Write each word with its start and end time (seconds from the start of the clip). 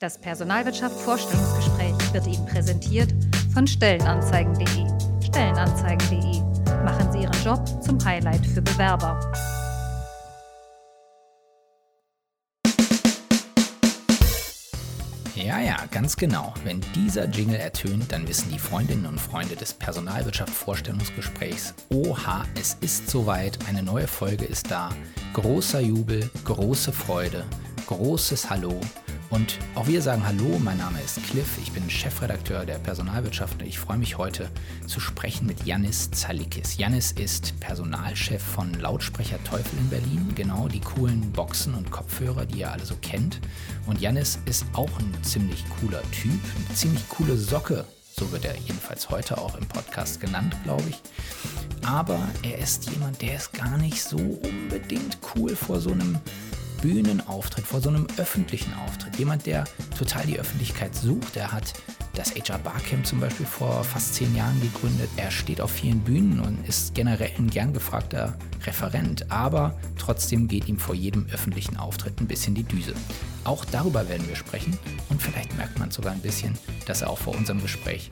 Das 0.00 0.16
Personalwirtschaft 0.16 0.94
Vorstellungsgespräch 1.00 2.14
wird 2.14 2.24
Ihnen 2.28 2.46
präsentiert 2.46 3.12
von 3.52 3.66
Stellenanzeigen.de. 3.66 4.86
Stellenanzeigen.de. 5.26 6.40
Machen 6.84 7.10
Sie 7.10 7.22
Ihren 7.22 7.44
Job 7.44 7.66
zum 7.82 7.98
Highlight 8.04 8.46
für 8.46 8.62
Bewerber. 8.62 9.18
Ja, 15.34 15.58
ja, 15.58 15.78
ganz 15.90 16.14
genau. 16.14 16.54
Wenn 16.62 16.80
dieser 16.94 17.24
Jingle 17.24 17.58
ertönt, 17.58 18.12
dann 18.12 18.28
wissen 18.28 18.52
die 18.52 18.60
Freundinnen 18.60 19.06
und 19.06 19.20
Freunde 19.20 19.56
des 19.56 19.74
Personalwirtschaft 19.74 20.54
Vorstellungsgesprächs, 20.54 21.74
oha, 21.88 22.44
es 22.54 22.74
ist 22.82 23.10
soweit, 23.10 23.58
eine 23.68 23.82
neue 23.82 24.06
Folge 24.06 24.44
ist 24.44 24.70
da. 24.70 24.90
Großer 25.32 25.80
Jubel, 25.80 26.30
große 26.44 26.92
Freude, 26.92 27.44
großes 27.88 28.48
Hallo. 28.48 28.78
Und 29.30 29.58
auch 29.74 29.86
wir 29.86 30.00
sagen 30.00 30.26
Hallo, 30.26 30.58
mein 30.58 30.78
Name 30.78 31.02
ist 31.02 31.22
Cliff, 31.24 31.58
ich 31.60 31.70
bin 31.72 31.90
Chefredakteur 31.90 32.64
der 32.64 32.78
Personalwirtschaft 32.78 33.60
und 33.60 33.68
ich 33.68 33.78
freue 33.78 33.98
mich 33.98 34.16
heute 34.16 34.48
zu 34.86 35.00
sprechen 35.00 35.46
mit 35.46 35.66
Janis 35.66 36.10
Zalikis. 36.10 36.78
Janis 36.78 37.12
ist 37.12 37.60
Personalchef 37.60 38.42
von 38.42 38.72
Lautsprecher 38.72 39.42
Teufel 39.44 39.78
in 39.78 39.90
Berlin, 39.90 40.32
genau 40.34 40.66
die 40.68 40.80
coolen 40.80 41.30
Boxen 41.32 41.74
und 41.74 41.90
Kopfhörer, 41.90 42.46
die 42.46 42.60
ihr 42.60 42.72
alle 42.72 42.86
so 42.86 42.96
kennt. 43.02 43.38
Und 43.86 44.00
Janis 44.00 44.38
ist 44.46 44.64
auch 44.72 44.98
ein 44.98 45.12
ziemlich 45.22 45.62
cooler 45.80 46.02
Typ, 46.10 46.40
eine 46.66 46.74
ziemlich 46.74 47.06
coole 47.10 47.36
Socke, 47.36 47.84
so 48.18 48.32
wird 48.32 48.46
er 48.46 48.56
jedenfalls 48.56 49.10
heute 49.10 49.36
auch 49.36 49.56
im 49.56 49.66
Podcast 49.68 50.20
genannt, 50.20 50.56
glaube 50.64 50.84
ich. 50.88 51.02
Aber 51.86 52.18
er 52.42 52.58
ist 52.58 52.90
jemand, 52.90 53.20
der 53.20 53.36
ist 53.36 53.52
gar 53.52 53.76
nicht 53.76 54.02
so 54.02 54.16
unbedingt 54.16 55.18
cool 55.36 55.54
vor 55.54 55.80
so 55.80 55.92
einem 55.92 56.18
Bühnenauftritt, 56.80 57.66
vor 57.66 57.80
so 57.80 57.88
einem 57.88 58.06
öffentlichen 58.16 58.72
Auftritt. 58.74 59.16
Jemand, 59.16 59.46
der 59.46 59.64
total 59.96 60.26
die 60.26 60.38
Öffentlichkeit 60.38 60.94
sucht. 60.94 61.36
Er 61.36 61.52
hat 61.52 61.74
das 62.14 62.34
HR 62.34 62.58
Barcamp 62.58 63.06
zum 63.06 63.20
Beispiel 63.20 63.46
vor 63.46 63.84
fast 63.84 64.14
zehn 64.14 64.34
Jahren 64.34 64.60
gegründet. 64.60 65.08
Er 65.16 65.30
steht 65.30 65.60
auf 65.60 65.70
vielen 65.70 66.00
Bühnen 66.00 66.40
und 66.40 66.66
ist 66.68 66.94
generell 66.94 67.30
ein 67.38 67.48
gern 67.48 67.72
gefragter 67.72 68.36
Referent. 68.64 69.30
Aber 69.30 69.78
trotzdem 69.96 70.48
geht 70.48 70.68
ihm 70.68 70.78
vor 70.78 70.94
jedem 70.94 71.26
öffentlichen 71.32 71.76
Auftritt 71.76 72.20
ein 72.20 72.26
bisschen 72.26 72.54
die 72.54 72.64
Düse. 72.64 72.94
Auch 73.44 73.64
darüber 73.64 74.08
werden 74.08 74.28
wir 74.28 74.36
sprechen 74.36 74.76
und 75.08 75.22
vielleicht 75.22 75.56
merkt 75.56 75.78
man 75.78 75.90
sogar 75.90 76.12
ein 76.12 76.20
bisschen, 76.20 76.58
dass 76.86 77.02
er 77.02 77.10
auch 77.10 77.18
vor 77.18 77.36
unserem 77.36 77.62
Gespräch 77.62 78.10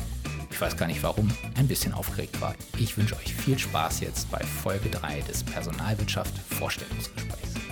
ich 0.56 0.62
weiß 0.62 0.78
gar 0.78 0.86
nicht 0.86 1.02
warum, 1.02 1.30
ein 1.56 1.68
bisschen 1.68 1.92
aufgeregt 1.92 2.40
war. 2.40 2.54
Ich 2.78 2.96
wünsche 2.96 3.14
euch 3.14 3.34
viel 3.34 3.58
Spaß 3.58 4.00
jetzt 4.00 4.30
bei 4.30 4.42
Folge 4.42 4.88
3 4.88 5.20
des 5.20 5.44
Personalwirtschaft 5.44 6.32
Vorstellungsgesprächs. 6.38 7.65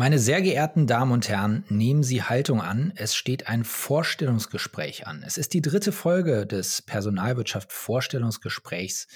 Meine 0.00 0.18
sehr 0.18 0.40
geehrten 0.40 0.86
Damen 0.86 1.12
und 1.12 1.28
Herren, 1.28 1.62
nehmen 1.68 2.02
Sie 2.02 2.22
Haltung 2.22 2.62
an. 2.62 2.90
Es 2.96 3.14
steht 3.14 3.48
ein 3.48 3.64
Vorstellungsgespräch 3.64 5.06
an. 5.06 5.22
Es 5.26 5.36
ist 5.36 5.52
die 5.52 5.60
dritte 5.60 5.92
Folge 5.92 6.46
des 6.46 6.80
Personalwirtschaft 6.80 7.70
Vorstellungsgesprächs 7.70 9.08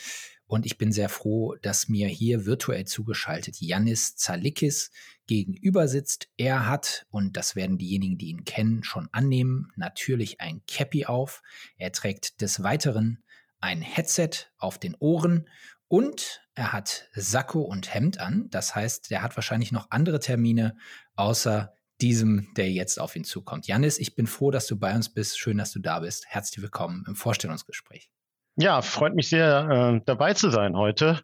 und 0.47 0.67
ich 0.67 0.77
bin 0.77 0.93
sehr 0.93 1.09
froh, 1.09 1.55
dass 1.63 1.89
mir 1.89 2.09
hier 2.09 2.45
virtuell 2.45 2.85
zugeschaltet 2.85 3.63
Yannis 3.63 4.17
Zalikis 4.17 4.91
gegenüber 5.27 5.89
sitzt. 5.89 6.29
Er 6.37 6.69
hat, 6.69 7.07
und 7.09 7.39
das 7.39 7.57
werden 7.57 7.79
diejenigen, 7.79 8.19
die 8.19 8.29
ihn 8.29 8.45
kennen, 8.45 8.85
schon 8.85 9.09
annehmen, 9.11 9.73
natürlich 9.77 10.43
ein 10.43 10.61
Cappy 10.67 11.07
auf. 11.07 11.41
Er 11.79 11.93
trägt 11.93 12.43
des 12.43 12.63
Weiteren 12.63 13.25
ein 13.59 13.81
Headset 13.81 14.51
auf 14.59 14.77
den 14.77 14.95
Ohren 14.99 15.49
und 15.89 16.44
er 16.55 16.73
hat 16.73 17.09
Sakko 17.15 17.63
und 17.63 17.93
Hemd 17.93 18.21
an. 18.21 18.49
Das 18.51 18.75
heißt, 18.75 19.11
der 19.11 19.23
hat 19.23 19.37
wahrscheinlich 19.37 19.73
noch 19.73 19.91
andere 19.91 20.21
Termine 20.21 20.77
außer 21.17 21.75
diesem, 22.01 22.53
der 22.57 22.71
jetzt 22.71 23.01
auf 23.01 23.17
ihn 23.17 23.25
zukommt. 23.25 23.67
Janis, 23.67 23.99
ich 23.99 24.15
bin 24.15 24.27
froh, 24.27 24.51
dass 24.51 24.67
du 24.67 24.79
bei 24.79 24.95
uns 24.95 25.13
bist. 25.13 25.39
Schön, 25.39 25.59
dass 25.59 25.73
du 25.73 25.81
da 25.81 26.01
bist. 26.01 26.27
Herzlich 26.29 26.63
willkommen 26.63 27.05
im 27.07 27.17
Vorstellungsgespräch. 27.17 28.11
Ja, 28.57 28.83
freut 28.83 29.15
mich 29.15 29.29
sehr, 29.29 29.97
äh, 29.97 30.01
dabei 30.05 30.35
zu 30.35 30.51
sein 30.51 30.77
heute. 30.77 31.23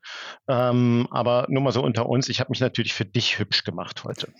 Ähm, 0.48 1.06
aber 1.10 1.46
nur 1.48 1.62
mal 1.62 1.72
so 1.72 1.82
unter 1.82 2.08
uns, 2.08 2.28
ich 2.28 2.40
habe 2.40 2.50
mich 2.50 2.60
natürlich 2.60 2.92
für 2.92 3.04
dich 3.04 3.38
hübsch 3.38 3.62
gemacht 3.62 4.02
heute. 4.02 4.32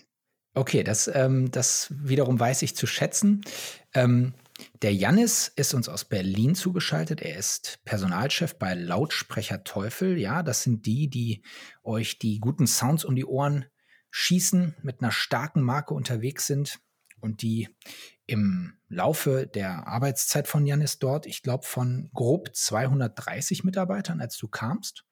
Okay, 0.53 0.83
das, 0.83 1.09
ähm, 1.13 1.51
das 1.51 1.93
wiederum 1.97 2.37
weiß 2.37 2.61
ich 2.63 2.75
zu 2.75 2.87
schätzen. 2.87 3.41
Ähm, 3.93 4.33
der 4.81 4.93
Jannis 4.93 5.51
ist 5.55 5.73
uns 5.73 5.89
aus 5.89 6.05
Berlin 6.05 6.55
zugeschaltet. 6.55 7.21
Er 7.21 7.37
ist 7.37 7.79
Personalchef 7.85 8.55
bei 8.55 8.73
Lautsprecher 8.73 9.63
Teufel. 9.63 10.17
Ja, 10.17 10.43
das 10.43 10.63
sind 10.63 10.85
die, 10.85 11.09
die 11.09 11.43
euch 11.83 12.19
die 12.19 12.39
guten 12.39 12.67
Sounds 12.67 13.05
um 13.05 13.15
die 13.15 13.25
Ohren 13.25 13.65
schießen, 14.09 14.75
mit 14.81 15.01
einer 15.01 15.11
starken 15.11 15.61
Marke 15.61 15.93
unterwegs 15.93 16.45
sind 16.45 16.79
und 17.21 17.41
die 17.41 17.69
im 18.25 18.73
Laufe 18.87 19.47
der 19.47 19.87
Arbeitszeit 19.87 20.47
von 20.47 20.65
Jannis 20.65 20.99
dort, 20.99 21.25
ich 21.25 21.43
glaube, 21.43 21.65
von 21.65 22.09
grob 22.13 22.55
230 22.55 23.63
Mitarbeitern, 23.63 24.21
als 24.21 24.37
du 24.37 24.47
kamst. 24.47 25.05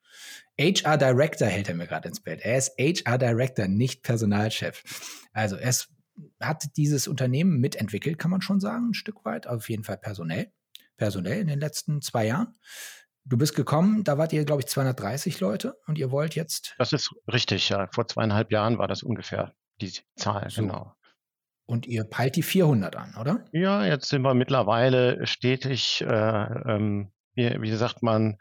HR 0.58 0.98
Director 0.98 1.46
hält 1.46 1.68
er 1.68 1.74
mir 1.74 1.86
gerade 1.86 2.08
ins 2.08 2.20
Bild. 2.20 2.40
Er 2.40 2.58
ist 2.58 2.72
HR 2.78 3.18
Director, 3.18 3.68
nicht 3.68 4.02
Personalchef. 4.02 4.82
Also 5.32 5.56
er 5.56 5.70
ist 5.70 5.88
hat 6.40 6.76
dieses 6.76 7.08
Unternehmen 7.08 7.58
mitentwickelt, 7.60 8.18
kann 8.18 8.30
man 8.30 8.42
schon 8.42 8.60
sagen, 8.60 8.90
ein 8.90 8.94
Stück 8.94 9.24
weit, 9.24 9.46
auf 9.46 9.68
jeden 9.68 9.84
Fall 9.84 9.98
personell, 9.98 10.52
personell 10.96 11.40
in 11.40 11.46
den 11.46 11.60
letzten 11.60 12.02
zwei 12.02 12.26
Jahren. 12.26 12.54
Du 13.24 13.36
bist 13.36 13.54
gekommen, 13.54 14.02
da 14.04 14.18
wart 14.18 14.32
ihr, 14.32 14.44
glaube 14.44 14.62
ich, 14.62 14.68
230 14.68 15.40
Leute 15.40 15.78
und 15.86 15.98
ihr 15.98 16.10
wollt 16.10 16.34
jetzt. 16.34 16.74
Das 16.78 16.92
ist 16.92 17.14
richtig, 17.30 17.68
ja. 17.68 17.88
Vor 17.92 18.06
zweieinhalb 18.08 18.50
Jahren 18.50 18.78
war 18.78 18.88
das 18.88 19.02
ungefähr 19.02 19.54
die 19.80 19.92
Zahl, 20.16 20.48
so. 20.50 20.62
genau. 20.62 20.94
Und 21.66 21.86
ihr 21.86 22.04
peilt 22.04 22.34
die 22.34 22.42
400 22.42 22.96
an, 22.96 23.14
oder? 23.20 23.44
Ja, 23.52 23.84
jetzt 23.84 24.08
sind 24.08 24.22
wir 24.22 24.34
mittlerweile 24.34 25.24
stetig 25.26 26.00
äh, 26.00 26.06
ähm, 26.06 27.12
wie, 27.34 27.50
wie 27.60 27.74
sagt 27.74 28.02
man, 28.02 28.36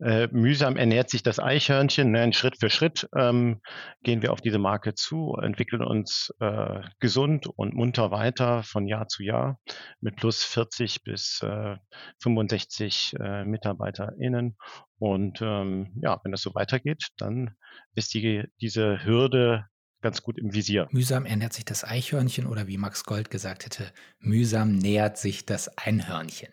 äh, 0.00 0.28
mühsam 0.28 0.76
ernährt 0.76 1.10
sich 1.10 1.22
das 1.22 1.38
Eichhörnchen. 1.38 2.10
Ne? 2.10 2.32
Schritt 2.32 2.58
für 2.58 2.70
Schritt 2.70 3.08
ähm, 3.16 3.60
gehen 4.02 4.22
wir 4.22 4.32
auf 4.32 4.40
diese 4.40 4.58
Marke 4.58 4.94
zu, 4.94 5.36
entwickeln 5.42 5.82
uns 5.82 6.32
äh, 6.40 6.80
gesund 7.00 7.46
und 7.46 7.74
munter 7.74 8.10
weiter 8.10 8.62
von 8.62 8.86
Jahr 8.86 9.08
zu 9.08 9.22
Jahr 9.22 9.58
mit 10.00 10.16
plus 10.16 10.44
40 10.44 11.02
bis 11.02 11.40
äh, 11.42 11.76
65 12.22 13.14
äh, 13.18 13.44
MitarbeiterInnen. 13.44 14.56
Und 14.98 15.40
ähm, 15.42 15.92
ja, 16.02 16.20
wenn 16.22 16.32
das 16.32 16.42
so 16.42 16.54
weitergeht, 16.54 17.08
dann 17.18 17.54
ist 17.94 18.14
die, 18.14 18.44
diese 18.60 19.04
Hürde 19.04 19.66
ganz 20.00 20.22
gut 20.22 20.38
im 20.38 20.54
Visier. 20.54 20.86
Mühsam 20.92 21.26
ernährt 21.26 21.52
sich 21.52 21.64
das 21.64 21.82
Eichhörnchen 21.82 22.46
oder 22.46 22.68
wie 22.68 22.78
Max 22.78 23.04
Gold 23.04 23.30
gesagt 23.30 23.64
hätte, 23.64 23.92
mühsam 24.20 24.76
nähert 24.76 25.18
sich 25.18 25.44
das 25.44 25.76
Einhörnchen 25.76 26.50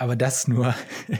aber 0.00 0.16
das 0.16 0.48
nur. 0.48 0.74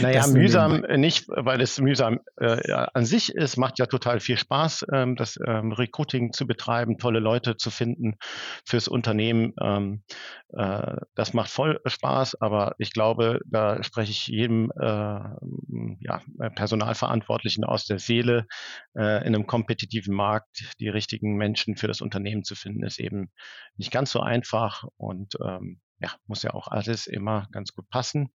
Naja, 0.00 0.20
das 0.20 0.32
mühsam 0.32 0.80
nicht, 0.96 1.28
weil 1.28 1.60
es 1.60 1.78
mühsam 1.78 2.20
äh, 2.38 2.72
an 2.72 3.04
sich 3.04 3.34
ist, 3.34 3.58
macht 3.58 3.78
ja 3.78 3.84
total 3.84 4.18
viel 4.18 4.38
Spaß, 4.38 4.86
ähm, 4.92 5.14
das 5.14 5.38
ähm, 5.46 5.72
Recruiting 5.72 6.32
zu 6.32 6.46
betreiben, 6.46 6.96
tolle 6.96 7.20
Leute 7.20 7.58
zu 7.58 7.70
finden 7.70 8.16
fürs 8.64 8.88
Unternehmen. 8.88 9.52
Ähm, 9.60 10.02
äh, 10.56 10.96
das 11.14 11.34
macht 11.34 11.50
voll 11.50 11.80
Spaß, 11.84 12.40
aber 12.40 12.74
ich 12.78 12.94
glaube, 12.94 13.40
da 13.44 13.82
spreche 13.82 14.10
ich 14.10 14.26
jedem 14.26 14.72
äh, 14.80 15.20
ja, 16.00 16.22
Personalverantwortlichen 16.54 17.64
aus 17.64 17.84
der 17.84 17.98
Seele. 17.98 18.46
Äh, 18.96 19.18
in 19.26 19.34
einem 19.34 19.46
kompetitiven 19.46 20.14
Markt 20.14 20.74
die 20.80 20.88
richtigen 20.88 21.36
Menschen 21.36 21.76
für 21.76 21.88
das 21.88 22.00
Unternehmen 22.00 22.42
zu 22.42 22.54
finden, 22.54 22.84
ist 22.84 22.98
eben 22.98 23.30
nicht 23.76 23.92
ganz 23.92 24.10
so 24.10 24.20
einfach 24.20 24.84
und 24.96 25.34
ähm, 25.44 25.80
ja, 25.98 26.12
muss 26.26 26.42
ja 26.42 26.54
auch 26.54 26.68
alles 26.68 27.06
immer 27.06 27.48
ganz 27.52 27.72
gut 27.74 27.88
passen. 27.88 28.32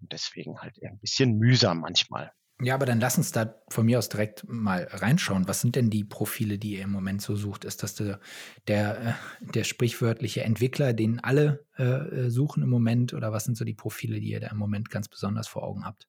Und 0.00 0.12
deswegen 0.12 0.58
halt 0.58 0.78
ein 0.82 0.98
bisschen 0.98 1.36
mühsam 1.36 1.80
manchmal. 1.80 2.32
Ja, 2.62 2.74
aber 2.74 2.84
dann 2.84 3.00
lass 3.00 3.16
uns 3.16 3.32
da 3.32 3.54
von 3.68 3.86
mir 3.86 3.98
aus 3.98 4.10
direkt 4.10 4.44
mal 4.46 4.86
reinschauen. 4.90 5.48
Was 5.48 5.62
sind 5.62 5.76
denn 5.76 5.88
die 5.88 6.04
Profile, 6.04 6.58
die 6.58 6.76
ihr 6.76 6.82
im 6.82 6.90
Moment 6.90 7.22
so 7.22 7.34
sucht? 7.34 7.64
Ist 7.64 7.82
das 7.82 7.94
der, 7.94 8.20
der, 8.68 9.00
äh, 9.00 9.12
der 9.54 9.64
sprichwörtliche 9.64 10.44
Entwickler, 10.44 10.92
den 10.92 11.20
alle 11.20 11.64
äh, 11.78 11.84
äh, 11.84 12.30
suchen 12.30 12.62
im 12.62 12.68
Moment? 12.68 13.14
Oder 13.14 13.32
was 13.32 13.44
sind 13.44 13.56
so 13.56 13.64
die 13.64 13.74
Profile, 13.74 14.20
die 14.20 14.30
ihr 14.30 14.40
da 14.40 14.48
im 14.48 14.58
Moment 14.58 14.90
ganz 14.90 15.08
besonders 15.08 15.48
vor 15.48 15.62
Augen 15.62 15.86
habt? 15.86 16.06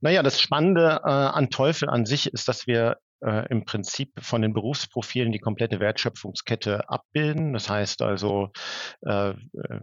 Naja, 0.00 0.24
das 0.24 0.40
Spannende 0.40 1.00
äh, 1.04 1.08
an 1.08 1.50
Teufel 1.50 1.88
an 1.88 2.06
sich 2.06 2.32
ist, 2.32 2.48
dass 2.48 2.66
wir 2.66 2.98
äh, 3.20 3.46
im 3.48 3.64
Prinzip 3.64 4.12
von 4.20 4.42
den 4.42 4.52
Berufsprofilen 4.52 5.32
die 5.32 5.38
komplette 5.38 5.80
Wertschöpfungskette 5.80 6.88
abbilden. 6.88 7.52
Das 7.52 7.68
heißt 7.68 8.02
also, 8.02 8.50
äh, 9.02 9.34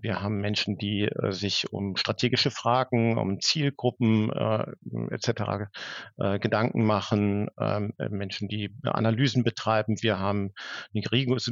wir 0.01 0.21
haben 0.21 0.41
Menschen, 0.41 0.77
die 0.77 1.03
äh, 1.03 1.31
sich 1.31 1.71
um 1.71 1.95
strategische 1.95 2.51
Fragen, 2.51 3.17
um 3.17 3.39
Zielgruppen 3.39 4.31
äh, 4.31 4.65
etc. 5.11 5.69
Äh, 6.17 6.39
Gedanken 6.39 6.85
machen, 6.85 7.49
ähm, 7.59 7.93
Menschen, 8.09 8.47
die 8.47 8.75
Analysen 8.83 9.43
betreiben. 9.43 9.95
Wir 10.01 10.19
haben 10.19 10.53
eine 10.93 11.01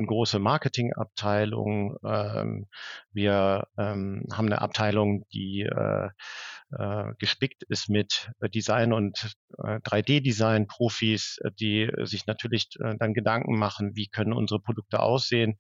große 0.06 0.40
Marketingabteilung. 0.40 1.98
Ähm, 2.06 2.68
wir 3.12 3.68
ähm, 3.78 4.26
haben 4.32 4.48
eine 4.48 4.62
Abteilung, 4.62 5.26
die 5.34 5.68
äh, 6.80 7.04
äh, 7.04 7.14
gespickt 7.20 7.64
ist 7.64 7.90
mit 7.90 8.32
äh, 8.40 8.50
Design 8.50 8.94
und 8.94 9.36
äh, 9.58 9.80
3D-Design-Profis, 9.80 11.40
äh, 11.44 11.52
die 11.60 11.90
sich 12.04 12.26
natürlich 12.26 12.70
äh, 12.80 12.96
dann 12.98 13.14
Gedanken 13.14 13.58
machen, 13.58 13.96
wie 13.96 14.08
können 14.08 14.34
unsere 14.34 14.60
Produkte 14.60 15.00
aussehen. 15.00 15.58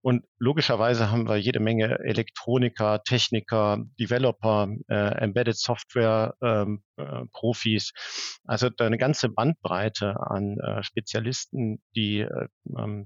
Und 0.00 0.24
logischerweise 0.38 1.10
haben 1.10 1.28
wir 1.28 1.36
jede 1.36 1.60
Menge 1.60 1.98
Elektroniker, 2.00 3.02
Techniker, 3.02 3.78
Developer, 3.98 4.68
äh, 4.88 4.94
Embedded 4.94 5.56
Software, 5.56 6.34
ähm, 6.42 6.82
äh, 6.96 7.24
Profis. 7.32 7.92
Also 8.44 8.68
eine 8.78 8.98
ganze 8.98 9.28
Bandbreite 9.28 10.16
an 10.20 10.58
äh, 10.58 10.82
Spezialisten, 10.82 11.82
die 11.94 12.20
äh, 12.20 12.48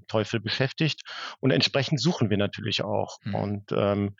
Teufel 0.07 0.39
beschäftigt. 0.39 1.01
Und 1.39 1.51
entsprechend 1.51 1.99
suchen 1.99 2.29
wir 2.29 2.37
natürlich 2.37 2.83
auch. 2.83 3.17
Mhm. 3.23 3.35
Und 3.35 3.71
ähm, 3.71 4.15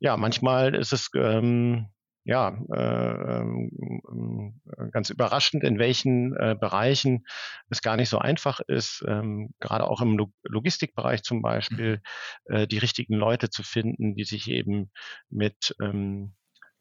ja, 0.00 0.16
manchmal 0.16 0.74
ist 0.74 0.92
es 0.92 1.10
ähm, 1.14 1.88
ja, 2.24 2.58
äh, 2.74 3.40
ähm, 3.40 4.60
ganz 4.92 5.10
überraschend, 5.10 5.64
in 5.64 5.78
welchen 5.78 6.36
äh, 6.36 6.56
Bereichen 6.58 7.24
es 7.70 7.80
gar 7.80 7.96
nicht 7.96 8.10
so 8.10 8.18
einfach 8.18 8.60
ist, 8.60 9.04
ähm, 9.08 9.54
gerade 9.60 9.84
auch 9.84 10.02
im 10.02 10.18
Logistikbereich 10.44 11.22
zum 11.22 11.40
Beispiel, 11.40 12.02
mhm. 12.46 12.54
äh, 12.54 12.66
die 12.66 12.78
richtigen 12.78 13.14
Leute 13.14 13.50
zu 13.50 13.62
finden, 13.62 14.14
die 14.14 14.24
sich 14.24 14.48
eben 14.50 14.90
mit 15.30 15.74
ähm, 15.80 16.34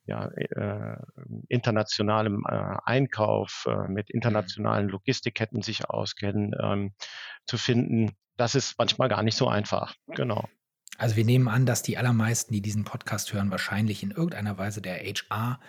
ja, 0.07 0.29
äh, 0.29 0.97
internationalem 1.49 2.43
äh, 2.47 2.77
Einkauf, 2.85 3.67
äh, 3.67 3.87
mit 3.89 4.09
internationalen 4.09 4.87
Logistikketten 4.87 5.61
sich 5.61 5.89
auskennen, 5.89 6.55
ähm, 6.61 6.93
zu 7.45 7.57
finden. 7.57 8.15
Das 8.37 8.55
ist 8.55 8.77
manchmal 8.77 9.09
gar 9.09 9.21
nicht 9.21 9.35
so 9.35 9.47
einfach. 9.47 9.95
Genau. 10.07 10.47
Also 10.97 11.15
wir 11.15 11.25
nehmen 11.25 11.47
an, 11.47 11.65
dass 11.65 11.83
die 11.83 11.97
allermeisten, 11.97 12.53
die 12.53 12.61
diesen 12.61 12.83
Podcast 12.83 13.33
hören, 13.33 13.51
wahrscheinlich 13.51 14.03
in 14.03 14.11
irgendeiner 14.11 14.57
Weise 14.57 14.81
der 14.81 14.97
HR 14.97 15.59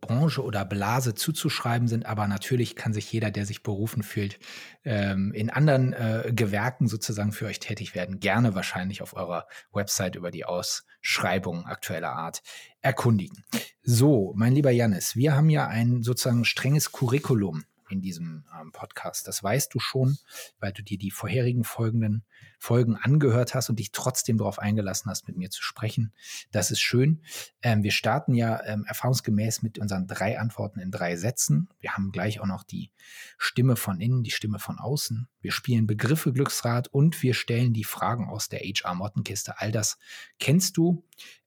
Branche 0.00 0.42
oder 0.42 0.64
Blase 0.64 1.14
zuzuschreiben 1.14 1.88
sind, 1.88 2.04
aber 2.04 2.26
natürlich 2.26 2.76
kann 2.76 2.92
sich 2.92 3.10
jeder, 3.12 3.30
der 3.30 3.46
sich 3.46 3.62
berufen 3.62 4.02
fühlt, 4.02 4.38
ähm, 4.84 5.32
in 5.32 5.50
anderen 5.50 5.92
äh, 5.92 6.32
Gewerken 6.34 6.88
sozusagen 6.88 7.32
für 7.32 7.46
euch 7.46 7.60
tätig 7.60 7.94
werden, 7.94 8.20
gerne 8.20 8.54
wahrscheinlich 8.54 9.02
auf 9.02 9.14
eurer 9.14 9.46
Website 9.72 10.16
über 10.16 10.30
die 10.30 10.44
Ausschreibung 10.44 11.64
aktueller 11.64 12.12
Art 12.12 12.42
erkundigen. 12.80 13.44
So, 13.82 14.32
mein 14.36 14.52
lieber 14.52 14.70
Janis, 14.70 15.16
wir 15.16 15.34
haben 15.34 15.48
ja 15.48 15.68
ein 15.68 16.02
sozusagen 16.02 16.44
strenges 16.44 16.92
Curriculum 16.92 17.64
in 17.92 18.00
diesem 18.00 18.44
ähm, 18.58 18.72
Podcast. 18.72 19.28
Das 19.28 19.42
weißt 19.42 19.72
du 19.72 19.78
schon, 19.78 20.18
weil 20.58 20.72
du 20.72 20.82
dir 20.82 20.98
die 20.98 21.10
vorherigen 21.10 21.64
folgenden 21.64 22.24
Folgen 22.58 22.96
angehört 22.96 23.54
hast 23.54 23.70
und 23.70 23.78
dich 23.78 23.92
trotzdem 23.92 24.38
darauf 24.38 24.58
eingelassen 24.58 25.10
hast, 25.10 25.26
mit 25.28 25.36
mir 25.36 25.50
zu 25.50 25.62
sprechen. 25.62 26.12
Das 26.50 26.70
ist 26.70 26.80
schön. 26.80 27.22
Ähm, 27.62 27.82
wir 27.82 27.92
starten 27.92 28.34
ja 28.34 28.62
ähm, 28.64 28.84
erfahrungsgemäß 28.86 29.62
mit 29.62 29.78
unseren 29.78 30.06
drei 30.06 30.38
Antworten 30.38 30.80
in 30.80 30.90
drei 30.90 31.16
Sätzen. 31.16 31.68
Wir 31.80 31.92
haben 31.92 32.12
gleich 32.12 32.40
auch 32.40 32.46
noch 32.46 32.64
die 32.64 32.90
Stimme 33.36 33.76
von 33.76 34.00
innen, 34.00 34.22
die 34.22 34.30
Stimme 34.30 34.58
von 34.58 34.78
außen. 34.78 35.28
Wir 35.40 35.52
spielen 35.52 35.86
Begriffe 35.86 36.32
Glücksrad 36.32 36.88
und 36.88 37.22
wir 37.22 37.34
stellen 37.34 37.72
die 37.72 37.84
Fragen 37.84 38.28
aus 38.28 38.48
der 38.48 38.60
HR-Mottenkiste. 38.60 39.60
All 39.60 39.72
das 39.72 39.98
kennst 40.38 40.76
du 40.76 41.04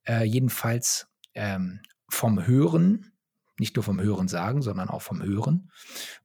äh, 0.07 0.23
jedenfalls 0.23 1.07
ähm, 1.33 1.81
vom 2.07 2.45
Hören 2.45 3.11
nicht 3.57 3.75
nur 3.75 3.83
vom 3.83 4.01
Hören 4.01 4.27
sagen, 4.27 4.61
sondern 4.61 4.89
auch 4.89 5.01
vom 5.01 5.23
Hören. 5.23 5.71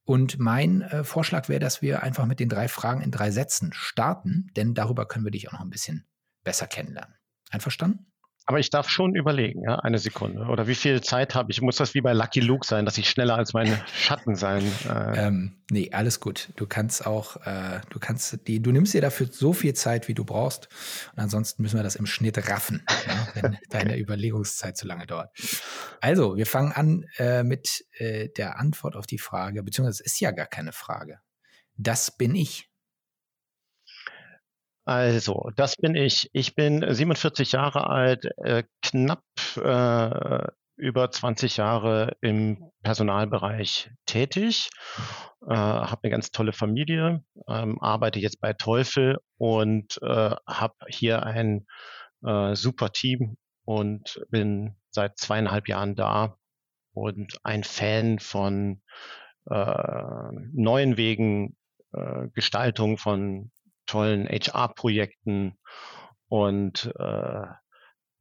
Und 0.05 0.39
mein 0.39 0.83
äh, 0.83 1.05
Vorschlag 1.05 1.49
wäre, 1.49 1.61
dass 1.61 1.83
wir 1.83 2.03
einfach 2.03 2.27
mit 2.27 2.41
den 2.41 2.49
drei 2.49 2.69
Fragen 2.69 3.03
in 3.03 3.11
drei 3.11 3.31
Sätzen 3.31 3.73
starten, 3.73 4.51
denn 4.57 4.75
darüber 4.75 5.07
können 5.07 5.25
wir 5.25 5.31
dich 5.31 5.49
auch 5.49 5.53
noch 5.53 5.61
ein 5.61 5.71
bisschen 5.71 6.07
besser 6.43 6.67
kennenlernen. 6.67 7.15
Einverstanden? 7.51 8.10
Aber 8.51 8.59
ich 8.59 8.71
darf 8.71 8.89
schon 8.89 9.15
überlegen, 9.15 9.63
ja, 9.63 9.77
eine 9.77 10.01
Sekunde. 10.01 10.47
Oder 10.47 10.67
wie 10.67 10.75
viel 10.75 11.01
Zeit 11.03 11.37
habe 11.37 11.53
ich? 11.53 11.63
Muss 11.63 11.77
das 11.77 11.95
wie 11.95 12.01
bei 12.01 12.13
Lucky 12.15 12.41
Luke 12.41 12.67
sein, 12.67 12.85
dass 12.85 12.99
ich 12.99 13.09
schneller 13.09 13.37
als 13.37 13.53
meine 13.53 13.81
Schatten 13.95 14.35
sein? 14.35 14.65
Äh 14.89 15.29
ähm, 15.29 15.63
nee, 15.71 15.93
alles 15.93 16.19
gut. 16.19 16.49
Du 16.57 16.67
kannst 16.67 17.07
auch, 17.07 17.37
äh, 17.47 17.81
du 17.91 18.01
kannst 18.01 18.49
die, 18.49 18.61
du 18.61 18.73
nimmst 18.73 18.93
dir 18.93 19.03
dafür 19.03 19.29
so 19.31 19.53
viel 19.53 19.75
Zeit, 19.75 20.09
wie 20.09 20.15
du 20.15 20.25
brauchst. 20.25 20.69
Und 21.13 21.21
ansonsten 21.23 21.63
müssen 21.63 21.79
wir 21.79 21.85
das 21.85 21.95
im 21.95 22.07
Schnitt 22.07 22.49
raffen, 22.49 22.85
ja, 23.07 23.29
wenn 23.41 23.57
deine 23.71 23.97
Überlegungszeit 23.97 24.77
zu 24.77 24.85
lange 24.85 25.07
dauert. 25.07 25.31
Also, 26.01 26.37
wir 26.37 26.47
fangen 26.47 26.73
an 26.73 27.05
äh, 27.19 27.45
mit 27.45 27.85
äh, 27.99 28.31
der 28.31 28.59
Antwort 28.59 28.97
auf 28.97 29.07
die 29.07 29.19
Frage, 29.19 29.63
beziehungsweise 29.63 30.03
es 30.03 30.15
ist 30.15 30.21
ja 30.21 30.33
gar 30.33 30.47
keine 30.47 30.73
Frage. 30.73 31.21
Das 31.77 32.17
bin 32.17 32.35
ich. 32.35 32.70
Also, 34.91 35.53
das 35.55 35.77
bin 35.77 35.95
ich. 35.95 36.29
Ich 36.33 36.57
bin 36.57 36.85
47 36.85 37.53
Jahre 37.53 37.89
alt, 37.89 38.25
äh, 38.39 38.65
knapp 38.83 39.23
äh, 39.55 40.49
über 40.75 41.09
20 41.13 41.59
Jahre 41.59 42.17
im 42.21 42.73
Personalbereich 42.83 43.93
tätig, 44.07 44.69
äh, 45.49 45.55
habe 45.55 46.01
eine 46.03 46.11
ganz 46.11 46.33
tolle 46.33 46.53
Familie, 46.53 47.23
ähm, 47.49 47.81
arbeite 47.81 48.19
jetzt 48.19 48.41
bei 48.41 48.53
Teufel 48.53 49.19
und 49.39 49.97
äh, 50.03 50.35
habe 50.45 50.75
hier 50.89 51.23
ein 51.23 51.69
äh, 52.25 52.57
super 52.57 52.91
Team 52.91 53.37
und 53.65 54.21
bin 54.31 54.75
seit 54.91 55.19
zweieinhalb 55.19 55.69
Jahren 55.69 55.95
da 55.95 56.37
und 56.95 57.39
ein 57.45 57.63
Fan 57.63 58.19
von 58.19 58.83
äh, 59.49 60.33
neuen 60.53 60.97
Wegen, 60.97 61.57
äh, 61.93 62.27
Gestaltung 62.35 62.99
von 62.99 63.53
tollen 63.91 64.27
HR-Projekten 64.29 65.59
und 66.29 66.93
äh, 66.99 67.45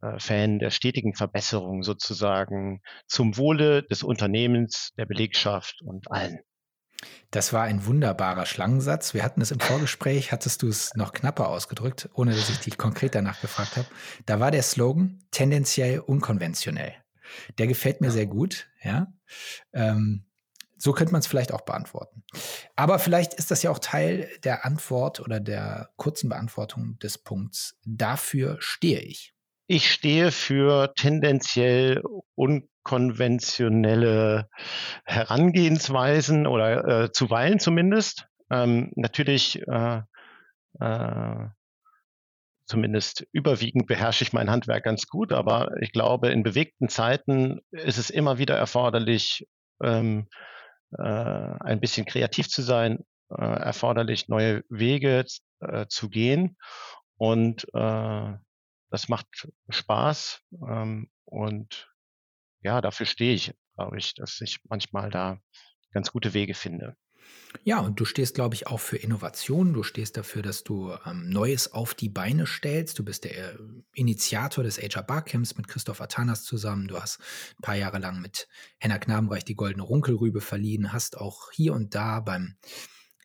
äh, 0.01 0.19
Fan 0.19 0.60
der 0.60 0.71
stetigen 0.71 1.13
Verbesserung 1.13 1.83
sozusagen 1.83 2.81
zum 3.07 3.38
Wohle 3.38 3.83
des 3.83 4.04
Unternehmens, 4.04 4.94
der 4.98 5.06
Belegschaft 5.06 5.81
und 5.83 6.12
allen. 6.12 6.39
Das 7.31 7.54
war 7.54 7.63
ein 7.63 7.86
wunderbarer 7.86 8.45
Schlangensatz. 8.45 9.13
Wir 9.13 9.24
hatten 9.24 9.42
es 9.42 9.51
im 9.51 9.60
Vorgespräch, 9.60 10.31
hattest 10.31 10.63
du 10.63 10.68
es 10.68 10.94
noch 10.95 11.13
knapper 11.13 11.48
ausgedrückt, 11.48 12.10
ohne 12.13 12.31
dass 12.31 12.50
ich 12.50 12.60
dich 12.60 12.77
konkret 12.77 13.16
danach 13.16 13.39
gefragt 13.39 13.77
habe. 13.77 13.88
Da 14.25 14.39
war 14.39 14.51
der 14.51 14.63
Slogan 14.63 15.24
tendenziell 15.31 16.00
unkonventionell. 16.00 16.94
Der 17.57 17.68
gefällt 17.68 18.01
mir 18.01 18.12
sehr 18.12 18.25
gut, 18.25 18.68
ja. 18.83 19.07
Ähm, 19.71 20.25
so 20.80 20.94
könnte 20.94 21.12
man 21.12 21.20
es 21.20 21.28
vielleicht 21.28 21.52
auch 21.52 21.62
beantworten. 21.62 22.24
Aber 22.76 22.98
vielleicht 23.00 23.36
ist 23.36 23.52
das 23.52 23.62
ja 23.62 23.70
auch 23.70 23.80
Teil 23.80 24.30
der 24.44 24.66
Antwort 24.66 25.20
oder 25.20 25.40
der 25.40 25.90
kurzen 25.98 26.30
Beantwortung 26.30 26.98
des 27.00 27.18
Punkts. 27.18 27.78
Dafür 27.86 28.58
stehe 28.60 29.02
ich. 29.02 29.34
Ich 29.68 29.92
stehe 29.92 30.31
für 30.31 30.94
tendenziell 30.96 32.02
unkonventionelle 32.34 34.50
Herangehensweisen 35.04 36.48
oder 36.48 37.04
äh, 37.04 37.12
zuweilen 37.12 37.60
zumindest. 37.60 38.28
Ähm, 38.50 38.94
natürlich 38.96 39.62
äh, 39.68 40.02
äh, 40.80 41.48
zumindest 42.66 43.28
überwiegend 43.31 43.86
beherrsche 43.86 44.24
ich 44.24 44.31
mein 44.31 44.50
Handwerk 44.50 44.86
ganz 44.86 45.07
gut, 45.07 45.33
aber 45.33 45.71
ich 45.81 45.92
glaube, 45.92 46.30
in 46.30 46.44
bewegten 46.44 46.88
Zeiten 46.88 47.59
ist 47.71 47.98
es 47.98 48.09
immer 48.09 48.38
wieder 48.38 48.56
erforderlich, 48.56 49.45
ähm, 49.83 50.30
äh, 50.98 51.02
ein 51.02 51.80
bisschen 51.80 52.06
kreativ 52.06 52.50
zu 52.50 52.62
sein, 52.62 53.06
äh, 53.30 53.44
erforderlich, 53.44 54.28
neue 54.28 54.64
Wege 54.69 55.26
äh, 55.60 55.86
zu 55.88 56.10
gehen. 56.10 56.58
Und 57.18 57.66
äh, 57.74 58.34
das 58.90 59.10
macht 59.10 59.50
Spaß. 59.69 60.42
Ähm, 60.68 61.10
und 61.26 61.92
ja, 62.62 62.81
dafür 62.81 63.06
stehe 63.06 63.34
ich, 63.34 63.54
glaube 63.76 63.98
ich, 63.98 64.14
dass 64.16 64.42
ich 64.42 64.60
manchmal 64.68 65.10
da 65.10 65.40
ganz 65.92 66.12
gute 66.12 66.34
Wege 66.34 66.54
finde. 66.54 66.96
Ja, 67.64 67.80
und 67.80 68.00
du 68.00 68.06
stehst, 68.06 68.36
glaube 68.36 68.56
ich, 68.56 68.68
auch 68.68 68.80
für 68.80 68.98
Innovation. 68.98 69.74
Du 69.74 69.81
stehst 69.81 70.18
dafür, 70.18 70.42
dass 70.42 70.64
du 70.64 70.94
ähm, 71.06 71.30
Neues 71.30 71.71
auf 71.74 71.95
die 71.95 72.09
Beine 72.09 72.45
stellst. 72.45 73.00
Du 73.00 73.04
bist 73.04 73.24
der 73.24 73.54
äh, 73.54 73.57
Initiator 73.94 74.64
des 74.64 74.78
HR 74.78 75.04
Barcamps 75.04 75.57
mit 75.57 75.68
Christoph 75.68 76.00
Atanas 76.00 76.44
zusammen. 76.44 76.88
Du 76.88 77.00
hast 77.00 77.19
ein 77.57 77.62
paar 77.64 77.76
Jahre 77.76 77.98
lang 77.98 78.21
mit 78.21 78.48
Henna 78.78 79.00
Knabenreich 79.00 79.45
die 79.45 79.56
Goldene 79.56 79.83
Runkelrübe 79.83 80.42
verliehen, 80.42 80.94
hast 80.94 81.18
auch 81.18 81.52
hier 81.52 81.74
und 81.74 81.95
da 81.95 82.19
beim 82.19 82.56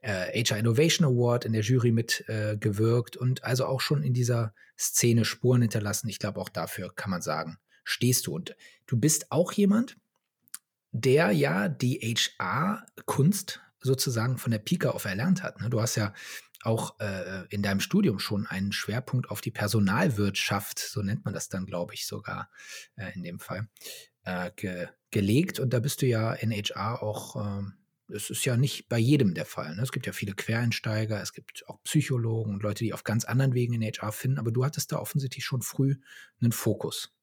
äh, 0.01 0.43
HR 0.43 0.59
Innovation 0.59 1.07
Award 1.07 1.45
in 1.45 1.53
der 1.53 1.63
Jury 1.63 1.93
mitgewirkt 1.93 3.17
äh, 3.17 3.19
und 3.19 3.45
also 3.45 3.67
auch 3.67 3.81
schon 3.81 4.03
in 4.03 4.15
dieser 4.15 4.55
Szene 4.79 5.25
Spuren 5.25 5.63
hinterlassen. 5.63 6.09
Ich 6.09 6.19
glaube, 6.19 6.41
auch 6.41 6.49
dafür 6.49 6.95
kann 6.95 7.11
man 7.11 7.23
sagen, 7.23 7.59
stehst 7.85 8.27
du. 8.27 8.35
Und 8.35 8.57
du 8.87 8.97
bist 8.97 9.31
auch 9.31 9.53
jemand, 9.53 9.97
der 10.93 11.31
ja 11.33 11.69
die 11.69 11.99
HR-Kunst 11.99 13.61
sozusagen 13.85 14.39
von 14.39 14.51
der 14.51 14.59
Pika 14.59 14.91
auf 14.91 15.05
erlernt 15.05 15.43
hat. 15.43 15.61
Ne? 15.61 15.71
Du 15.71 15.81
hast 15.81 15.95
ja 15.97 16.13
auch 16.63 16.99
äh, 16.99 17.45
in 17.51 17.63
deinem 17.63 17.81
Studium 17.81 18.19
schon 18.19 18.47
einen 18.47 18.73
Schwerpunkt 18.73 19.31
auf 19.31 19.41
die 19.41 19.51
Personalwirtschaft, 19.51 20.79
so 20.79 21.03
nennt 21.03 21.25
man 21.25 21.35
das 21.35 21.49
dann, 21.49 21.67
glaube 21.67 21.95
ich, 21.95 22.07
sogar 22.07 22.51
äh, 22.97 23.13
in 23.15 23.23
dem 23.23 23.39
Fall, 23.39 23.69
äh, 24.25 24.51
ge 24.57 24.89
gelegt. 25.11 25.61
Und 25.61 25.73
da 25.73 25.79
bist 25.79 26.03
du 26.03 26.07
ja 26.07 26.33
in 26.33 26.51
HR 26.51 27.01
auch, 27.01 27.37
ähm, 27.37 27.75
es 28.09 28.31
ist 28.31 28.45
ja 28.45 28.57
nicht 28.57 28.89
bei 28.89 28.99
jedem 28.99 29.33
der 29.35 29.45
Fall. 29.45 29.77
Ne? 29.77 29.83
Es 29.83 29.93
gibt 29.93 30.07
ja 30.07 30.13
viele 30.13 30.35
Quereinsteiger, 30.35 31.21
es 31.21 31.33
gibt 31.33 31.63
auch 31.69 31.81
Psychologen 31.85 32.55
und 32.55 32.63
Leute, 32.65 32.83
die 32.83 32.93
auf 32.93 33.05
ganz 33.05 33.25
anderen 33.25 33.55
Wegen 33.55 33.75
in 33.75 33.83
HR 33.83 34.11
finden, 34.11 34.39
aber 34.39 34.51
du 34.51 34.65
hattest 34.65 34.91
da 34.91 34.99
offensichtlich 34.99 35.45
schon 35.45 35.63
früh 35.63 35.97
einen 36.41 36.51
Fokus. 36.51 37.15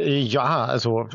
Ja, 0.00 0.64
also 0.64 1.08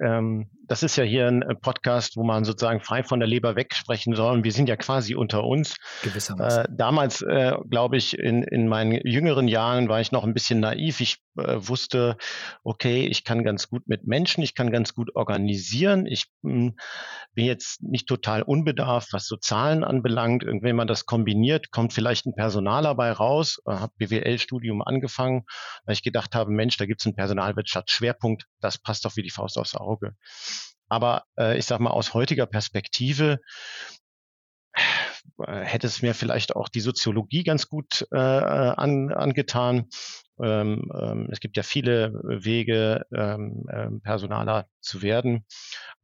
ähm, 0.00 0.50
das 0.68 0.82
ist 0.82 0.96
ja 0.96 1.04
hier 1.04 1.28
ein 1.28 1.44
Podcast, 1.60 2.16
wo 2.16 2.24
man 2.24 2.44
sozusagen 2.44 2.80
frei 2.80 3.02
von 3.02 3.20
der 3.20 3.28
Leber 3.28 3.56
wegsprechen 3.56 4.14
soll. 4.14 4.32
Und 4.32 4.44
wir 4.44 4.52
sind 4.52 4.68
ja 4.68 4.76
quasi 4.76 5.14
unter 5.14 5.44
uns. 5.44 5.76
Gewissermaßen. 6.02 6.64
Äh, 6.64 6.68
damals, 6.70 7.22
äh, 7.22 7.54
glaube 7.68 7.96
ich, 7.96 8.18
in, 8.18 8.42
in 8.42 8.68
meinen 8.68 9.00
jüngeren 9.06 9.48
Jahren 9.48 9.88
war 9.88 10.00
ich 10.00 10.12
noch 10.12 10.24
ein 10.24 10.34
bisschen 10.34 10.60
naiv. 10.60 11.00
Ich 11.00 11.18
äh, 11.36 11.56
wusste, 11.58 12.16
okay, 12.64 13.06
ich 13.06 13.24
kann 13.24 13.44
ganz 13.44 13.68
gut 13.68 13.86
mit 13.86 14.06
Menschen, 14.06 14.42
ich 14.42 14.54
kann 14.54 14.70
ganz 14.70 14.94
gut 14.94 15.14
organisieren. 15.14 16.06
Ich 16.06 16.26
mh, 16.42 16.52
hm, 16.52 16.76
bin 17.34 17.44
jetzt 17.44 17.82
nicht 17.82 18.08
total 18.08 18.42
unbedarft, 18.42 19.12
was 19.12 19.26
so 19.26 19.36
Zahlen 19.36 19.84
anbelangt. 19.84 20.44
Wenn 20.44 20.76
man 20.76 20.88
das 20.88 21.06
kombiniert, 21.06 21.70
kommt 21.70 21.92
vielleicht 21.92 22.26
ein 22.26 22.34
Personaler 22.34 22.94
bei 22.94 23.12
raus. 23.12 23.60
Äh, 23.66 23.72
habe 23.72 23.92
BWL-Studium 23.98 24.82
angefangen, 24.82 25.44
weil 25.84 25.94
ich 25.94 26.02
gedacht 26.02 26.34
habe, 26.34 26.50
Mensch, 26.50 26.76
da 26.76 26.86
gibt 26.86 27.00
es 27.00 27.06
einen 27.06 27.14
Personalwirtschaftsschwerpunkt. 27.14 28.46
Das 28.60 28.78
passt 28.78 29.04
doch 29.04 29.16
wie 29.16 29.22
die 29.22 29.30
Faust 29.30 29.58
aufs 29.58 29.76
Auge. 29.76 30.16
Aber 30.88 31.24
äh, 31.38 31.58
ich 31.58 31.66
sage 31.66 31.82
mal, 31.82 31.90
aus 31.90 32.14
heutiger 32.14 32.46
Perspektive 32.46 33.40
äh, 35.38 35.64
hätte 35.64 35.86
es 35.86 36.02
mir 36.02 36.14
vielleicht 36.14 36.54
auch 36.54 36.68
die 36.68 36.80
Soziologie 36.80 37.44
ganz 37.44 37.68
gut 37.68 38.06
äh, 38.12 38.16
an, 38.16 39.12
angetan. 39.12 39.88
Ähm, 40.42 40.90
ähm, 40.94 41.28
es 41.30 41.40
gibt 41.40 41.56
ja 41.56 41.62
viele 41.62 42.12
Wege, 42.24 43.06
ähm, 43.14 43.64
ähm, 43.72 44.00
Personaler 44.02 44.68
zu 44.80 45.02
werden. 45.02 45.44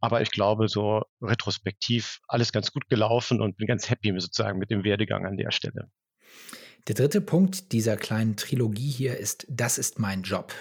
Aber 0.01 0.23
ich 0.23 0.31
glaube, 0.31 0.69
so 0.69 1.03
retrospektiv 1.21 2.21
alles 2.27 2.53
ganz 2.53 2.73
gut 2.73 2.89
gelaufen 2.89 3.41
und 3.41 3.57
bin 3.57 3.67
ganz 3.67 3.91
happy 3.91 4.13
sozusagen 4.19 4.59
mit 4.59 4.71
dem 4.71 4.85
Werdegang 4.85 5.27
an 5.27 5.37
der 5.37 5.51
Stelle. 5.51 5.91
Der 6.89 6.97
dritte 6.97 7.21
Punkt 7.21 7.73
dieser 7.73 7.97
kleinen 7.97 8.37
Trilogie 8.37 8.91
hier 8.91 9.17
ist, 9.17 9.47
das 9.49 9.79
ist 9.79 10.01
mein 10.01 10.23
Job 10.23 10.53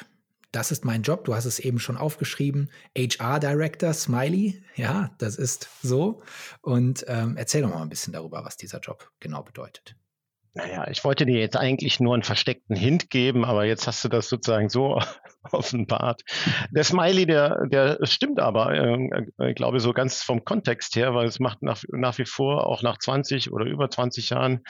das 0.51 0.71
ist 0.71 0.85
mein 0.85 1.01
Job. 1.01 1.25
Du 1.25 1.33
hast 1.35 1.45
es 1.45 1.59
eben 1.59 1.79
schon 1.79 1.97
aufgeschrieben. 1.97 2.69
HR 2.97 3.39
Director, 3.39 3.93
Smiley. 3.93 4.61
Ja, 4.75 5.11
das 5.17 5.37
ist 5.37 5.69
so. 5.81 6.21
Und 6.61 7.05
ähm, 7.07 7.37
erzähl 7.37 7.61
doch 7.61 7.69
mal 7.69 7.81
ein 7.81 7.89
bisschen 7.89 8.13
darüber, 8.13 8.43
was 8.43 8.57
dieser 8.57 8.79
Job 8.79 9.11
genau 9.19 9.43
bedeutet. 9.43 9.95
Naja, 10.53 10.85
ich 10.89 11.05
wollte 11.05 11.25
dir 11.25 11.39
jetzt 11.39 11.55
eigentlich 11.55 12.01
nur 12.01 12.13
einen 12.13 12.23
versteckten 12.23 12.75
Hint 12.75 13.09
geben, 13.09 13.45
aber 13.45 13.63
jetzt 13.63 13.87
hast 13.87 14.03
du 14.03 14.09
das 14.09 14.27
sozusagen 14.27 14.67
so 14.67 14.99
offenbart. 15.51 16.23
Der 16.71 16.83
Smiley, 16.83 17.25
der, 17.25 17.67
der 17.67 17.99
stimmt 18.03 18.41
aber, 18.41 18.73
äh, 18.73 19.49
ich 19.49 19.55
glaube, 19.55 19.79
so 19.79 19.93
ganz 19.93 20.21
vom 20.21 20.43
Kontext 20.43 20.97
her, 20.97 21.15
weil 21.15 21.27
es 21.27 21.39
macht 21.39 21.61
nach, 21.61 21.81
nach 21.93 22.17
wie 22.17 22.25
vor, 22.25 22.67
auch 22.67 22.83
nach 22.83 22.97
20 22.97 23.53
oder 23.53 23.65
über 23.65 23.89
20 23.89 24.31
Jahren, 24.31 24.63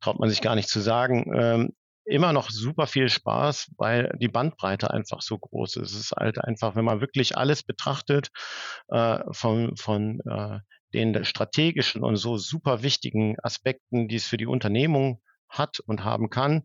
traut 0.00 0.18
man 0.18 0.28
sich 0.28 0.40
gar 0.40 0.56
nicht 0.56 0.68
zu 0.68 0.80
sagen, 0.80 1.32
ähm, 1.32 1.72
immer 2.10 2.32
noch 2.32 2.50
super 2.50 2.86
viel 2.86 3.08
Spaß, 3.08 3.72
weil 3.76 4.12
die 4.20 4.28
Bandbreite 4.28 4.90
einfach 4.90 5.22
so 5.22 5.38
groß 5.38 5.76
ist. 5.76 5.92
Es 5.92 6.00
ist 6.00 6.12
halt 6.12 6.42
einfach, 6.42 6.76
wenn 6.76 6.84
man 6.84 7.00
wirklich 7.00 7.36
alles 7.36 7.62
betrachtet, 7.62 8.30
äh, 8.88 9.20
von, 9.32 9.76
von 9.76 10.20
äh, 10.28 10.58
den 10.92 11.24
strategischen 11.24 12.02
und 12.02 12.16
so 12.16 12.36
super 12.36 12.82
wichtigen 12.82 13.36
Aspekten, 13.42 14.08
die 14.08 14.16
es 14.16 14.26
für 14.26 14.36
die 14.36 14.46
Unternehmung 14.46 15.22
hat 15.48 15.80
und 15.80 16.04
haben 16.04 16.30
kann, 16.30 16.62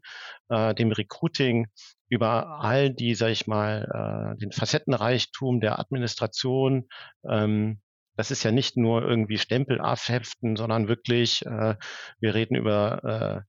äh, 0.49 0.73
dem 0.75 0.91
Recruiting 0.91 1.67
über 2.07 2.59
all 2.61 2.91
die, 2.91 3.15
sag 3.15 3.29
ich 3.29 3.47
mal, 3.47 4.35
äh, 4.35 4.37
den 4.39 4.51
Facettenreichtum 4.51 5.59
der 5.59 5.79
Administration, 5.79 6.87
ähm, 7.27 7.81
das 8.15 8.31
ist 8.31 8.43
ja 8.43 8.51
nicht 8.51 8.77
nur 8.77 9.03
irgendwie 9.03 9.38
Stempel 9.38 9.79
abheften, 9.81 10.55
sondern 10.55 10.88
wirklich, 10.88 11.45
äh, 11.45 11.75
wir 12.19 12.36
reden 12.36 12.55
über 12.55 13.45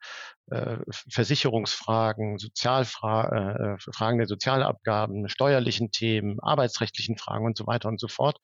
äh, 0.49 0.55
äh, 0.55 0.79
Versicherungsfragen, 1.11 2.39
Sozialfragen, 2.39 3.77
äh, 3.77 3.77
Fragen 3.93 4.19
der 4.19 4.29
Sozialabgaben, 4.29 5.29
steuerlichen 5.29 5.91
Themen, 5.91 6.39
arbeitsrechtlichen 6.41 7.19
Fragen 7.19 7.47
und 7.47 7.57
so 7.57 7.67
weiter 7.67 7.89
und 7.89 7.99
so 8.01 8.09
fort, 8.09 8.39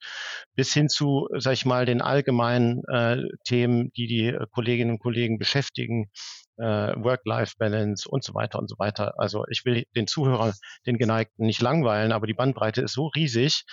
bis 0.55 0.73
hin 0.73 0.89
zu, 0.89 1.29
sag 1.37 1.53
ich 1.53 1.65
mal, 1.65 1.85
den 1.85 2.01
allgemeinen 2.01 2.83
äh, 2.89 3.21
Themen, 3.45 3.91
die 3.95 4.07
die 4.07 4.37
Kolleginnen 4.51 4.91
und 4.91 4.99
Kollegen 4.99 5.37
beschäftigen, 5.37 6.11
äh, 6.57 6.63
Work-Life-Balance 6.63 8.07
und 8.07 8.23
so 8.23 8.33
weiter 8.33 8.59
und 8.59 8.69
so 8.69 8.77
weiter. 8.77 9.13
Also 9.17 9.45
ich 9.49 9.65
will 9.65 9.85
den 9.95 10.07
Zuhörer, 10.07 10.53
den 10.85 10.97
Geneigten 10.97 11.45
nicht 11.45 11.61
langweilen, 11.61 12.11
aber 12.11 12.27
die 12.27 12.33
Bandbreite 12.33 12.81
ist 12.81 12.93
so 12.93 13.07
riesig, 13.07 13.63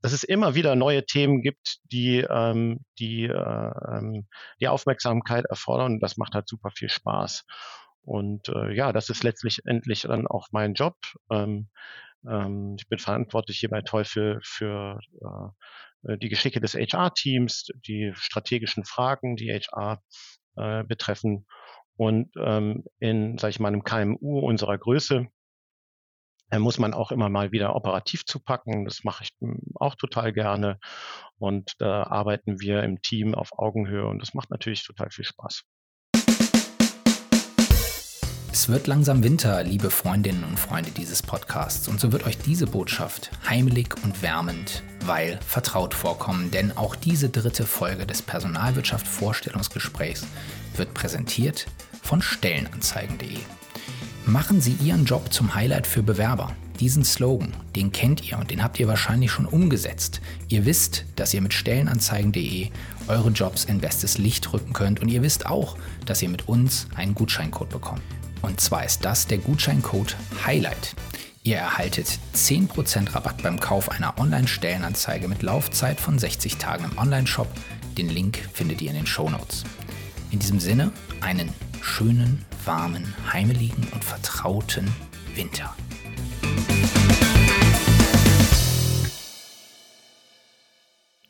dass 0.00 0.12
es 0.12 0.24
immer 0.24 0.54
wieder 0.54 0.76
neue 0.76 1.04
Themen 1.04 1.42
gibt, 1.42 1.78
die 1.92 2.18
ähm, 2.28 2.80
die, 2.98 3.24
äh, 3.24 3.72
ähm, 3.88 4.26
die 4.60 4.68
Aufmerksamkeit 4.68 5.44
erfordern. 5.46 6.00
Das 6.00 6.16
macht 6.16 6.34
halt 6.34 6.48
super 6.48 6.70
viel 6.70 6.88
Spaß. 6.88 7.44
Und 8.02 8.48
äh, 8.48 8.74
ja, 8.74 8.92
das 8.92 9.10
ist 9.10 9.22
letztlich 9.22 9.60
endlich 9.66 10.02
dann 10.02 10.26
auch 10.26 10.48
mein 10.52 10.74
Job. 10.74 10.96
Ähm, 11.30 11.68
ähm, 12.26 12.76
ich 12.78 12.88
bin 12.88 12.98
verantwortlich 12.98 13.58
hier 13.58 13.68
bei 13.68 13.82
Teufel 13.82 14.40
für 14.42 14.98
äh, 16.02 16.16
die 16.18 16.28
Geschicke 16.28 16.60
des 16.60 16.74
HR-Teams, 16.74 17.68
die 17.86 18.12
strategischen 18.14 18.84
Fragen, 18.84 19.36
die 19.36 19.50
HR 19.50 20.02
äh, 20.56 20.84
betreffen. 20.84 21.46
Und 22.00 22.30
ähm, 22.38 22.84
in, 22.98 23.36
sage 23.36 23.50
ich 23.50 23.60
mal, 23.60 23.68
einem 23.68 23.84
KMU 23.84 24.38
unserer 24.38 24.78
Größe 24.78 25.26
äh, 26.50 26.58
muss 26.58 26.78
man 26.78 26.94
auch 26.94 27.12
immer 27.12 27.28
mal 27.28 27.52
wieder 27.52 27.76
operativ 27.76 28.24
zupacken. 28.24 28.86
Das 28.86 29.04
mache 29.04 29.24
ich 29.24 29.32
hm, 29.40 29.60
auch 29.74 29.96
total 29.96 30.32
gerne. 30.32 30.78
Und 31.36 31.74
da 31.76 32.04
arbeiten 32.04 32.58
wir 32.58 32.84
im 32.84 33.02
Team 33.02 33.34
auf 33.34 33.50
Augenhöhe 33.58 34.06
und 34.06 34.18
das 34.22 34.32
macht 34.32 34.48
natürlich 34.48 34.82
total 34.82 35.10
viel 35.10 35.26
Spaß. 35.26 35.64
Es 38.50 38.70
wird 38.70 38.86
langsam 38.86 39.22
Winter, 39.22 39.62
liebe 39.62 39.90
Freundinnen 39.90 40.44
und 40.44 40.58
Freunde 40.58 40.92
dieses 40.92 41.22
Podcasts. 41.22 41.86
Und 41.86 42.00
so 42.00 42.12
wird 42.12 42.24
euch 42.24 42.38
diese 42.38 42.66
Botschaft 42.66 43.30
heimelig 43.46 43.94
und 44.04 44.22
wärmend, 44.22 44.82
weil 45.04 45.38
vertraut 45.42 45.92
vorkommen. 45.92 46.50
Denn 46.50 46.74
auch 46.78 46.96
diese 46.96 47.28
dritte 47.28 47.66
Folge 47.66 48.06
des 48.06 48.22
Personalwirtschaft 48.22 49.06
Vorstellungsgesprächs 49.06 50.26
wird 50.76 50.94
präsentiert 50.94 51.66
von 52.02 52.22
Stellenanzeigen.de. 52.22 53.38
Machen 54.26 54.60
Sie 54.60 54.76
Ihren 54.82 55.04
Job 55.04 55.32
zum 55.32 55.54
Highlight 55.54 55.86
für 55.86 56.02
Bewerber. 56.02 56.54
Diesen 56.78 57.04
Slogan, 57.04 57.52
den 57.76 57.92
kennt 57.92 58.26
ihr 58.26 58.38
und 58.38 58.50
den 58.50 58.62
habt 58.62 58.80
ihr 58.80 58.88
wahrscheinlich 58.88 59.30
schon 59.30 59.44
umgesetzt. 59.44 60.20
Ihr 60.48 60.64
wisst, 60.64 61.04
dass 61.16 61.34
ihr 61.34 61.42
mit 61.42 61.52
Stellenanzeigen.de 61.52 62.70
eure 63.08 63.30
Jobs 63.30 63.64
in 63.64 63.80
bestes 63.80 64.18
Licht 64.18 64.50
rücken 64.52 64.72
könnt 64.72 65.00
und 65.00 65.08
ihr 65.08 65.22
wisst 65.22 65.46
auch, 65.46 65.76
dass 66.06 66.22
ihr 66.22 66.28
mit 66.28 66.48
uns 66.48 66.86
einen 66.94 67.14
Gutscheincode 67.14 67.68
bekommt. 67.68 68.02
Und 68.40 68.60
zwar 68.60 68.84
ist 68.84 69.04
das 69.04 69.26
der 69.26 69.38
Gutscheincode 69.38 70.16
Highlight. 70.46 70.94
Ihr 71.42 71.56
erhaltet 71.56 72.18
10% 72.34 73.14
Rabatt 73.14 73.42
beim 73.42 73.60
Kauf 73.60 73.90
einer 73.90 74.18
Online-Stellenanzeige 74.18 75.26
mit 75.26 75.42
Laufzeit 75.42 76.00
von 76.00 76.18
60 76.18 76.56
Tagen 76.56 76.84
im 76.84 76.98
Onlineshop. 76.98 77.48
Den 77.98 78.08
Link 78.08 78.38
findet 78.52 78.80
ihr 78.80 78.90
in 78.90 78.96
den 78.96 79.06
Show 79.06 79.28
Notes. 79.28 79.64
In 80.30 80.38
diesem 80.38 80.60
Sinne, 80.60 80.92
einen 81.20 81.50
schönen, 81.82 82.44
warmen, 82.64 83.14
heimeligen 83.32 83.88
und 83.92 84.04
vertrauten 84.04 84.90
Winter. 85.34 85.74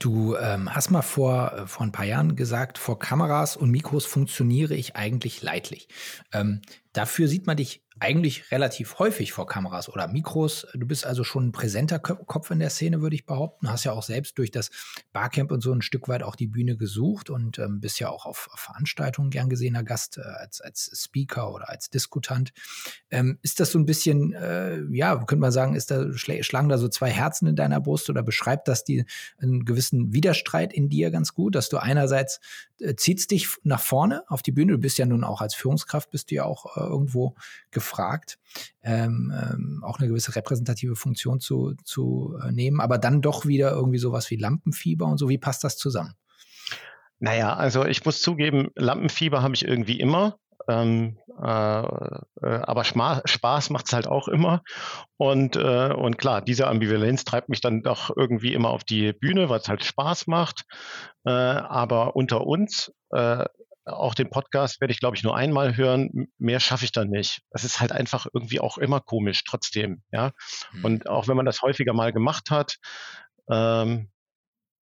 Du 0.01 0.35
ähm, 0.37 0.75
hast 0.75 0.91
mal 0.91 1.03
vor, 1.03 1.53
äh, 1.53 1.67
vor 1.67 1.87
ein 1.87 1.93
paar 1.93 2.07
Jahren 2.07 2.35
gesagt, 2.35 2.79
vor 2.79 2.99
Kameras 2.99 3.55
und 3.55 3.71
Mikros 3.71 4.07
funktioniere 4.07 4.75
ich 4.75 4.97
eigentlich 4.97 5.43
leidlich. 5.43 5.89
Ähm, 6.33 6.63
dafür 6.95 7.29
sieht 7.29 7.47
man 7.47 7.59
dich 7.59 7.85
eigentlich 8.01 8.51
relativ 8.51 8.99
häufig 8.99 9.33
vor 9.33 9.47
Kameras 9.47 9.91
oder 9.91 10.09
Mikros. 10.09 10.67
Du 10.73 10.87
bist 10.87 11.05
also 11.05 11.23
schon 11.23 11.49
ein 11.49 11.53
präsenter 11.53 11.99
Kopf 11.99 12.51
in 12.51 12.59
der 12.59 12.71
Szene, 12.71 13.03
würde 13.03 13.15
ich 13.15 13.27
behaupten. 13.27 13.71
Hast 13.71 13.85
ja 13.85 13.93
auch 13.93 14.03
selbst 14.03 14.39
durch 14.39 14.51
das 14.51 14.71
Barcamp 15.13 15.53
und 15.53 15.61
so 15.61 15.71
ein 15.71 15.83
Stück 15.83 16.09
weit 16.09 16.23
auch 16.23 16.35
die 16.35 16.47
Bühne 16.47 16.79
gesucht 16.79 17.29
und 17.29 17.59
ähm, 17.59 17.81
bist 17.81 18.01
ja 18.01 18.09
auch 18.09 18.25
auf, 18.25 18.49
Veranstaltungen 18.55 19.29
gern 19.29 19.51
gesehener 19.51 19.85
Gast 19.85 20.17
äh, 20.17 20.23
als, 20.23 20.63
als 20.63 20.91
Speaker 20.95 21.53
oder 21.53 21.69
als 21.69 21.91
Diskutant. 21.91 22.53
Ähm, 23.11 23.39
ist 23.43 23.61
das 23.61 23.71
so 23.71 23.79
ein 23.79 23.85
bisschen, 23.85 24.33
äh, 24.33 24.81
ja, 24.91 25.17
könnte 25.17 25.37
man 25.37 25.53
sagen, 25.53 25.75
ist 25.75 25.91
da 25.91 26.11
schlagen 26.15 26.71
da 26.71 26.79
so 26.79 26.89
zwei 26.89 27.11
Herzen 27.11 27.49
in 27.49 27.57
deiner 27.57 27.81
Brust 27.81 28.09
oder 28.09 28.23
beschreibt 28.23 28.67
das 28.67 28.83
die 28.83 29.05
einen 29.39 29.67
gewissen 29.67 30.15
Widerstreit 30.15 30.73
in 30.73 30.89
dir 30.89 31.11
ganz 31.11 31.35
gut, 31.35 31.55
dass 31.55 31.69
du 31.69 31.77
einerseits 31.77 32.41
äh, 32.79 32.95
zieht 32.95 33.31
dich 33.31 33.49
nach 33.63 33.81
vorne 33.81 34.25
auf 34.29 34.41
die 34.41 34.53
Bühne, 34.53 34.73
du 34.73 34.79
bist 34.79 34.97
ja 34.97 35.05
nun 35.05 35.23
auch 35.23 35.43
als 35.43 35.55
Führungskraft, 35.55 36.11
bist 36.11 36.31
du 36.31 36.37
ja 36.37 36.45
auch 36.45 36.79
äh, 36.79 36.81
irgendwo 36.81 37.35
gefragt 37.71 37.90
gefragt, 37.91 38.39
ähm, 38.83 39.33
ähm, 39.35 39.83
auch 39.85 39.99
eine 39.99 40.09
gewisse 40.09 40.35
repräsentative 40.35 40.97
Funktion 40.97 41.41
zu, 41.41 41.75
zu 41.85 42.39
äh, 42.43 42.53
nehmen, 42.53 42.81
aber 42.81 42.99
dann 42.99 43.21
doch 43.21 43.47
wieder 43.47 43.73
irgendwie 43.73 43.99
sowas 43.99 44.31
wie 44.31 44.37
Lampenfieber 44.37 45.07
und 45.07 45.19
so. 45.19 45.29
Wie 45.29 45.39
passt 45.39 45.65
das 45.65 45.77
zusammen? 45.77 46.15
Naja, 47.19 47.55
also 47.55 47.85
ich 47.85 48.05
muss 48.05 48.23
zugeben, 48.23 48.69
Lampenfieber 48.77 49.43
habe 49.43 49.55
ich 49.55 49.65
irgendwie 49.65 50.01
immer. 50.01 50.37
Ähm, 50.69 51.19
äh, 51.43 51.81
äh, 51.83 52.21
aber 52.43 52.85
Schma 52.85 53.23
Spaß 53.25 53.71
macht 53.71 53.87
es 53.87 53.93
halt 53.93 54.07
auch 54.07 54.29
immer. 54.29 54.63
Und, 55.17 55.57
äh, 55.57 55.93
und 55.93 56.19
klar, 56.19 56.43
diese 56.43 56.67
Ambivalenz 56.69 57.25
treibt 57.25 57.49
mich 57.49 57.61
dann 57.61 57.83
doch 57.83 58.11
irgendwie 58.15 58.53
immer 58.53 58.71
auf 58.71 58.85
die 58.85 59.13
Bühne, 59.13 59.49
weil 59.49 59.61
es 59.61 59.69
halt 59.69 59.85
Spaß 59.85 60.27
macht. 60.29 60.65
Äh, 61.25 61.31
aber 61.31 62.15
unter 62.15 62.47
uns, 62.47 62.93
äh, 63.11 63.45
auch 63.85 64.15
den 64.15 64.31
Podcast 64.31 64.81
werde 64.81 64.93
ich, 64.93 65.01
glaube 65.01 65.17
ich, 65.17 65.23
nur 65.23 65.37
einmal 65.37 65.77
hören. 65.77 66.29
Mehr 66.39 66.61
schaffe 66.61 66.85
ich 66.85 66.93
dann 66.93 67.09
nicht. 67.09 67.43
Das 67.51 67.65
ist 67.65 67.81
halt 67.81 67.93
einfach 67.93 68.27
irgendwie 68.33 68.61
auch 68.61 68.79
immer 68.79 69.01
komisch, 69.01 69.45
trotzdem. 69.45 70.03
Ja. 70.13 70.33
Mhm. 70.73 70.85
Und 70.85 71.09
auch 71.09 71.29
wenn 71.29 71.37
man 71.37 71.47
das 71.47 71.63
häufiger 71.63 71.93
mal 71.93 72.13
gemacht 72.13 72.51
hat, 72.51 72.77
ähm, 73.51 74.11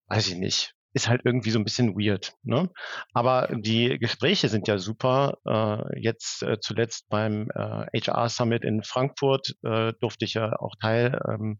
weiß 0.07 0.27
ich 0.27 0.35
nicht 0.35 0.73
ist 0.93 1.07
halt 1.07 1.21
irgendwie 1.23 1.51
so 1.51 1.59
ein 1.59 1.63
bisschen 1.63 1.95
weird. 1.95 2.33
Ne? 2.43 2.69
Aber 3.13 3.49
die 3.51 3.99
Gespräche 3.99 4.49
sind 4.49 4.67
ja 4.67 4.77
super. 4.77 5.37
Äh, 5.45 6.01
jetzt 6.01 6.41
äh, 6.41 6.59
zuletzt 6.59 7.07
beim 7.09 7.49
äh, 7.53 7.85
HR 8.01 8.29
Summit 8.29 8.63
in 8.63 8.83
Frankfurt 8.83 9.55
äh, 9.63 9.93
durfte 9.99 10.25
ich 10.25 10.33
ja 10.33 10.53
auch 10.59 10.75
Teil 10.81 11.19
ähm, 11.27 11.59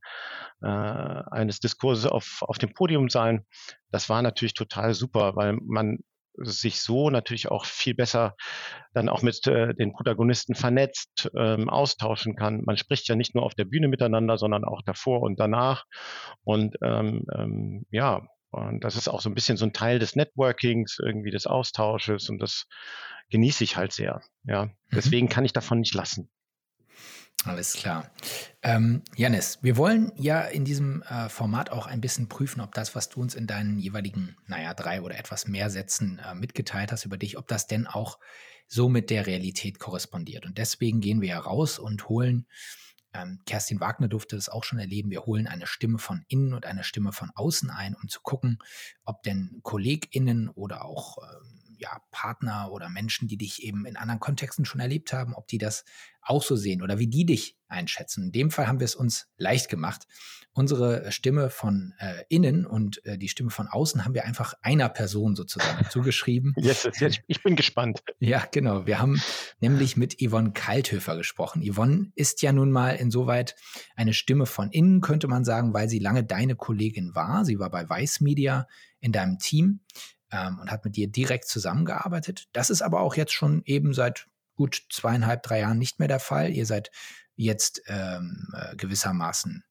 äh, 0.62 0.68
eines 0.68 1.60
Diskurses 1.60 2.08
auf, 2.08 2.40
auf 2.42 2.58
dem 2.58 2.74
Podium 2.74 3.10
sein. 3.10 3.46
Das 3.92 4.10
war 4.10 4.22
natürlich 4.22 4.56
total 4.56 4.94
super, 4.94 5.36
weil 5.36 5.58
man 5.62 6.00
sich 6.36 6.82
so 6.82 7.10
natürlich 7.10 7.50
auch 7.50 7.66
viel 7.66 7.96
besser 7.96 8.36
dann 8.94 9.10
auch 9.10 9.22
mit 9.22 9.46
äh, 9.48 9.74
den 9.74 9.94
Protagonisten 9.94 10.56
vernetzt, 10.56 11.30
ähm, 11.38 11.70
austauschen 11.70 12.36
kann. 12.36 12.62
Man 12.66 12.78
spricht 12.78 13.08
ja 13.08 13.16
nicht 13.16 13.36
nur 13.36 13.44
auf 13.44 13.56
der 13.56 13.66
Bühne 13.66 13.88
miteinander, 13.88 14.38
sondern 14.38 14.64
auch 14.64 14.82
davor 14.86 15.22
und 15.22 15.40
danach. 15.40 15.86
Und 16.44 16.76
ähm, 16.82 17.26
ähm, 17.36 17.86
ja, 17.92 18.26
und 18.52 18.84
das 18.84 18.96
ist 18.96 19.08
auch 19.08 19.22
so 19.22 19.30
ein 19.30 19.36
bisschen 19.36 19.58
so 19.58 19.66
ein 19.66 19.74
Teil 19.74 20.00
des 20.00 20.16
Networkings, 20.16 20.98
irgendwie 21.00 21.32
des 21.32 21.46
Austausches 21.46 22.30
und 22.30 22.40
das 22.40 22.66
genieße 23.30 23.64
ich 23.64 23.78
halt 23.78 23.92
sehr. 23.94 24.22
Ja, 24.44 24.66
mhm. 24.66 24.72
deswegen 24.92 25.30
kann 25.30 25.46
ich 25.46 25.54
davon 25.54 25.80
nicht 25.80 25.94
lassen. 25.94 26.30
Alles 27.46 27.74
klar. 27.74 28.12
Ähm, 28.62 29.02
Janis, 29.16 29.60
wir 29.62 29.78
wollen 29.78 30.12
ja 30.18 30.42
in 30.42 30.66
diesem 30.66 31.02
äh, 31.04 31.30
Format 31.30 31.72
auch 31.72 31.88
ein 31.88 32.02
bisschen 32.02 32.28
prüfen, 32.28 32.60
ob 32.60 32.74
das, 32.74 32.96
was 32.96 33.10
du 33.10 33.22
uns 33.22 33.34
in 33.34 33.48
deinen 33.48 33.80
jeweiligen, 33.80 34.36
naja, 34.48 34.74
drei 34.74 35.02
oder 35.02 35.18
etwas 35.18 35.48
mehr 35.48 35.70
Sätzen 35.70 36.20
äh, 36.20 36.36
mitgeteilt 36.36 36.92
hast 36.92 37.06
über 37.06 37.18
dich, 37.18 37.38
ob 37.38 37.48
das 37.48 37.68
denn 37.68 37.88
auch 37.88 38.20
so 38.68 38.90
mit 38.90 39.10
der 39.10 39.26
Realität 39.26 39.80
korrespondiert. 39.80 40.46
Und 40.46 40.58
deswegen 40.58 41.00
gehen 41.00 41.22
wir 41.22 41.30
ja 41.30 41.40
raus 41.40 41.80
und 41.80 42.10
holen 42.10 42.46
ähm, 43.14 43.40
Kerstin 43.46 43.80
Wagner 43.80 44.08
durfte 44.08 44.36
das 44.36 44.50
auch 44.50 44.64
schon 44.64 44.80
erleben. 44.80 45.10
Wir 45.10 45.26
holen 45.26 45.48
eine 45.48 45.66
Stimme 45.66 45.98
von 45.98 46.24
innen 46.28 46.54
und 46.54 46.66
eine 46.66 46.84
Stimme 46.84 47.12
von 47.12 47.32
außen 47.34 47.70
ein, 47.70 47.96
um 47.96 48.08
zu 48.08 48.22
gucken, 48.22 48.60
ob 49.04 49.24
denn 49.24 49.60
KollegInnen 49.64 50.50
oder 50.50 50.86
auch 50.86 51.18
ähm, 51.18 51.59
ja, 51.80 52.02
Partner 52.12 52.72
oder 52.72 52.90
Menschen, 52.90 53.28
die 53.28 53.38
dich 53.38 53.64
eben 53.64 53.86
in 53.86 53.98
anderen 53.98 54.20
Kontexten 54.20 54.66
schon 54.66 54.82
erlebt 54.82 55.14
haben, 55.14 55.34
ob 55.34 55.48
die 55.48 55.58
das 55.58 55.86
auch 56.22 56.44
so 56.44 56.56
sehen 56.56 56.82
oder 56.82 57.00
wie 57.00 57.08
die 57.08 57.26
dich 57.26 57.58
einschätzen. 57.68 58.26
In 58.26 58.32
dem 58.32 58.52
Fall 58.52 58.68
haben 58.68 58.80
wir 58.80 58.86
es 58.86 58.96
uns 58.96 59.28
leicht 59.38 59.70
gemacht. 59.70 60.06
Unsere 60.52 61.12
Stimme 61.12 61.50
von 61.50 61.94
äh, 62.00 62.24
innen 62.28 62.66
und 62.66 63.06
äh, 63.06 63.18
die 63.18 63.30
Stimme 63.30 63.52
von 63.52 63.68
außen 63.68 64.04
haben 64.04 64.14
wir 64.14 64.26
einfach 64.26 64.54
einer 64.62 64.90
Person 64.90 65.36
sozusagen 65.36 65.86
zugeschrieben. 65.90 66.54
Yes, 66.58 66.88
yes, 67.00 67.20
ich 67.28 67.42
bin 67.44 67.56
gespannt. 67.56 68.04
Ja, 68.20 68.46
genau. 68.52 68.86
Wir 68.86 69.00
haben 69.00 69.22
nämlich 69.60 69.96
mit 69.96 70.18
Yvonne 70.20 70.52
Kalthöfer 70.52 71.16
gesprochen. 71.16 71.64
Yvonne 71.64 72.12
ist 72.16 72.42
ja 72.42 72.52
nun 72.52 72.72
mal 72.72 72.96
insoweit 72.96 73.56
eine 73.96 74.14
Stimme 74.14 74.46
von 74.46 74.72
innen, 74.72 75.02
könnte 75.02 75.28
man 75.28 75.46
sagen, 75.46 75.74
weil 75.74 75.88
sie 75.88 76.00
lange 76.00 76.24
deine 76.24 76.56
Kollegin 76.56 77.16
war. 77.16 77.46
Sie 77.46 77.60
war 77.60 77.70
bei 77.70 77.88
Weiß 77.88 78.20
Media 78.20 78.68
in 79.00 79.12
deinem 79.12 79.38
Team 79.38 79.82
ähm, 80.32 80.60
und 80.60 80.72
hat 80.72 80.86
mit 80.86 80.96
dir 80.96 81.08
direkt 81.08 81.48
zusammengearbeitet. 81.48 82.48
Das 82.54 82.70
ist 82.70 82.82
aber 82.82 83.02
auch 83.02 83.16
jetzt 83.16 83.34
schon 83.34 83.62
eben 83.66 83.94
seit 83.94 84.28
gut 84.56 84.86
zweieinhalb, 84.92 85.44
drei 85.44 85.60
Jahren 85.60 85.78
nicht 85.78 86.00
mehr 86.00 86.08
der 86.08 86.20
Fall. 86.20 86.52
Ihr 86.52 86.66
seid 86.66 86.92
jetzt 87.36 87.82
ähm, 87.88 88.54
äh, 88.54 88.76
gewissermaßen, 88.76 89.64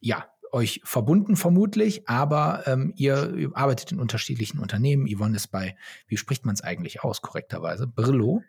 ja, 0.00 0.26
euch 0.52 0.80
verbunden 0.84 1.36
vermutlich, 1.36 2.08
aber 2.08 2.62
ähm, 2.66 2.92
ihr 2.96 3.50
arbeitet 3.54 3.92
in 3.92 4.00
unterschiedlichen 4.00 4.60
Unternehmen. 4.60 5.06
Yvonne 5.06 5.36
ist 5.36 5.48
bei, 5.48 5.76
wie 6.06 6.16
spricht 6.16 6.46
man 6.46 6.54
es 6.54 6.62
eigentlich 6.62 7.02
aus, 7.02 7.20
korrekterweise? 7.22 7.86
Brillo? 7.86 8.42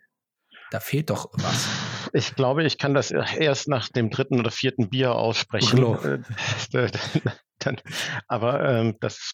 Da 0.70 0.80
fehlt 0.80 1.10
doch 1.10 1.30
was. 1.34 1.68
Ich 2.14 2.36
glaube, 2.36 2.64
ich 2.64 2.78
kann 2.78 2.94
das 2.94 3.12
erst 3.12 3.68
nach 3.68 3.90
dem 3.90 4.10
dritten 4.10 4.40
oder 4.40 4.52
vierten 4.52 4.90
Bier 4.90 5.16
aussprechen. 5.16 5.78
Brillo. 5.78 6.20
Äh, 6.74 6.92
aber 8.28 8.64
ähm, 8.64 8.98
das 9.00 9.34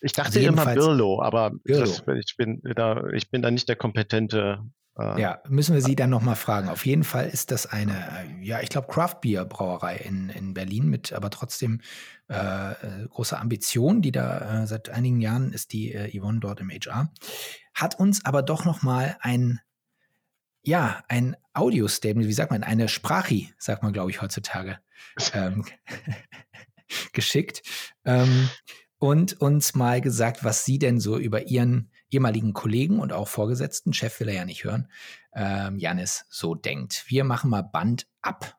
ich 0.00 0.12
dachte 0.12 0.38
also 0.38 0.48
immer 0.48 0.64
Birlo, 0.64 1.22
aber 1.22 1.50
Birlo. 1.50 1.84
Das, 1.84 2.02
ich, 2.16 2.36
bin 2.36 2.60
da, 2.62 3.06
ich 3.08 3.30
bin 3.30 3.42
da 3.42 3.50
nicht 3.50 3.68
der 3.68 3.76
kompetente. 3.76 4.64
Äh, 4.96 5.20
ja, 5.20 5.42
müssen 5.48 5.74
wir 5.74 5.82
Sie 5.82 5.94
dann 5.94 6.10
nochmal 6.10 6.36
fragen. 6.36 6.68
Auf 6.68 6.86
jeden 6.86 7.04
Fall 7.04 7.28
ist 7.28 7.50
das 7.50 7.66
eine, 7.66 7.92
äh, 7.92 8.44
ja, 8.44 8.60
ich 8.60 8.70
glaube, 8.70 8.88
Craft 8.88 9.16
Beer 9.20 9.44
Brauerei 9.44 9.96
in, 9.96 10.30
in 10.30 10.54
Berlin 10.54 10.88
mit 10.88 11.12
aber 11.12 11.30
trotzdem 11.30 11.80
äh, 12.28 12.34
äh 12.72 13.08
großer 13.08 13.38
Ambition, 13.38 14.00
die 14.00 14.12
da 14.12 14.62
äh, 14.62 14.66
seit 14.66 14.88
einigen 14.88 15.20
Jahren 15.20 15.52
ist 15.52 15.72
die 15.72 15.92
äh, 15.92 16.18
Yvonne 16.18 16.40
dort 16.40 16.60
im 16.60 16.70
HR. 16.70 17.12
Hat 17.74 17.98
uns 17.98 18.24
aber 18.24 18.42
doch 18.42 18.64
nochmal 18.64 19.16
ein, 19.20 19.60
ja, 20.62 21.04
ein 21.08 21.36
Audio-Statement, 21.52 22.26
wie 22.26 22.32
sagt 22.32 22.50
man, 22.50 22.62
eine 22.62 22.88
Sprachi, 22.88 23.52
sagt 23.58 23.82
man, 23.82 23.92
glaube 23.92 24.10
ich, 24.10 24.22
heutzutage, 24.22 24.78
ähm, 25.34 25.64
geschickt. 27.12 27.62
Ähm, 28.04 28.48
und 29.00 29.40
uns 29.40 29.74
mal 29.74 30.00
gesagt, 30.00 30.44
was 30.44 30.64
sie 30.64 30.78
denn 30.78 31.00
so 31.00 31.18
über 31.18 31.48
ihren 31.48 31.90
ehemaligen 32.10 32.52
Kollegen 32.52 33.00
und 33.00 33.12
auch 33.12 33.28
Vorgesetzten, 33.28 33.92
Chef 33.92 34.20
will 34.20 34.28
er 34.28 34.34
ja 34.34 34.44
nicht 34.44 34.62
hören, 34.64 34.88
ähm, 35.34 35.78
Janis 35.78 36.26
so 36.28 36.54
denkt. 36.54 37.04
Wir 37.08 37.24
machen 37.24 37.50
mal 37.50 37.62
Band 37.62 38.06
ab. 38.20 38.56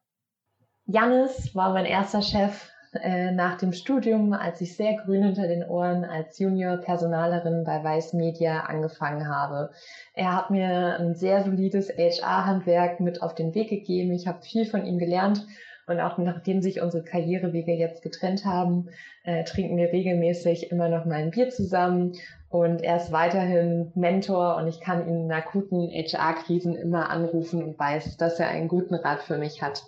Janis 0.85 1.55
war 1.55 1.73
mein 1.73 1.85
erster 1.85 2.23
Chef 2.23 2.69
äh, 2.93 3.31
nach 3.31 3.57
dem 3.59 3.71
Studium, 3.71 4.33
als 4.33 4.59
ich 4.61 4.75
sehr 4.75 4.97
grün 4.97 5.23
hinter 5.23 5.47
den 5.47 5.63
Ohren 5.63 6.03
als 6.03 6.39
Junior-Personalerin 6.39 7.63
bei 7.63 7.83
Weiß 7.83 8.13
Media 8.13 8.61
angefangen 8.61 9.29
habe. 9.29 9.71
Er 10.15 10.35
hat 10.35 10.49
mir 10.49 10.97
ein 10.99 11.13
sehr 11.13 11.43
solides 11.43 11.89
HR-Handwerk 11.89 12.99
mit 12.99 13.21
auf 13.21 13.35
den 13.35 13.53
Weg 13.53 13.69
gegeben. 13.69 14.11
Ich 14.11 14.27
habe 14.27 14.41
viel 14.41 14.65
von 14.65 14.85
ihm 14.85 14.97
gelernt 14.97 15.45
und 15.91 15.99
auch 15.99 16.17
nachdem 16.17 16.61
sich 16.61 16.81
unsere 16.81 17.03
Karrierewege 17.03 17.73
jetzt 17.73 18.01
getrennt 18.01 18.45
haben, 18.45 18.89
äh, 19.23 19.43
trinken 19.43 19.77
wir 19.77 19.91
regelmäßig 19.91 20.71
immer 20.71 20.89
noch 20.89 21.05
mal 21.05 21.15
ein 21.15 21.31
Bier 21.31 21.49
zusammen. 21.49 22.13
Und 22.49 22.81
er 22.81 22.97
ist 22.97 23.11
weiterhin 23.11 23.91
Mentor 23.95 24.57
und 24.57 24.67
ich 24.67 24.81
kann 24.81 25.07
ihn 25.07 25.25
in 25.25 25.31
akuten 25.31 25.89
HR-Krisen 25.89 26.75
immer 26.75 27.09
anrufen 27.09 27.63
und 27.63 27.79
weiß, 27.79 28.17
dass 28.17 28.39
er 28.39 28.49
einen 28.49 28.67
guten 28.67 28.95
Rat 28.95 29.21
für 29.21 29.37
mich 29.37 29.61
hat. 29.61 29.83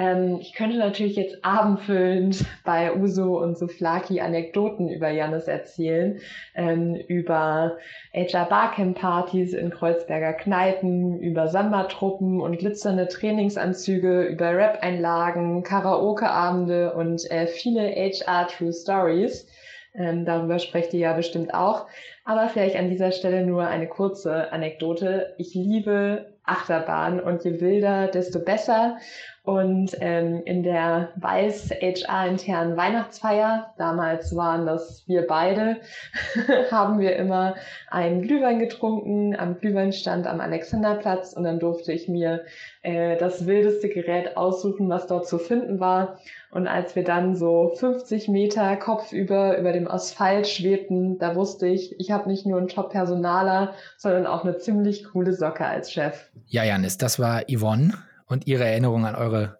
Ähm, 0.00 0.38
ich 0.40 0.54
könnte 0.54 0.78
natürlich 0.78 1.16
jetzt 1.16 1.44
abendfüllend 1.44 2.46
bei 2.64 2.96
Uso 2.96 3.38
und 3.38 3.58
Suflaki 3.58 4.20
Anekdoten 4.20 4.88
über 4.88 5.10
Janis 5.10 5.46
erzählen, 5.46 6.18
ähm, 6.54 6.94
über 6.94 7.76
HR 8.14 8.46
Barcamp 8.46 8.98
Partys 8.98 9.52
in 9.52 9.68
Kreuzberger 9.68 10.32
Kneipen, 10.32 11.20
über 11.20 11.48
Samba-Truppen 11.48 12.40
und 12.40 12.58
glitzernde 12.58 13.08
Trainingsanzüge, 13.08 14.22
über 14.22 14.56
Rap-Einlagen, 14.56 15.62
Karaoke-Abende 15.62 16.94
und 16.94 17.30
äh, 17.30 17.46
viele 17.46 17.82
HR 17.82 18.48
True 18.48 18.72
Stories. 18.72 19.46
Ähm, 19.92 20.24
darüber 20.24 20.58
sprecht 20.60 20.94
ihr 20.94 21.00
ja 21.00 21.12
bestimmt 21.12 21.52
auch. 21.52 21.86
Aber 22.24 22.48
vielleicht 22.48 22.76
an 22.76 22.88
dieser 22.88 23.12
Stelle 23.12 23.44
nur 23.44 23.66
eine 23.66 23.86
kurze 23.88 24.50
Anekdote. 24.50 25.34
Ich 25.36 25.54
liebe 25.54 26.26
Achterbahn 26.44 27.20
und 27.20 27.44
je 27.44 27.60
wilder, 27.60 28.08
desto 28.08 28.38
besser. 28.40 28.98
Und 29.42 29.96
ähm, 30.00 30.42
in 30.44 30.62
der 30.62 31.08
Weiß 31.16 31.70
HR 31.70 32.26
internen 32.26 32.76
Weihnachtsfeier, 32.76 33.72
damals 33.78 34.36
waren 34.36 34.66
das 34.66 35.02
wir 35.06 35.26
beide, 35.26 35.78
haben 36.70 37.00
wir 37.00 37.16
immer 37.16 37.54
einen 37.90 38.20
Glühwein 38.20 38.58
getrunken 38.58 39.34
am 39.34 39.58
Glühweinstand 39.58 40.26
am 40.26 40.40
Alexanderplatz 40.40 41.32
und 41.32 41.44
dann 41.44 41.58
durfte 41.58 41.90
ich 41.90 42.06
mir 42.06 42.44
äh, 42.82 43.16
das 43.16 43.46
wildeste 43.46 43.88
Gerät 43.88 44.36
aussuchen, 44.36 44.90
was 44.90 45.06
dort 45.06 45.26
zu 45.26 45.38
finden 45.38 45.80
war. 45.80 46.18
Und 46.50 46.66
als 46.66 46.94
wir 46.94 47.04
dann 47.04 47.34
so 47.34 47.72
50 47.76 48.28
Meter 48.28 48.76
kopfüber 48.76 49.56
über 49.56 49.72
dem 49.72 49.88
Asphalt 49.88 50.48
schwebten, 50.48 51.18
da 51.18 51.34
wusste 51.34 51.66
ich, 51.66 51.98
ich 51.98 52.10
habe 52.10 52.28
nicht 52.28 52.44
nur 52.44 52.58
einen 52.58 52.68
Top-Personaler, 52.68 53.72
sondern 53.96 54.26
auch 54.26 54.44
eine 54.44 54.58
ziemlich 54.58 55.04
coole 55.04 55.32
Socke 55.32 55.64
als 55.64 55.90
Chef. 55.90 56.28
Ja, 56.48 56.62
Janis, 56.62 56.98
das 56.98 57.18
war 57.18 57.44
Yvonne 57.50 57.94
und 58.30 58.46
Ihre 58.46 58.64
Erinnerung 58.64 59.04
an 59.04 59.16
eure 59.16 59.58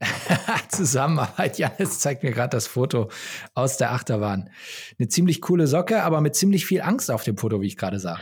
Zusammenarbeit. 0.68 1.58
Ja, 1.58 1.72
es 1.78 1.98
zeigt 1.98 2.22
mir 2.22 2.30
gerade 2.30 2.50
das 2.50 2.66
Foto 2.66 3.10
aus 3.54 3.78
der 3.78 3.92
Achterbahn. 3.92 4.50
Eine 4.98 5.08
ziemlich 5.08 5.40
coole 5.40 5.66
Socke, 5.66 6.02
aber 6.02 6.20
mit 6.20 6.36
ziemlich 6.36 6.66
viel 6.66 6.82
Angst 6.82 7.10
auf 7.10 7.24
dem 7.24 7.36
Foto, 7.36 7.60
wie 7.60 7.66
ich 7.66 7.76
gerade 7.76 7.98
sah. 7.98 8.20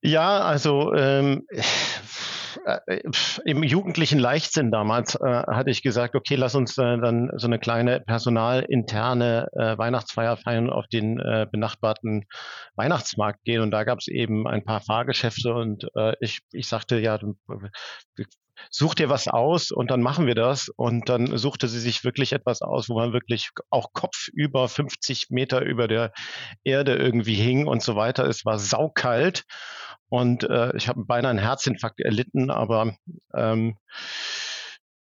Ja, 0.00 0.40
also 0.40 0.94
ähm, 0.94 1.46
äh, 2.86 3.00
im 3.44 3.62
jugendlichen 3.62 4.18
Leichtsinn 4.18 4.70
damals 4.70 5.14
äh, 5.14 5.20
hatte 5.20 5.70
ich 5.70 5.82
gesagt, 5.82 6.14
okay, 6.14 6.36
lass 6.36 6.54
uns 6.54 6.76
äh, 6.78 6.98
dann 6.98 7.30
so 7.36 7.46
eine 7.46 7.58
kleine 7.58 8.00
personalinterne 8.00 9.48
äh, 9.52 9.78
Weihnachtsfeier 9.78 10.36
feiern 10.36 10.70
auf 10.70 10.86
den 10.86 11.18
äh, 11.20 11.46
benachbarten 11.50 12.24
Weihnachtsmarkt 12.74 13.44
gehen. 13.44 13.62
Und 13.62 13.70
da 13.70 13.84
gab 13.84 13.98
es 13.98 14.08
eben 14.08 14.46
ein 14.46 14.64
paar 14.64 14.80
Fahrgeschäfte 14.80 15.54
und 15.54 15.88
äh, 15.96 16.14
ich, 16.20 16.40
ich 16.52 16.68
sagte, 16.68 16.98
ja, 16.98 17.18
such 18.70 18.94
dir 18.94 19.08
was 19.08 19.28
aus 19.28 19.70
und 19.70 19.90
dann 19.90 20.02
machen 20.02 20.26
wir 20.26 20.34
das. 20.34 20.68
Und 20.68 21.08
dann 21.08 21.36
suchte 21.36 21.68
sie 21.68 21.80
sich 21.80 22.04
wirklich 22.04 22.32
etwas 22.32 22.62
aus, 22.62 22.88
wo 22.88 22.94
man 22.94 23.12
wirklich 23.12 23.50
auch 23.70 23.92
kopfüber 23.92 24.68
50 24.68 25.30
Meter 25.30 25.62
über 25.62 25.88
der 25.88 26.12
Erde 26.64 26.96
irgendwie 26.96 27.34
hing 27.34 27.66
und 27.66 27.82
so 27.82 27.96
weiter. 27.96 28.26
Es 28.26 28.44
war 28.44 28.58
saukalt 28.58 29.44
und 30.08 30.44
äh, 30.44 30.76
ich 30.76 30.88
habe 30.88 31.04
beinahe 31.04 31.30
einen 31.30 31.38
Herzinfarkt 31.38 32.00
erlitten, 32.00 32.50
aber 32.50 32.96
ähm, 33.34 33.76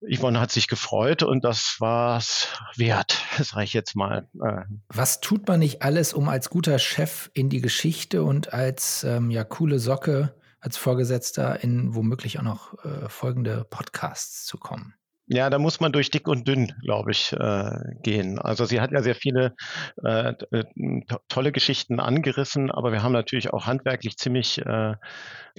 Yvonne 0.01 0.39
hat 0.39 0.51
sich 0.51 0.67
gefreut 0.67 1.23
und 1.23 1.43
das 1.43 1.77
war's 1.79 2.49
wert, 2.75 3.17
sage 3.39 3.63
ich 3.63 3.73
jetzt 3.73 3.95
mal. 3.95 4.27
Äh. 4.43 4.63
Was 4.89 5.21
tut 5.21 5.47
man 5.47 5.59
nicht 5.59 5.81
alles, 5.81 6.13
um 6.13 6.29
als 6.29 6.49
guter 6.49 6.77
Chef 6.77 7.31
in 7.33 7.49
die 7.49 7.61
Geschichte 7.61 8.23
und 8.23 8.53
als 8.53 9.03
ähm, 9.03 9.31
ja 9.31 9.43
coole 9.43 9.79
Socke 9.79 10.35
als 10.59 10.77
Vorgesetzter 10.77 11.63
in 11.63 11.95
womöglich 11.95 12.39
auch 12.39 12.43
noch 12.43 12.85
äh, 12.85 13.09
folgende 13.09 13.65
Podcasts 13.69 14.45
zu 14.45 14.57
kommen? 14.57 14.95
Ja, 15.29 15.49
da 15.49 15.59
muss 15.59 15.81
man 15.81 15.91
durch 15.91 16.09
dick 16.09 16.25
und 16.29 16.47
dünn, 16.47 16.73
glaube 16.83 17.11
ich, 17.11 17.33
äh, 17.33 17.71
gehen. 18.01 18.39
Also 18.39 18.63
sie 18.63 18.79
hat 18.79 18.91
ja 18.93 19.01
sehr 19.01 19.15
viele 19.15 19.55
äh, 20.01 20.33
äh 20.51 20.63
tolle 21.27 21.51
Geschichten 21.51 21.99
angerissen, 21.99 22.71
aber 22.71 22.93
wir 22.93 23.03
haben 23.03 23.11
natürlich 23.11 23.51
auch 23.51 23.65
handwerklich 23.65 24.15
ziemlich 24.17 24.59
äh, 24.65 24.95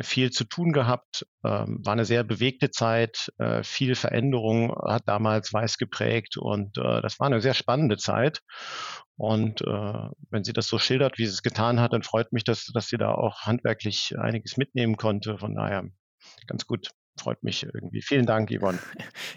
viel 0.01 0.31
zu 0.31 0.45
tun 0.45 0.73
gehabt. 0.73 1.27
Ähm, 1.45 1.81
war 1.85 1.93
eine 1.93 2.07
sehr 2.07 2.25
bewegte 2.25 2.71
Zeit, 2.71 3.31
äh, 3.39 3.63
viel 3.63 3.95
Veränderung 3.95 4.75
hat 4.87 5.03
damals 5.07 5.53
Weiß 5.53 5.77
geprägt 5.77 6.39
und 6.39 6.79
äh, 6.79 7.03
das 7.03 7.21
war 7.21 7.27
eine 7.27 7.43
sehr 7.43 7.55
spannende 7.55 7.99
Zeit. 7.99 8.41
Und 9.17 9.61
äh, 9.63 10.09
wenn 10.31 10.45
sie 10.45 10.55
das 10.55 10.69
so 10.69 10.79
schildert, 10.79 11.19
wie 11.19 11.27
sie 11.27 11.33
es 11.33 11.43
getan 11.43 11.79
hat, 11.81 11.93
dann 11.93 12.03
freut 12.03 12.33
mich, 12.33 12.45
dass, 12.45 12.67
dass 12.73 12.89
sie 12.89 12.97
da 12.97 13.13
auch 13.13 13.43
handwerklich 13.43 14.15
einiges 14.19 14.57
mitnehmen 14.57 14.97
konnte. 14.97 15.37
Von 15.37 15.55
daher 15.57 15.85
ganz 16.47 16.67
gut 16.67 16.91
freut 17.19 17.43
mich 17.43 17.65
irgendwie. 17.65 18.03
Vielen 18.03 18.27
Dank, 18.27 18.51
Yvonne. 18.51 18.79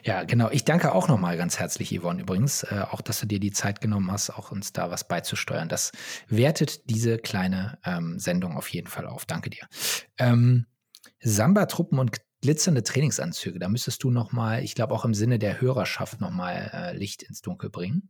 Ja, 0.04 0.24
genau. 0.24 0.50
Ich 0.50 0.66
danke 0.66 0.94
auch 0.94 1.08
nochmal 1.08 1.38
ganz 1.38 1.60
herzlich, 1.60 1.98
Yvonne, 1.98 2.22
übrigens, 2.22 2.64
äh, 2.64 2.86
auch, 2.90 3.02
dass 3.02 3.20
du 3.20 3.28
dir 3.28 3.40
die 3.40 3.52
Zeit 3.52 3.82
genommen 3.82 4.12
hast, 4.12 4.32
auch 4.32 4.52
uns 4.52 4.74
da 4.74 4.90
was 4.90 5.08
beizusteuern. 5.08 5.70
Das 5.70 5.92
wertet 6.28 6.90
diese 6.90 7.18
kleine 7.18 7.78
ähm, 7.86 8.18
Sendung 8.18 8.58
auf 8.58 8.68
jeden 8.70 8.88
Fall 8.88 9.06
auf. 9.06 9.26
Danke 9.26 9.50
dir. 9.50 9.68
Ähm, 10.18 10.66
Samba-Truppen 11.20 12.00
und 12.00 12.18
glitzernde 12.42 12.84
Trainingsanzüge, 12.84 13.60
da 13.60 13.70
müsstest 13.70 14.04
du 14.04 14.10
nochmal, 14.10 14.64
ich 14.64 14.76
glaube 14.76 14.94
auch 14.94 15.06
im 15.06 15.14
Sinne 15.14 15.38
der 15.38 15.62
Hörerschaft 15.62 16.20
nochmal 16.20 16.72
äh, 16.74 16.98
Licht 16.98 17.24
ins 17.24 17.42
Dunkel 17.42 17.70
bringen. 17.70 18.10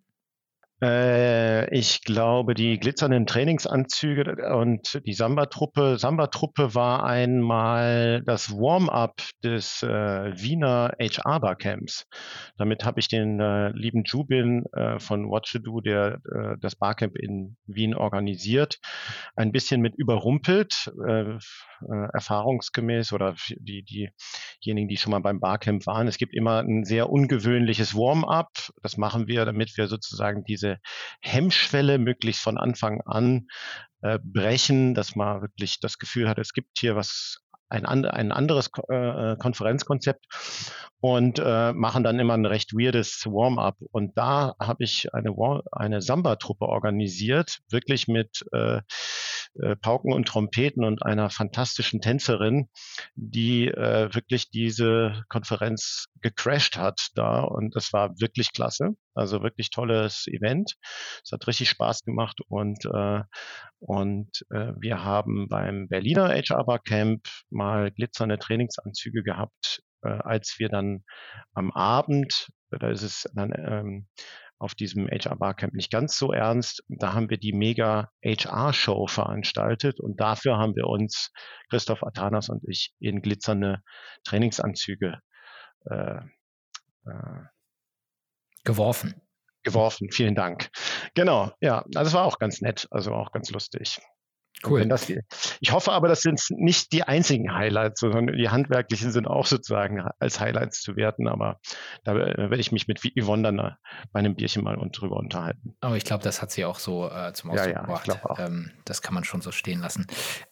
Äh, 0.82 1.70
ich 1.78 2.02
glaube, 2.02 2.56
die 2.56 2.80
glitzernden 2.80 3.28
Trainingsanzüge 3.28 4.52
und 4.56 5.02
die 5.06 5.14
Samba-Truppe. 5.14 5.98
Samba-Truppe 6.00 6.74
war 6.74 7.04
einmal 7.04 8.24
das 8.26 8.52
Warm-up 8.52 9.22
des 9.44 9.84
äh, 9.84 9.88
Wiener 9.88 10.94
HR-Barcamps. 11.00 12.08
Damit 12.58 12.84
habe 12.84 13.00
ich 13.00 13.08
den 13.08 13.40
äh, 13.40 13.70
lieben 13.70 14.04
Jubin 14.06 14.66
äh, 14.74 15.00
von 15.00 15.30
Watch 15.30 15.60
Do, 15.64 15.82
der 15.82 16.20
äh, 16.34 16.58
das 16.60 16.76
Barcamp 16.76 17.16
in 17.16 17.58
Wien 17.68 17.94
organisiert, 17.94 18.80
ein 19.36 19.52
bisschen 19.52 19.82
mit 19.82 19.94
überrumpelt, 19.96 20.92
äh, 21.08 21.38
erfahrungsgemäß 22.14 23.14
oder 23.14 23.36
die, 23.60 23.84
diejenigen, 24.64 24.88
die 24.88 24.98
schon 24.98 25.12
mal 25.12 25.20
beim 25.20 25.40
Barcamp 25.40 25.86
waren. 25.86 26.08
Es 26.08 26.18
gibt 26.18 26.34
immer 26.34 26.60
ein 26.60 26.86
sehr 26.86 27.10
ungewöhnliches 27.10 27.96
Warm-up. 27.96 28.50
Das 28.82 28.98
machen 28.98 29.28
wir, 29.28 29.46
damit 29.46 29.78
wir 29.78 29.88
sozusagen 29.88 30.44
diese 30.44 30.71
Hemmschwelle 31.22 31.98
möglichst 31.98 32.42
von 32.42 32.58
Anfang 32.58 33.02
an 33.06 33.48
äh, 34.02 34.20
brechen, 34.24 34.94
dass 34.94 35.16
man 35.16 35.42
wirklich 35.42 35.80
das 35.80 35.98
Gefühl 35.98 36.30
hat, 36.30 36.40
es 36.40 36.54
gibt 36.54 36.78
hier 36.80 36.96
was 36.96 37.40
ein, 37.72 37.86
ein 38.06 38.32
anderes 38.32 38.70
äh, 38.90 39.36
Konferenzkonzept 39.38 40.26
und 41.00 41.40
äh, 41.40 41.74
machen 41.74 42.04
dann 42.04 42.20
immer 42.20 42.34
ein 42.36 42.46
recht 42.46 42.74
weirdes 42.74 43.26
Warm-up. 43.26 43.78
Und 43.92 44.18
da 44.18 44.56
habe 44.60 44.84
ich 44.84 45.14
eine, 45.14 45.34
eine 45.72 46.02
Samba-Truppe 46.02 46.66
organisiert, 46.66 47.60
wirklich 47.70 48.08
mit 48.08 48.46
äh, 48.52 48.82
äh, 49.60 49.76
Pauken 49.76 50.14
und 50.14 50.28
Trompeten 50.28 50.84
und 50.84 51.04
einer 51.04 51.30
fantastischen 51.30 52.02
Tänzerin, 52.02 52.70
die 53.16 53.68
äh, 53.68 54.14
wirklich 54.14 54.50
diese 54.50 55.24
Konferenz 55.30 56.06
gecrashed 56.22 56.78
hat 56.78 57.10
da. 57.16 57.42
Und 57.42 57.76
das 57.76 57.94
war 57.94 58.12
wirklich 58.20 58.54
klasse. 58.54 58.92
Also 59.14 59.44
wirklich 59.44 59.70
tolles 59.70 60.26
Event. 60.28 60.76
Es 61.24 61.32
hat 61.32 61.46
richtig 61.48 61.70
Spaß 61.70 62.04
gemacht 62.04 62.40
und 62.48 62.86
äh, 62.86 63.22
und 63.80 64.30
äh, 64.52 64.74
wir 64.80 65.04
haben 65.04 65.48
beim 65.50 65.88
Berliner 65.88 66.30
HR 66.30 66.66
Bar 66.66 66.80
Camp 66.80 67.28
mal 67.50 67.92
glitzernde 67.92 68.38
Trainingsanzüge 68.38 69.24
gehabt, 69.24 69.82
äh, 70.04 70.10
als 70.10 70.56
wir 70.60 70.70
dann 70.70 71.04
am 71.54 71.72
Abend, 71.72 72.50
da 72.70 72.90
ist 72.90 73.02
es 73.02 73.28
dann 73.34 73.52
ähm, 73.58 74.08
auf 74.62 74.76
diesem 74.76 75.08
HR 75.08 75.36
Barcamp 75.38 75.74
nicht 75.74 75.92
ganz 75.92 76.18
so 76.18 76.32
ernst. 76.32 76.84
Da 76.88 77.14
haben 77.14 77.30
wir 77.30 77.38
die 77.38 77.54
Mega 77.54 78.10
HR 78.24 78.74
Show 78.74 79.08
veranstaltet 79.08 80.00
und 80.00 80.20
dafür 80.20 80.58
haben 80.58 80.76
wir 80.76 80.88
uns, 80.88 81.32
Christoph 81.70 82.04
Atanas 82.04 82.50
und 82.50 82.64
ich, 82.70 82.94
in 83.00 83.22
glitzernde 83.22 83.82
Trainingsanzüge 84.24 85.20
äh, 85.86 86.20
äh, 87.06 87.42
geworfen. 88.64 89.16
Geworfen, 89.64 90.12
vielen 90.12 90.36
Dank. 90.36 90.70
Genau, 91.16 91.52
ja, 91.60 91.84
also 91.96 92.10
es 92.10 92.14
war 92.14 92.26
auch 92.26 92.40
ganz 92.40 92.62
nett, 92.62 92.88
also 92.92 93.14
auch 93.14 93.32
ganz 93.32 93.50
lustig. 93.52 94.00
Cool. 94.64 94.86
Das, 94.86 95.12
ich 95.60 95.72
hoffe 95.72 95.92
aber, 95.92 96.08
das 96.08 96.22
sind 96.22 96.40
nicht 96.52 96.92
die 96.92 97.04
einzigen 97.04 97.54
Highlights, 97.54 98.00
sondern 98.00 98.28
die 98.28 98.50
handwerklichen 98.50 99.12
sind 99.12 99.28
auch 99.28 99.46
sozusagen 99.46 100.04
als 100.20 100.40
Highlights 100.40 100.82
zu 100.82 100.96
werten. 100.96 101.28
Aber 101.28 101.60
da 102.04 102.14
äh, 102.14 102.38
werde 102.38 102.60
ich 102.60 102.72
mich 102.72 102.88
mit 102.88 103.02
Yvonne 103.20 103.44
dann 103.44 103.60
äh, 103.60 103.72
bei 104.12 104.20
einem 104.20 104.36
Bierchen 104.36 104.64
mal 104.64 104.78
drüber 104.92 105.18
unterhalten. 105.18 105.76
Aber 105.82 105.98
ich 105.98 106.06
glaube, 106.06 106.24
das 106.24 106.42
hat 106.42 106.52
sie 106.52 106.66
auch 106.66 106.80
so 106.80 107.10
äh, 107.10 107.34
zum 107.34 107.52
Ausdruck 107.52 107.68
ja, 107.68 107.74
ja, 107.74 107.82
gebracht. 107.82 108.20
Ähm, 108.38 108.72
das 108.86 109.02
kann 109.02 109.14
man 109.14 109.24
schon 109.24 109.42
so 109.42 109.52
stehen 109.52 109.80
lassen. 109.80 110.06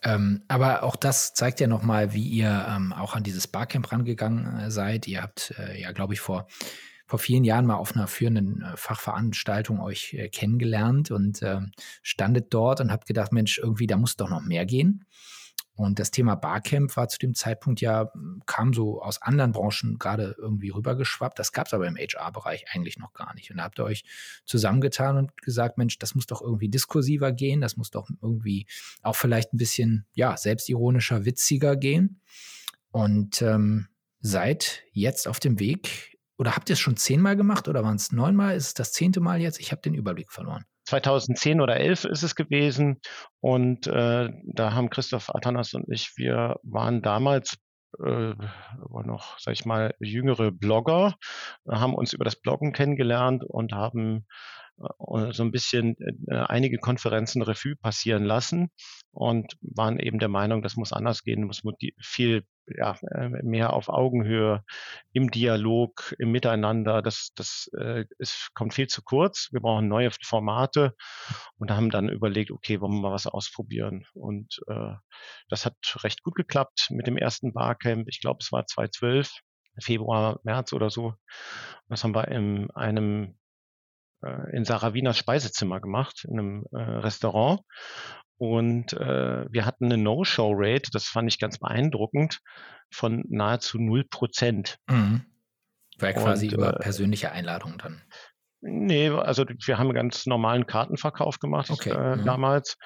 Ähm, 0.03 0.43
aber 0.47 0.83
auch 0.83 0.95
das 0.95 1.33
zeigt 1.33 1.59
ja 1.59 1.67
nochmal, 1.67 2.13
wie 2.13 2.27
ihr 2.27 2.65
ähm, 2.69 2.93
auch 2.93 3.15
an 3.15 3.23
dieses 3.23 3.47
Barcamp 3.47 3.91
rangegangen 3.91 4.59
äh, 4.59 4.71
seid. 4.71 5.07
Ihr 5.07 5.21
habt 5.21 5.53
äh, 5.59 5.79
ja, 5.79 5.91
glaube 5.91 6.13
ich, 6.13 6.19
vor 6.19 6.47
vor 7.09 7.17
vielen 7.17 7.43
Jahren 7.43 7.65
mal 7.65 7.77
auf 7.77 7.95
einer 7.95 8.05
führenden 8.05 8.61
äh, 8.61 8.77
Fachveranstaltung 8.77 9.81
euch 9.81 10.13
äh, 10.13 10.29
kennengelernt 10.29 11.09
und 11.09 11.41
äh, 11.41 11.59
standet 12.03 12.53
dort 12.53 12.81
und 12.81 12.91
habt 12.91 13.07
gedacht, 13.07 13.31
Mensch, 13.31 13.57
irgendwie, 13.57 13.87
da 13.87 13.97
muss 13.97 14.15
doch 14.15 14.29
noch 14.29 14.43
mehr 14.43 14.67
gehen. 14.67 15.05
Und 15.73 15.97
das 15.97 16.11
Thema 16.11 16.35
Barcamp 16.35 16.95
war 16.97 17.07
zu 17.07 17.17
dem 17.17 17.33
Zeitpunkt 17.33 17.81
ja, 17.81 18.11
kam 18.45 18.73
so 18.73 19.01
aus 19.01 19.23
anderen 19.23 19.53
Branchen 19.53 19.97
gerade 19.97 20.35
irgendwie 20.37 20.69
rübergeschwappt. 20.69 21.39
Das 21.39 21.51
gab 21.51 21.65
es 21.65 21.73
aber 21.73 21.87
im 21.87 21.95
HR-Bereich 21.95 22.65
eigentlich 22.73 22.99
noch 22.99 23.13
gar 23.13 23.33
nicht. 23.33 23.49
Und 23.49 23.57
da 23.57 23.63
habt 23.63 23.79
ihr 23.79 23.85
euch 23.85 24.03
zusammengetan 24.45 25.17
und 25.17 25.41
gesagt, 25.41 25.79
Mensch, 25.79 25.97
das 25.97 26.13
muss 26.13 26.27
doch 26.27 26.43
irgendwie 26.43 26.69
diskursiver 26.69 27.31
gehen, 27.31 27.59
das 27.59 27.75
muss 27.75 27.89
doch 27.89 28.07
irgendwie 28.21 28.67
auch 29.01 29.15
vielleicht 29.15 29.53
ein 29.53 29.57
bisschen, 29.57 30.05
ja, 30.13 30.37
selbstironischer, 30.37 31.25
witziger 31.25 31.75
gehen. 31.75 32.21
Und 32.91 33.41
ähm, 33.41 33.87
seid 34.19 34.83
jetzt 34.91 35.27
auf 35.27 35.39
dem 35.39 35.59
Weg 35.59 36.08
oder 36.39 36.55
habt 36.55 36.69
ihr 36.69 36.73
es 36.73 36.79
schon 36.79 36.95
zehnmal 36.95 37.35
gemacht 37.35 37.67
oder 37.67 37.83
waren 37.83 37.97
es 37.97 38.13
neunmal? 38.13 38.55
Ist 38.55 38.67
es 38.67 38.73
das 38.73 38.93
zehnte 38.93 39.19
Mal 39.19 39.41
jetzt? 39.41 39.59
Ich 39.59 39.71
habe 39.71 39.81
den 39.81 39.93
Überblick 39.93 40.31
verloren. 40.31 40.63
2010 40.85 41.59
oder 41.59 41.75
11 41.75 42.05
ist 42.05 42.23
es 42.23 42.33
gewesen 42.33 42.99
und 43.41 43.85
äh, 43.87 44.29
da 44.45 44.73
haben 44.73 44.89
Christoph 44.89 45.29
Atanas 45.35 45.73
und 45.73 45.85
ich, 45.91 46.13
wir 46.15 46.55
waren 46.63 47.01
damals 47.01 47.57
äh, 48.03 48.33
noch, 49.03 49.37
sag 49.37 49.53
ich 49.53 49.65
mal, 49.65 49.93
jüngere 49.99 50.51
Blogger, 50.51 51.15
haben 51.67 51.93
uns 51.93 52.13
über 52.13 52.23
das 52.23 52.37
Bloggen 52.37 52.71
kennengelernt 52.71 53.43
und 53.43 53.73
haben 53.73 54.25
so 55.31 55.43
ein 55.43 55.51
bisschen 55.51 55.95
äh, 56.27 56.35
einige 56.35 56.77
Konferenzen 56.77 57.41
Revue 57.41 57.75
passieren 57.75 58.23
lassen 58.23 58.69
und 59.11 59.57
waren 59.61 59.99
eben 59.99 60.19
der 60.19 60.29
Meinung, 60.29 60.61
das 60.61 60.75
muss 60.75 60.93
anders 60.93 61.23
gehen, 61.23 61.45
muss 61.45 61.63
viel 61.99 62.43
ja, 62.77 62.97
äh, 63.11 63.29
mehr 63.43 63.73
auf 63.73 63.89
Augenhöhe 63.89 64.63
im 65.11 65.31
Dialog, 65.31 66.15
im 66.19 66.31
Miteinander. 66.31 67.01
Das, 67.01 67.31
das 67.35 67.69
äh, 67.77 68.05
ist, 68.17 68.49
kommt 68.53 68.73
viel 68.73 68.87
zu 68.87 69.01
kurz. 69.01 69.49
Wir 69.51 69.61
brauchen 69.61 69.87
neue 69.87 70.11
Formate 70.23 70.95
und 71.57 71.71
haben 71.71 71.89
dann 71.89 72.09
überlegt, 72.09 72.51
okay, 72.51 72.79
wollen 72.79 72.93
wir 72.93 73.01
mal 73.01 73.11
was 73.11 73.27
ausprobieren. 73.27 74.05
Und 74.13 74.59
äh, 74.67 74.93
das 75.49 75.65
hat 75.65 75.75
recht 76.03 76.23
gut 76.23 76.35
geklappt 76.35 76.87
mit 76.91 77.07
dem 77.07 77.17
ersten 77.17 77.53
Barcamp. 77.53 78.07
Ich 78.07 78.21
glaube, 78.21 78.39
es 78.41 78.51
war 78.51 78.65
2012, 78.65 79.31
Februar, 79.79 80.39
März 80.43 80.73
oder 80.73 80.89
so. 80.89 81.13
Das 81.87 82.03
haben 82.03 82.13
wir 82.13 82.27
in 82.27 82.69
einem 82.71 83.38
äh, 84.23 84.55
in 84.55 84.65
Sarah 84.65 84.93
Wieners 84.93 85.17
Speisezimmer 85.17 85.79
gemacht, 85.79 86.25
in 86.27 86.39
einem 86.39 86.65
äh, 86.71 86.77
Restaurant. 86.77 87.61
Und 88.37 88.93
äh, 88.93 89.45
wir 89.51 89.65
hatten 89.65 89.85
eine 89.85 89.97
No-Show-Rate, 89.97 90.91
das 90.91 91.05
fand 91.05 91.27
ich 91.31 91.39
ganz 91.39 91.59
beeindruckend, 91.59 92.39
von 92.89 93.23
nahezu 93.27 93.77
0 93.79 94.05
Prozent. 94.05 94.77
Mhm. 94.89 95.25
War 95.97 96.13
quasi 96.13 96.47
und, 96.47 96.53
über 96.53 96.75
äh, 96.75 96.79
persönliche 96.79 97.31
Einladungen 97.31 97.77
dann. 97.77 98.01
Nee, 98.61 99.09
also 99.09 99.45
wir 99.45 99.77
haben 99.77 99.87
einen 99.87 99.95
ganz 99.95 100.25
normalen 100.25 100.67
Kartenverkauf 100.67 101.39
gemacht 101.39 101.69
okay. 101.69 101.91
äh, 101.91 102.15
mhm. 102.17 102.25
damals, 102.25 102.77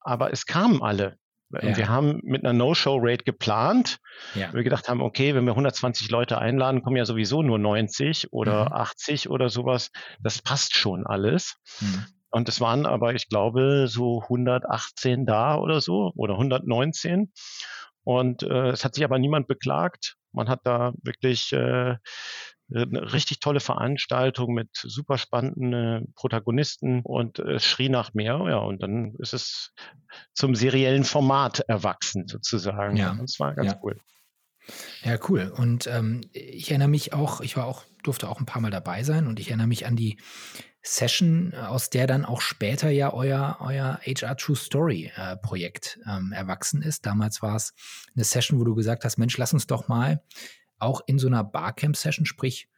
aber 0.00 0.32
es 0.32 0.46
kamen 0.46 0.82
alle. 0.82 1.16
Ja. 1.50 1.76
Wir 1.76 1.88
haben 1.88 2.20
mit 2.22 2.44
einer 2.44 2.52
No-Show-Rate 2.52 3.24
geplant. 3.24 3.98
Ja. 4.34 4.52
Wir 4.52 4.64
gedacht 4.64 4.88
haben, 4.88 5.00
okay, 5.00 5.34
wenn 5.34 5.44
wir 5.44 5.52
120 5.52 6.10
Leute 6.10 6.38
einladen, 6.38 6.82
kommen 6.82 6.96
ja 6.96 7.04
sowieso 7.04 7.42
nur 7.42 7.58
90 7.58 8.32
oder 8.32 8.66
mhm. 8.66 8.72
80 8.72 9.30
oder 9.30 9.48
sowas. 9.48 9.90
Das 10.20 10.42
passt 10.42 10.74
schon 10.74 11.06
alles. 11.06 11.56
Mhm. 11.80 12.06
Und 12.30 12.48
es 12.48 12.60
waren 12.60 12.86
aber, 12.86 13.14
ich 13.14 13.28
glaube, 13.28 13.86
so 13.86 14.22
118 14.22 15.26
da 15.26 15.56
oder 15.56 15.80
so 15.80 16.12
oder 16.16 16.34
119. 16.34 17.32
Und 18.02 18.42
äh, 18.42 18.70
es 18.70 18.84
hat 18.84 18.94
sich 18.94 19.04
aber 19.04 19.18
niemand 19.18 19.46
beklagt. 19.46 20.16
Man 20.32 20.48
hat 20.48 20.60
da 20.64 20.92
wirklich 21.02 21.52
äh, 21.52 21.96
eine 22.72 23.12
richtig 23.12 23.40
tolle 23.40 23.60
Veranstaltung 23.60 24.54
mit 24.54 24.68
super 24.72 25.18
spannenden 25.18 25.72
äh, 25.72 26.00
Protagonisten 26.14 27.02
und 27.02 27.38
es 27.38 27.62
äh, 27.62 27.66
schrie 27.66 27.88
nach 27.88 28.14
mehr. 28.14 28.42
Ja, 28.48 28.58
und 28.58 28.82
dann 28.82 29.14
ist 29.18 29.34
es 29.34 29.72
zum 30.32 30.54
seriellen 30.54 31.04
Format 31.04 31.60
erwachsen 31.60 32.26
sozusagen. 32.26 32.96
Ja. 32.96 33.10
Und 33.10 33.24
es 33.24 33.38
war 33.38 33.54
ganz 33.54 33.72
ja. 33.72 33.80
cool. 33.82 34.00
Ja, 35.02 35.18
cool. 35.28 35.52
Und 35.54 35.86
ähm, 35.86 36.22
ich 36.32 36.70
erinnere 36.70 36.88
mich 36.88 37.12
auch, 37.12 37.40
ich 37.42 37.56
war 37.56 37.66
auch, 37.66 37.84
durfte 38.02 38.28
auch 38.28 38.40
ein 38.40 38.46
paar 38.46 38.62
Mal 38.62 38.70
dabei 38.70 39.02
sein 39.02 39.26
und 39.26 39.38
ich 39.38 39.48
erinnere 39.48 39.66
mich 39.66 39.86
an 39.86 39.96
die 39.96 40.18
Session, 40.82 41.54
aus 41.54 41.88
der 41.88 42.06
dann 42.06 42.26
auch 42.26 42.42
später 42.42 42.90
ja 42.90 43.12
euer, 43.12 43.56
euer 43.60 44.00
HR 44.04 44.36
True 44.36 44.56
Story 44.56 45.10
äh, 45.16 45.36
Projekt 45.36 45.98
ähm, 46.06 46.32
erwachsen 46.32 46.82
ist. 46.82 47.06
Damals 47.06 47.40
war 47.40 47.56
es 47.56 47.72
eine 48.14 48.24
Session, 48.24 48.60
wo 48.60 48.64
du 48.64 48.74
gesagt 48.74 49.04
hast, 49.04 49.16
Mensch, 49.16 49.36
lass 49.38 49.54
uns 49.54 49.66
doch 49.66 49.88
mal 49.88 50.22
auch 50.84 51.00
in 51.06 51.18
so 51.18 51.26
einer 51.26 51.44
Barcamp-Session, 51.44 52.26
sprich 52.26 52.68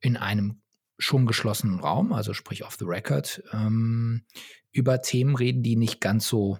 in 0.00 0.16
einem 0.16 0.62
schon 0.98 1.26
geschlossenen 1.26 1.80
Raum, 1.80 2.12
also 2.12 2.34
sprich 2.34 2.64
off 2.64 2.76
the 2.78 2.84
record, 2.84 3.42
ähm, 3.52 4.24
über 4.72 5.00
Themen 5.00 5.36
reden, 5.36 5.62
die 5.62 5.76
nicht 5.76 6.00
ganz 6.00 6.26
so 6.26 6.58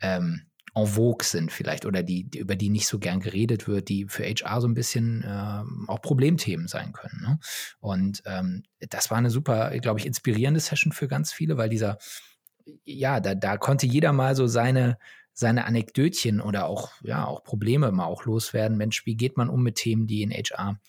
ähm, 0.00 0.48
en 0.74 0.86
vogue 0.86 1.24
sind 1.24 1.52
vielleicht 1.52 1.86
oder 1.86 2.02
die, 2.02 2.28
über 2.36 2.56
die 2.56 2.70
nicht 2.70 2.86
so 2.86 2.98
gern 2.98 3.20
geredet 3.20 3.68
wird, 3.68 3.88
die 3.88 4.06
für 4.08 4.24
HR 4.24 4.60
so 4.60 4.68
ein 4.68 4.74
bisschen 4.74 5.24
ähm, 5.26 5.84
auch 5.88 6.00
Problemthemen 6.00 6.68
sein 6.68 6.92
können. 6.92 7.20
Ne? 7.20 7.38
Und 7.80 8.22
ähm, 8.26 8.62
das 8.88 9.10
war 9.10 9.18
eine 9.18 9.30
super, 9.30 9.76
glaube 9.80 10.00
ich, 10.00 10.06
inspirierende 10.06 10.60
Session 10.60 10.92
für 10.92 11.08
ganz 11.08 11.32
viele, 11.32 11.56
weil 11.56 11.68
dieser, 11.68 11.98
ja, 12.84 13.20
da, 13.20 13.34
da 13.34 13.56
konnte 13.56 13.86
jeder 13.86 14.12
mal 14.12 14.36
so 14.36 14.46
seine, 14.46 14.98
seine 15.38 15.66
Anekdötchen 15.66 16.40
oder 16.40 16.66
auch, 16.66 16.90
ja, 17.00 17.24
auch 17.24 17.44
Probleme 17.44 17.92
mal 17.92 18.06
auch 18.06 18.24
loswerden. 18.24 18.76
Mensch, 18.76 19.06
wie 19.06 19.14
geht 19.14 19.36
man 19.36 19.48
um 19.48 19.62
mit 19.62 19.76
Themen, 19.76 20.08
die 20.08 20.22
in 20.22 20.32
HR 20.32 20.80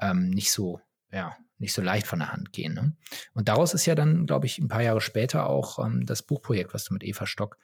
ähm, 0.00 0.30
nicht 0.30 0.52
so, 0.52 0.80
ja, 1.12 1.36
nicht 1.58 1.74
so 1.74 1.82
leicht 1.82 2.06
von 2.06 2.20
der 2.20 2.32
Hand 2.32 2.50
gehen. 2.54 2.72
Ne? 2.72 2.96
Und 3.34 3.48
daraus 3.48 3.74
ist 3.74 3.84
ja 3.84 3.94
dann, 3.94 4.24
glaube 4.24 4.46
ich, 4.46 4.58
ein 4.58 4.68
paar 4.68 4.82
Jahre 4.82 5.02
später 5.02 5.46
auch 5.50 5.78
ähm, 5.84 6.06
das 6.06 6.22
Buchprojekt, 6.22 6.72
was 6.72 6.86
du 6.86 6.94
mit 6.94 7.04
Eva 7.04 7.26
Stock 7.26 7.58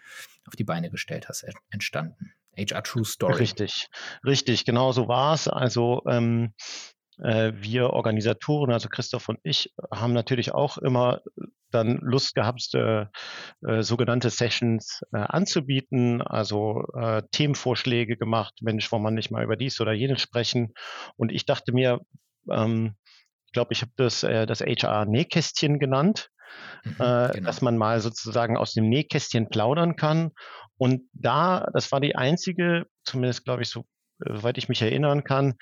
auf 0.46 0.54
die 0.56 0.64
Beine 0.64 0.90
gestellt 0.90 1.30
hast, 1.30 1.46
entstanden. 1.70 2.34
HR 2.54 2.82
True 2.82 3.06
Story. 3.06 3.36
Richtig, 3.36 3.88
richtig, 4.22 4.66
genau 4.66 4.92
so 4.92 5.08
war 5.08 5.32
es. 5.32 5.48
Also 5.48 6.02
ähm, 6.06 6.52
äh, 6.52 6.95
wir 7.18 7.90
Organisatoren, 7.90 8.72
also 8.72 8.88
Christoph 8.90 9.28
und 9.30 9.38
ich, 9.42 9.72
haben 9.90 10.12
natürlich 10.12 10.52
auch 10.52 10.76
immer 10.76 11.22
dann 11.70 11.98
Lust 12.02 12.34
gehabt, 12.34 12.74
äh, 12.74 13.06
äh, 13.66 13.82
sogenannte 13.82 14.30
Sessions 14.30 15.02
äh, 15.12 15.18
anzubieten, 15.18 16.22
also 16.22 16.84
äh, 16.98 17.22
Themenvorschläge 17.32 18.16
gemacht, 18.16 18.54
Mensch, 18.62 18.90
wollen 18.92 19.02
wir 19.02 19.10
nicht 19.10 19.30
mal 19.30 19.44
über 19.44 19.56
dies 19.56 19.80
oder 19.80 19.92
jenes 19.92 20.20
sprechen. 20.20 20.72
Und 21.16 21.32
ich 21.32 21.44
dachte 21.46 21.72
mir, 21.72 22.00
ähm, 22.50 22.96
ich 23.46 23.52
glaube, 23.52 23.72
ich 23.72 23.82
habe 23.82 23.92
das, 23.96 24.22
äh, 24.22 24.46
das 24.46 24.60
HR-Nähkästchen 24.60 25.78
genannt. 25.78 26.30
Mhm, 26.84 26.92
äh, 26.92 27.28
genau. 27.32 27.46
dass 27.46 27.60
man 27.60 27.76
mal 27.76 28.00
sozusagen 28.00 28.56
aus 28.56 28.72
dem 28.72 28.88
Nähkästchen 28.88 29.48
plaudern 29.48 29.96
kann. 29.96 30.30
Und 30.78 31.02
da, 31.12 31.68
das 31.72 31.90
war 31.90 32.00
die 32.00 32.16
einzige, 32.16 32.86
zumindest 33.04 33.44
glaube 33.44 33.62
ich 33.62 33.68
so, 33.68 33.84
soweit 34.20 34.56
ich 34.56 34.68
mich 34.68 34.80
erinnern 34.80 35.24
kann, 35.24 35.54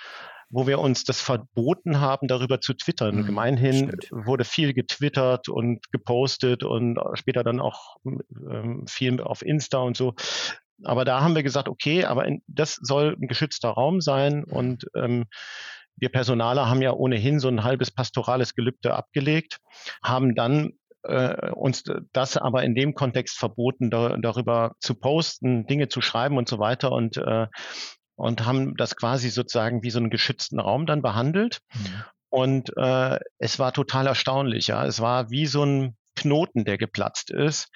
wo 0.50 0.66
wir 0.66 0.78
uns 0.78 1.04
das 1.04 1.20
verboten 1.20 2.00
haben, 2.00 2.28
darüber 2.28 2.60
zu 2.60 2.74
twittern. 2.74 3.16
Mhm, 3.16 3.26
Gemeinhin 3.26 3.88
stimmt. 4.00 4.26
wurde 4.26 4.44
viel 4.44 4.74
getwittert 4.74 5.48
und 5.48 5.90
gepostet 5.92 6.62
und 6.64 6.98
später 7.14 7.44
dann 7.44 7.60
auch 7.60 7.96
ähm, 8.04 8.84
viel 8.86 9.20
auf 9.20 9.42
Insta 9.42 9.78
und 9.78 9.96
so. 9.96 10.14
Aber 10.82 11.04
da 11.04 11.20
haben 11.20 11.34
wir 11.34 11.42
gesagt, 11.42 11.68
okay, 11.68 12.04
aber 12.04 12.26
in, 12.26 12.42
das 12.46 12.74
soll 12.80 13.16
ein 13.20 13.28
geschützter 13.28 13.70
Raum 13.70 14.00
sein 14.00 14.44
und 14.44 14.86
ähm, 14.94 15.26
wir 15.96 16.08
Personaler 16.08 16.68
haben 16.68 16.82
ja 16.82 16.92
ohnehin 16.92 17.38
so 17.38 17.48
ein 17.48 17.62
halbes 17.62 17.90
pastorales 17.90 18.54
Gelübde 18.54 18.94
abgelegt, 18.94 19.58
haben 20.02 20.34
dann 20.34 20.72
äh, 21.04 21.50
uns 21.52 21.84
das 22.12 22.36
aber 22.36 22.64
in 22.64 22.74
dem 22.74 22.94
Kontext 22.94 23.38
verboten, 23.38 23.90
da, 23.90 24.16
darüber 24.16 24.74
zu 24.80 24.94
posten, 24.94 25.66
Dinge 25.66 25.88
zu 25.88 26.00
schreiben 26.00 26.38
und 26.38 26.48
so 26.48 26.58
weiter. 26.58 26.92
Und 26.92 27.16
äh, 27.16 27.46
und 28.16 28.44
haben 28.44 28.76
das 28.76 28.96
quasi 28.96 29.30
sozusagen 29.30 29.82
wie 29.82 29.90
so 29.90 29.98
einen 29.98 30.10
geschützten 30.10 30.60
Raum 30.60 30.86
dann 30.86 31.02
behandelt. 31.02 31.60
Mhm. 31.74 32.04
Und 32.30 32.76
äh, 32.76 33.18
es 33.38 33.58
war 33.58 33.72
total 33.72 34.06
erstaunlich. 34.06 34.66
Ja, 34.66 34.84
es 34.84 35.00
war 35.00 35.30
wie 35.30 35.46
so 35.46 35.64
ein 35.64 35.96
Knoten, 36.16 36.64
der 36.64 36.78
geplatzt 36.78 37.30
ist. 37.30 37.68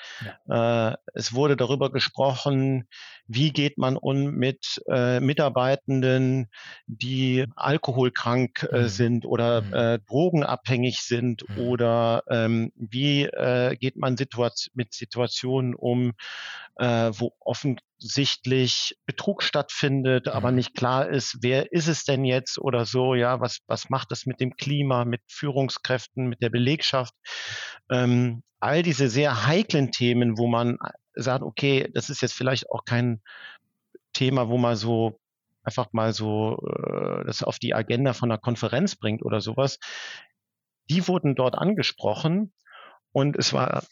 Ja. 0.47 0.91
Äh, 0.93 0.97
es 1.15 1.33
wurde 1.33 1.57
darüber 1.57 1.91
gesprochen, 1.91 2.89
wie 3.27 3.53
geht 3.53 3.79
man 3.79 3.97
um 3.97 4.33
mit 4.35 4.81
äh, 4.89 5.21
Mitarbeitenden, 5.21 6.49
die 6.87 7.47
alkoholkrank 7.57 8.69
äh, 8.71 8.83
mhm. 8.83 8.89
sind 8.89 9.27
oder 9.27 9.63
mhm. 9.63 9.75
äh, 9.75 9.99
drogenabhängig 10.01 11.03
sind 11.03 11.49
mhm. 11.49 11.59
oder 11.59 12.23
ähm, 12.29 12.73
wie 12.77 13.25
äh, 13.25 13.77
geht 13.77 13.97
man 13.97 14.17
Situation, 14.17 14.71
mit 14.75 14.95
Situationen 14.95 15.75
um, 15.75 16.13
äh, 16.77 17.11
wo 17.15 17.33
offensichtlich 17.99 18.97
Betrug 19.07 19.43
stattfindet, 19.43 20.27
mhm. 20.27 20.33
aber 20.33 20.53
nicht 20.53 20.75
klar 20.75 21.09
ist, 21.09 21.39
wer 21.43 21.73
ist 21.73 21.89
es 21.89 22.05
denn 22.05 22.25
jetzt 22.25 22.59
oder 22.59 22.85
so, 22.85 23.15
ja, 23.15 23.41
was, 23.41 23.61
was 23.67 23.91
macht 23.91 24.11
das 24.11 24.27
mit 24.27 24.41
dem 24.41 24.57
Klima, 24.57 25.05
mit 25.05 25.21
Führungskräften, 25.27 26.29
mit 26.29 26.41
der 26.41 26.51
Belegschaft? 26.51 27.15
Ähm, 27.91 28.43
all 28.61 28.83
diese 28.83 29.09
sehr 29.09 29.47
heiklen 29.47 29.93
Themen, 29.93 30.39
wo 30.39 30.47
man 30.47 30.79
sagt, 31.15 31.43
okay, 31.43 31.91
das 31.93 32.11
ist 32.11 32.23
jetzt 32.23 32.35
vielleicht 32.35 32.71
auch 32.71 32.85
kein 32.85 33.21
Thema, 34.13 34.49
wo 34.49 34.59
man 34.59 34.77
so 34.77 35.19
einfach 35.63 35.93
mal 35.93 36.13
so 36.13 36.59
äh, 36.67 37.25
das 37.27 37.43
auf 37.43 37.59
die 37.59 37.75
Agenda 37.75 38.15
von 38.15 38.31
einer 38.31 38.39
Konferenz 38.39 38.97
bringt 38.97 39.25
oder 39.25 39.41
sowas, 39.41 39.79
die 40.89 41.07
wurden 41.07 41.35
dort 41.35 41.57
angesprochen 41.57 42.53
und 43.13 43.37
es 43.37 43.53
war 43.53 43.85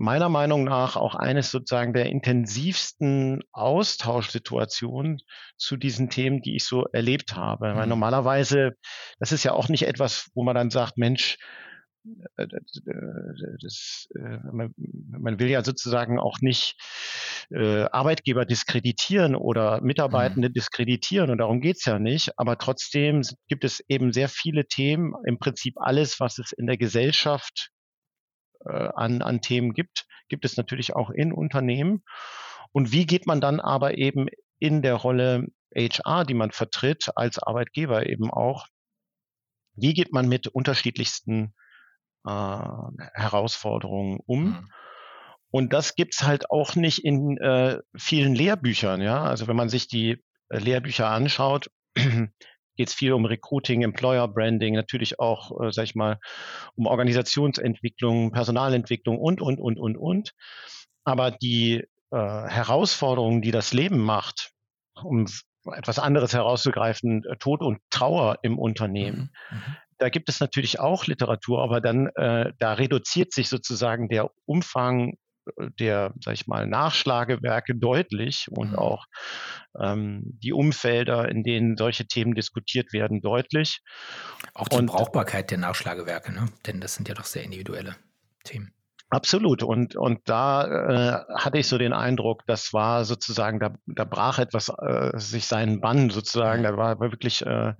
meiner 0.00 0.30
Meinung 0.30 0.64
nach 0.64 0.96
auch 0.96 1.14
eines 1.14 1.50
sozusagen 1.50 1.92
der 1.92 2.06
intensivsten 2.06 3.42
Austauschsituationen 3.52 5.20
zu 5.58 5.76
diesen 5.76 6.08
Themen, 6.08 6.40
die 6.40 6.56
ich 6.56 6.64
so 6.64 6.86
erlebt 6.86 7.36
habe. 7.36 7.74
Mhm. 7.74 7.76
Weil 7.76 7.86
normalerweise, 7.86 8.72
das 9.18 9.30
ist 9.32 9.44
ja 9.44 9.52
auch 9.52 9.68
nicht 9.68 9.86
etwas, 9.86 10.30
wo 10.34 10.42
man 10.42 10.54
dann 10.54 10.70
sagt, 10.70 10.96
Mensch, 10.96 11.36
äh, 12.38 12.46
das, 13.60 14.08
äh, 14.16 14.38
man, 14.50 14.74
man, 15.06 15.38
will 15.38 15.50
ja 15.50 15.62
sozusagen 15.62 16.18
auch 16.18 16.38
nicht 16.40 16.76
äh, 17.50 17.82
Arbeitgeber 17.82 18.46
diskreditieren 18.46 19.36
oder 19.36 19.82
Mitarbeitende 19.82 20.48
mhm. 20.48 20.54
diskreditieren 20.54 21.30
und 21.30 21.38
darum 21.38 21.60
geht's 21.60 21.84
ja 21.84 21.98
nicht. 21.98 22.38
Aber 22.38 22.56
trotzdem 22.56 23.20
gibt 23.48 23.64
es 23.64 23.84
eben 23.86 24.14
sehr 24.14 24.30
viele 24.30 24.66
Themen, 24.66 25.12
im 25.26 25.38
Prinzip 25.38 25.74
alles, 25.76 26.20
was 26.20 26.38
es 26.38 26.52
in 26.52 26.66
der 26.66 26.78
Gesellschaft 26.78 27.70
an, 28.64 29.22
an 29.22 29.40
Themen 29.40 29.72
gibt, 29.72 30.06
gibt 30.28 30.44
es 30.44 30.56
natürlich 30.56 30.94
auch 30.94 31.10
in 31.10 31.32
Unternehmen. 31.32 32.02
Und 32.72 32.92
wie 32.92 33.06
geht 33.06 33.26
man 33.26 33.40
dann 33.40 33.60
aber 33.60 33.98
eben 33.98 34.28
in 34.58 34.82
der 34.82 34.94
Rolle 34.94 35.46
HR, 35.74 36.24
die 36.24 36.34
man 36.34 36.50
vertritt, 36.50 37.10
als 37.16 37.38
Arbeitgeber 37.38 38.06
eben 38.06 38.30
auch, 38.30 38.66
wie 39.74 39.94
geht 39.94 40.12
man 40.12 40.28
mit 40.28 40.48
unterschiedlichsten 40.48 41.54
äh, 42.26 42.30
Herausforderungen 43.14 44.20
um. 44.26 44.44
Mhm. 44.44 44.68
Und 45.50 45.72
das 45.72 45.94
gibt's 45.94 46.22
halt 46.22 46.50
auch 46.50 46.76
nicht 46.76 47.04
in 47.04 47.36
äh, 47.38 47.78
vielen 47.96 48.34
Lehrbüchern. 48.34 49.00
Ja, 49.00 49.24
also 49.24 49.48
wenn 49.48 49.56
man 49.56 49.68
sich 49.68 49.88
die 49.88 50.22
äh, 50.48 50.58
Lehrbücher 50.58 51.08
anschaut, 51.08 51.70
geht 52.80 52.88
es 52.88 52.94
viel 52.94 53.12
um 53.12 53.26
Recruiting, 53.26 53.82
Employer 53.82 54.26
Branding, 54.26 54.74
natürlich 54.74 55.20
auch, 55.20 55.60
äh, 55.60 55.70
sag 55.70 55.84
ich 55.84 55.94
mal, 55.94 56.18
um 56.76 56.86
Organisationsentwicklung, 56.86 58.32
Personalentwicklung 58.32 59.18
und 59.18 59.42
und 59.42 59.60
und 59.60 59.78
und 59.78 59.98
und. 59.98 60.32
Aber 61.04 61.30
die 61.30 61.84
äh, 62.10 62.16
Herausforderungen, 62.16 63.42
die 63.42 63.50
das 63.50 63.74
Leben 63.74 63.98
macht, 63.98 64.52
um 64.94 65.26
etwas 65.70 65.98
anderes 65.98 66.32
herauszugreifen, 66.32 67.22
äh, 67.26 67.36
Tod 67.36 67.60
und 67.60 67.80
Trauer 67.90 68.38
im 68.40 68.58
Unternehmen, 68.58 69.30
mhm. 69.50 69.58
mhm. 69.58 69.76
Da 69.98 70.08
gibt 70.08 70.30
es 70.30 70.40
natürlich 70.40 70.80
auch 70.80 71.06
Literatur, 71.06 71.62
aber 71.62 71.82
dann 71.82 72.06
äh, 72.14 72.54
da 72.58 72.72
reduziert 72.72 73.34
sich 73.34 73.50
sozusagen 73.50 74.08
der 74.08 74.30
Umfang 74.46 75.18
der, 75.78 76.12
sag 76.20 76.34
ich 76.34 76.46
mal, 76.46 76.66
Nachschlagewerke 76.66 77.74
deutlich 77.74 78.46
und 78.50 78.72
mhm. 78.72 78.78
auch 78.78 79.06
ähm, 79.80 80.22
die 80.24 80.52
Umfelder, 80.52 81.28
in 81.28 81.42
denen 81.42 81.76
solche 81.76 82.06
Themen 82.06 82.34
diskutiert 82.34 82.92
werden, 82.92 83.20
deutlich. 83.20 83.80
Auch 84.54 84.68
die 84.68 84.76
und, 84.76 84.86
Brauchbarkeit 84.86 85.50
der 85.50 85.58
Nachschlagewerke, 85.58 86.32
ne? 86.32 86.46
denn 86.66 86.80
das 86.80 86.94
sind 86.94 87.08
ja 87.08 87.14
doch 87.14 87.24
sehr 87.24 87.44
individuelle 87.44 87.96
Themen. 88.44 88.72
Absolut. 89.10 89.64
Und, 89.64 89.96
und 89.96 90.20
da 90.26 91.24
äh, 91.26 91.34
hatte 91.34 91.58
ich 91.58 91.66
so 91.66 91.78
den 91.78 91.92
Eindruck, 91.92 92.42
das 92.46 92.72
war 92.72 93.04
sozusagen, 93.04 93.58
da, 93.58 93.74
da 93.86 94.04
brach 94.04 94.38
etwas 94.38 94.68
äh, 94.68 95.10
sich 95.18 95.46
seinen 95.46 95.80
Bann 95.80 96.10
sozusagen. 96.10 96.60
Mhm. 96.60 96.64
Da 96.64 96.76
war 96.76 97.00
wirklich 97.00 97.44
äh, 97.44 97.74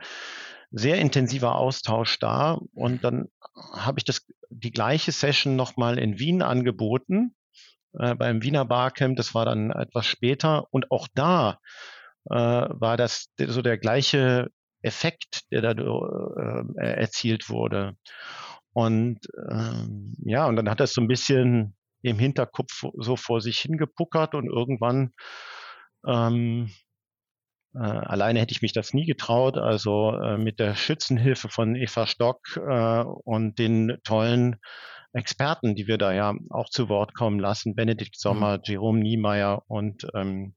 sehr 0.73 0.97
intensiver 0.97 1.55
Austausch 1.55 2.19
da. 2.19 2.59
Und 2.75 3.05
dann 3.05 3.29
habe 3.73 4.01
ich 4.01 4.05
das, 4.05 4.27
die 4.51 4.73
gleiche 4.73 5.13
Session 5.13 5.55
nochmal 5.55 5.99
in 5.99 6.19
Wien 6.19 6.43
angeboten, 6.43 7.37
äh, 7.99 8.15
beim 8.15 8.43
Wiener 8.43 8.65
Barcamp. 8.65 9.17
Das 9.17 9.35
war 9.35 9.45
dann 9.45 9.71
etwas 9.71 10.07
später. 10.07 10.67
Und 10.71 10.91
auch 10.91 11.09
da 11.15 11.59
äh, 12.29 12.35
war 12.35 12.97
das 12.97 13.31
so 13.39 13.63
der 13.63 13.79
gleiche 13.79 14.49
Effekt, 14.83 15.51
der 15.51 15.63
da 15.63 15.73
äh, 15.73 16.87
erzielt 16.95 17.49
wurde. 17.49 17.97
Und 18.73 19.19
ähm, 19.51 20.15
ja, 20.25 20.47
und 20.47 20.57
dann 20.57 20.71
hat 20.71 20.81
das 20.81 20.93
so 20.93 21.01
ein 21.01 21.09
bisschen 21.09 21.75
im 22.03 22.19
Hinterkopf 22.19 22.85
so 22.97 23.17
vor 23.17 23.41
sich 23.41 23.59
hingepuckert 23.59 24.35
und 24.35 24.47
irgendwann 24.49 25.13
ähm, 26.07 26.71
äh, 27.75 27.79
alleine 27.79 28.41
hätte 28.41 28.53
ich 28.53 28.63
mich 28.63 28.73
das 28.73 28.95
nie 28.95 29.07
getraut. 29.07 29.59
Also 29.59 30.15
äh, 30.15 30.39
mit 30.39 30.59
der 30.59 30.75
Schützenhilfe 30.75 31.49
von 31.49 31.77
Eva 31.77 32.07
Stock 32.07 32.41
äh, 32.57 33.03
und 33.03 33.59
den 33.59 33.99
tollen 34.05 34.57
Experten, 35.13 35.75
die 35.75 35.87
wir 35.87 35.99
da 35.99 36.13
ja 36.13 36.35
auch 36.51 36.69
zu 36.69 36.89
Wort 36.89 37.15
kommen 37.15 37.41
lassen, 37.41 37.75
Benedikt 37.75 38.19
Sommer, 38.19 38.59
mhm. 38.59 38.63
Jerome 38.65 39.01
Niemeyer 39.01 39.63
und 39.67 40.07
ähm, 40.15 40.55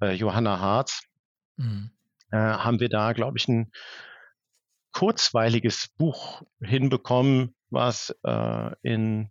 äh, 0.00 0.12
Johanna 0.12 0.60
Harz, 0.60 1.02
mhm. 1.56 1.90
äh, 2.30 2.36
haben 2.36 2.80
wir 2.80 2.88
da, 2.88 3.12
glaube 3.12 3.38
ich, 3.38 3.48
ein 3.48 3.72
kurzweiliges 4.92 5.88
Buch 5.96 6.42
hinbekommen, 6.60 7.54
was 7.70 8.14
äh, 8.24 8.70
in 8.82 9.30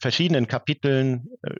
verschiedenen 0.00 0.46
Kapiteln 0.46 1.28
äh, 1.42 1.56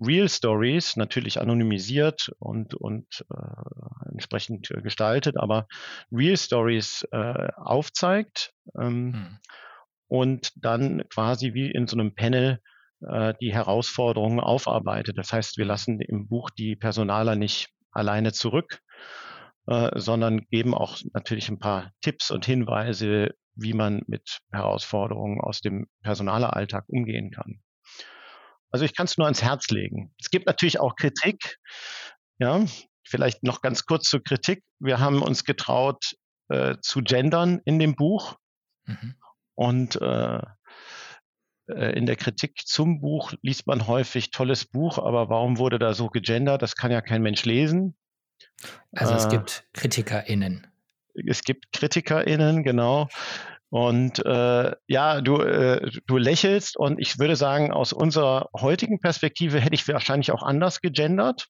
Real 0.00 0.28
Stories, 0.28 0.96
natürlich 0.96 1.40
anonymisiert 1.40 2.30
und, 2.38 2.74
und 2.74 3.24
äh, 3.30 4.10
entsprechend 4.10 4.68
gestaltet, 4.82 5.36
aber 5.38 5.66
Real 6.12 6.36
Stories 6.36 7.06
äh, 7.12 7.48
aufzeigt 7.56 8.52
ähm, 8.78 9.14
hm. 9.14 9.38
Und 10.08 10.52
dann 10.56 11.04
quasi 11.08 11.54
wie 11.54 11.70
in 11.70 11.86
so 11.86 11.96
einem 11.96 12.14
Panel 12.14 12.60
äh, 13.00 13.34
die 13.40 13.52
Herausforderungen 13.52 14.40
aufarbeitet. 14.40 15.18
Das 15.18 15.32
heißt, 15.32 15.58
wir 15.58 15.64
lassen 15.64 16.00
im 16.00 16.28
Buch 16.28 16.50
die 16.50 16.76
Personaler 16.76 17.36
nicht 17.36 17.68
alleine 17.90 18.32
zurück, 18.32 18.80
äh, 19.66 19.90
sondern 19.98 20.46
geben 20.50 20.74
auch 20.74 20.98
natürlich 21.12 21.48
ein 21.48 21.58
paar 21.58 21.92
Tipps 22.00 22.30
und 22.30 22.44
Hinweise, 22.44 23.30
wie 23.54 23.72
man 23.72 24.02
mit 24.06 24.40
Herausforderungen 24.50 25.40
aus 25.40 25.60
dem 25.60 25.86
Personaleralltag 26.02 26.84
umgehen 26.88 27.30
kann. 27.30 27.62
Also 28.70 28.84
ich 28.84 28.96
kann 28.96 29.06
es 29.06 29.16
nur 29.16 29.26
ans 29.26 29.42
Herz 29.42 29.68
legen. 29.70 30.12
Es 30.20 30.30
gibt 30.30 30.46
natürlich 30.46 30.80
auch 30.80 30.96
Kritik. 30.96 31.58
Ja, 32.38 32.64
vielleicht 33.06 33.44
noch 33.44 33.60
ganz 33.60 33.86
kurz 33.86 34.08
zur 34.08 34.22
Kritik. 34.22 34.64
Wir 34.80 34.98
haben 34.98 35.22
uns 35.22 35.44
getraut 35.44 36.14
äh, 36.48 36.76
zu 36.82 37.00
gendern 37.00 37.60
in 37.64 37.78
dem 37.78 37.94
Buch. 37.94 38.36
Mhm. 38.86 39.14
Und 39.54 40.00
äh, 40.00 40.40
äh, 41.68 41.96
in 41.96 42.06
der 42.06 42.16
Kritik 42.16 42.62
zum 42.66 43.00
Buch 43.00 43.32
liest 43.42 43.66
man 43.66 43.86
häufig 43.86 44.30
tolles 44.30 44.64
Buch, 44.64 44.98
aber 44.98 45.28
warum 45.28 45.58
wurde 45.58 45.78
da 45.78 45.94
so 45.94 46.08
gegendert? 46.08 46.62
Das 46.62 46.76
kann 46.76 46.90
ja 46.90 47.00
kein 47.00 47.22
Mensch 47.22 47.44
lesen. 47.44 47.96
Also 48.92 49.14
es 49.14 49.26
äh, 49.26 49.30
gibt 49.30 49.66
KritikerInnen. 49.72 50.66
Es 51.26 51.42
gibt 51.42 51.72
KritikerInnen, 51.72 52.64
genau. 52.64 53.08
Und 53.70 54.24
äh, 54.24 54.72
ja, 54.86 55.20
du, 55.20 55.40
äh, 55.40 55.90
du 56.06 56.16
lächelst 56.16 56.76
und 56.76 57.00
ich 57.00 57.18
würde 57.18 57.34
sagen, 57.34 57.72
aus 57.72 57.92
unserer 57.92 58.48
heutigen 58.56 59.00
Perspektive 59.00 59.60
hätte 59.60 59.74
ich 59.74 59.88
wahrscheinlich 59.88 60.30
auch 60.32 60.42
anders 60.42 60.80
gegendert. 60.80 61.48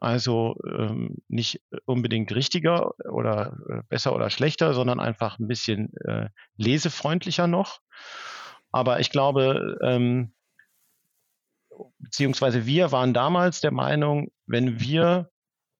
Also 0.00 0.56
ähm, 0.66 1.16
nicht 1.28 1.62
unbedingt 1.86 2.34
richtiger 2.34 2.92
oder 3.10 3.56
äh, 3.68 3.82
besser 3.88 4.14
oder 4.14 4.28
schlechter, 4.30 4.74
sondern 4.74 5.00
einfach 5.00 5.38
ein 5.38 5.48
bisschen 5.48 5.92
äh, 6.04 6.28
lesefreundlicher 6.56 7.46
noch. 7.46 7.80
Aber 8.70 9.00
ich 9.00 9.10
glaube, 9.10 9.78
ähm, 9.82 10.34
beziehungsweise 11.98 12.66
wir 12.66 12.92
waren 12.92 13.14
damals 13.14 13.60
der 13.60 13.72
Meinung, 13.72 14.30
wenn 14.46 14.80
wir 14.80 15.30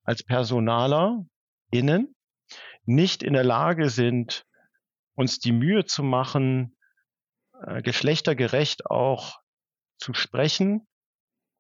als 0.05 0.23
Personaler 0.23 1.25
innen 1.71 2.15
nicht 2.85 3.23
in 3.23 3.33
der 3.33 3.45
Lage 3.45 3.91
sind, 3.91 4.45
uns 5.15 5.39
die 5.39 5.53
Mühe 5.53 5.85
zu 5.85 6.03
machen, 6.03 6.77
äh, 7.67 7.83
geschlechtergerecht 7.83 8.87
auch 8.87 9.41
zu 9.97 10.13
sprechen, 10.13 10.87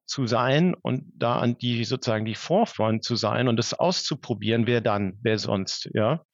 zu 0.06 0.26
sein 0.26 0.74
und 0.74 1.04
da 1.14 1.38
an 1.38 1.56
die 1.56 1.84
sozusagen 1.84 2.24
die 2.24 2.34
Forefront 2.34 3.04
zu 3.04 3.16
sein 3.16 3.48
und 3.48 3.56
das 3.56 3.74
auszuprobieren, 3.74 4.66
wer 4.66 4.80
dann, 4.80 5.18
wer 5.22 5.38
sonst, 5.38 5.88
ja. 5.94 6.24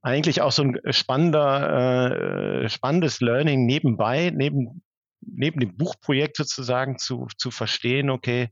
Eigentlich 0.00 0.42
auch 0.42 0.52
so 0.52 0.62
ein 0.62 0.78
spannender, 0.92 2.62
äh, 2.62 2.68
spannendes 2.68 3.20
Learning 3.20 3.66
nebenbei, 3.66 4.30
neben, 4.34 4.82
neben 5.20 5.60
dem 5.60 5.76
Buchprojekt 5.76 6.36
sozusagen 6.36 6.98
zu, 6.98 7.26
zu 7.36 7.50
verstehen, 7.50 8.10
okay, 8.10 8.50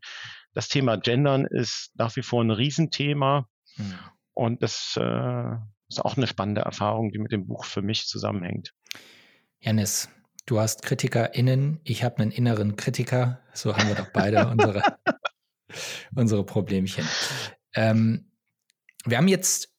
das 0.55 0.69
Thema 0.69 0.97
Gendern 0.97 1.47
ist 1.47 1.93
nach 1.95 2.17
wie 2.17 2.23
vor 2.23 2.43
ein 2.43 2.51
Riesenthema 2.51 3.47
ja. 3.77 4.13
und 4.35 4.63
das 4.63 4.99
äh, 5.01 5.55
ist 5.89 6.05
auch 6.05 6.17
eine 6.17 6.27
spannende 6.27 6.63
Erfahrung, 6.63 7.13
die 7.13 7.19
mit 7.19 7.33
dem 7.33 7.47
Buch 7.47 7.65
für 7.65 7.83
mich 7.83 8.07
zusammenhängt. 8.07 8.73
Janis, 9.61 10.09
du 10.49 10.59
hast 10.59 10.83
KritikerInnen, 10.83 11.81
ich 11.85 12.03
habe 12.03 12.19
einen 12.19 12.31
inneren 12.31 12.77
Kritiker. 12.77 13.41
So 13.53 13.77
haben 13.77 13.89
wir 13.89 13.95
doch 13.95 14.11
beide 14.13 14.49
unsere, 14.51 14.83
unsere 16.15 16.45
Problemchen. 16.45 17.07
Ähm, 17.75 18.31
wir 19.05 19.19
haben 19.19 19.29
jetzt 19.29 19.75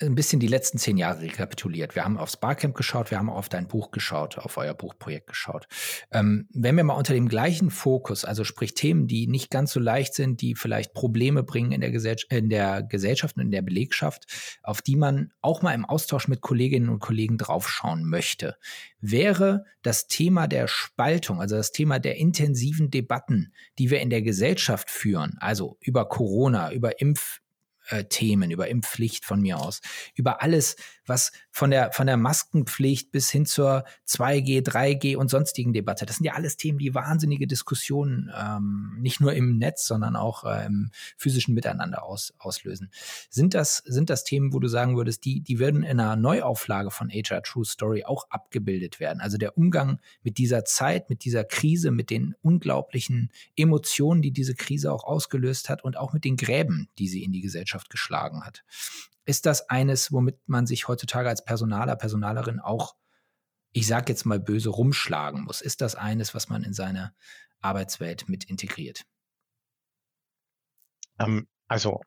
ein 0.00 0.14
bisschen 0.14 0.38
die 0.38 0.46
letzten 0.46 0.78
zehn 0.78 0.96
Jahre 0.96 1.22
rekapituliert. 1.22 1.94
Wir 1.94 2.04
haben 2.04 2.18
aufs 2.18 2.36
Barcamp 2.36 2.76
geschaut, 2.76 3.10
wir 3.10 3.18
haben 3.18 3.30
auf 3.30 3.48
dein 3.48 3.66
Buch 3.66 3.90
geschaut, 3.90 4.38
auf 4.38 4.56
euer 4.56 4.74
Buchprojekt 4.74 5.26
geschaut. 5.26 5.66
Ähm, 6.12 6.48
wenn 6.52 6.76
wir 6.76 6.84
mal 6.84 6.94
unter 6.94 7.14
dem 7.14 7.28
gleichen 7.28 7.70
Fokus, 7.70 8.24
also 8.24 8.44
sprich 8.44 8.74
Themen, 8.74 9.08
die 9.08 9.26
nicht 9.26 9.50
ganz 9.50 9.72
so 9.72 9.80
leicht 9.80 10.14
sind, 10.14 10.40
die 10.40 10.54
vielleicht 10.54 10.94
Probleme 10.94 11.42
bringen 11.42 11.72
in 11.72 11.80
der, 11.80 11.90
Gesell 11.90 12.16
in 12.30 12.48
der 12.48 12.82
Gesellschaft 12.82 13.36
und 13.36 13.42
in 13.42 13.50
der 13.50 13.62
Belegschaft, 13.62 14.26
auf 14.62 14.82
die 14.82 14.96
man 14.96 15.32
auch 15.40 15.62
mal 15.62 15.74
im 15.74 15.84
Austausch 15.84 16.28
mit 16.28 16.40
Kolleginnen 16.40 16.88
und 16.88 17.00
Kollegen 17.00 17.36
draufschauen 17.36 18.04
möchte, 18.04 18.56
wäre 19.00 19.64
das 19.82 20.06
Thema 20.06 20.46
der 20.46 20.68
Spaltung, 20.68 21.40
also 21.40 21.56
das 21.56 21.72
Thema 21.72 21.98
der 21.98 22.16
intensiven 22.16 22.90
Debatten, 22.90 23.52
die 23.78 23.90
wir 23.90 24.00
in 24.00 24.10
der 24.10 24.22
Gesellschaft 24.22 24.90
führen, 24.90 25.36
also 25.40 25.76
über 25.80 26.08
Corona, 26.08 26.72
über 26.72 27.00
Impf 27.00 27.40
Themen, 28.04 28.50
über 28.50 28.68
Impfpflicht 28.68 29.24
von 29.24 29.40
mir 29.40 29.58
aus, 29.58 29.80
über 30.14 30.42
alles, 30.42 30.76
was 31.08 31.32
von 31.50 31.70
der, 31.70 31.92
von 31.92 32.06
der 32.06 32.16
Maskenpflicht 32.16 33.10
bis 33.10 33.30
hin 33.30 33.46
zur 33.46 33.84
2G, 34.06 34.62
3G 34.62 35.16
und 35.16 35.30
sonstigen 35.30 35.72
Debatte. 35.72 36.06
Das 36.06 36.16
sind 36.16 36.26
ja 36.26 36.34
alles 36.34 36.56
Themen, 36.56 36.78
die 36.78 36.94
wahnsinnige 36.94 37.46
Diskussionen 37.46 38.30
ähm, 38.36 38.96
nicht 39.00 39.20
nur 39.20 39.32
im 39.32 39.58
Netz, 39.58 39.86
sondern 39.86 40.16
auch 40.16 40.44
äh, 40.44 40.66
im 40.66 40.90
physischen 41.16 41.54
Miteinander 41.54 42.02
aus, 42.02 42.34
auslösen. 42.38 42.90
Sind 43.30 43.54
das, 43.54 43.78
sind 43.86 44.10
das 44.10 44.24
Themen, 44.24 44.52
wo 44.52 44.58
du 44.58 44.68
sagen 44.68 44.96
würdest, 44.96 45.24
die, 45.24 45.40
die 45.40 45.58
würden 45.58 45.82
in 45.82 46.00
einer 46.00 46.16
Neuauflage 46.16 46.90
von 46.90 47.10
HR 47.10 47.42
True 47.42 47.64
Story 47.64 48.04
auch 48.04 48.30
abgebildet 48.30 49.00
werden? 49.00 49.20
Also 49.20 49.38
der 49.38 49.56
Umgang 49.56 50.00
mit 50.22 50.38
dieser 50.38 50.64
Zeit, 50.64 51.10
mit 51.10 51.24
dieser 51.24 51.44
Krise, 51.44 51.90
mit 51.90 52.10
den 52.10 52.34
unglaublichen 52.42 53.30
Emotionen, 53.56 54.22
die 54.22 54.32
diese 54.32 54.54
Krise 54.54 54.92
auch 54.92 55.04
ausgelöst 55.04 55.68
hat 55.68 55.82
und 55.84 55.96
auch 55.96 56.12
mit 56.12 56.24
den 56.24 56.36
Gräben, 56.36 56.88
die 56.98 57.08
sie 57.08 57.22
in 57.22 57.32
die 57.32 57.40
Gesellschaft 57.40 57.90
geschlagen 57.90 58.44
hat. 58.44 58.64
Ist 59.28 59.44
das 59.44 59.68
eines, 59.68 60.10
womit 60.10 60.40
man 60.48 60.66
sich 60.66 60.88
heutzutage 60.88 61.28
als 61.28 61.44
Personaler, 61.44 61.96
Personalerin 61.96 62.60
auch, 62.60 62.94
ich 63.72 63.86
sage 63.86 64.10
jetzt 64.10 64.24
mal 64.24 64.40
böse, 64.40 64.70
rumschlagen 64.70 65.44
muss? 65.44 65.60
Ist 65.60 65.82
das 65.82 65.96
eines, 65.96 66.34
was 66.34 66.48
man 66.48 66.64
in 66.64 66.72
seine 66.72 67.14
Arbeitswelt 67.60 68.30
mit 68.30 68.44
integriert? 68.44 69.02
Ähm, 71.18 71.46
also 71.66 72.00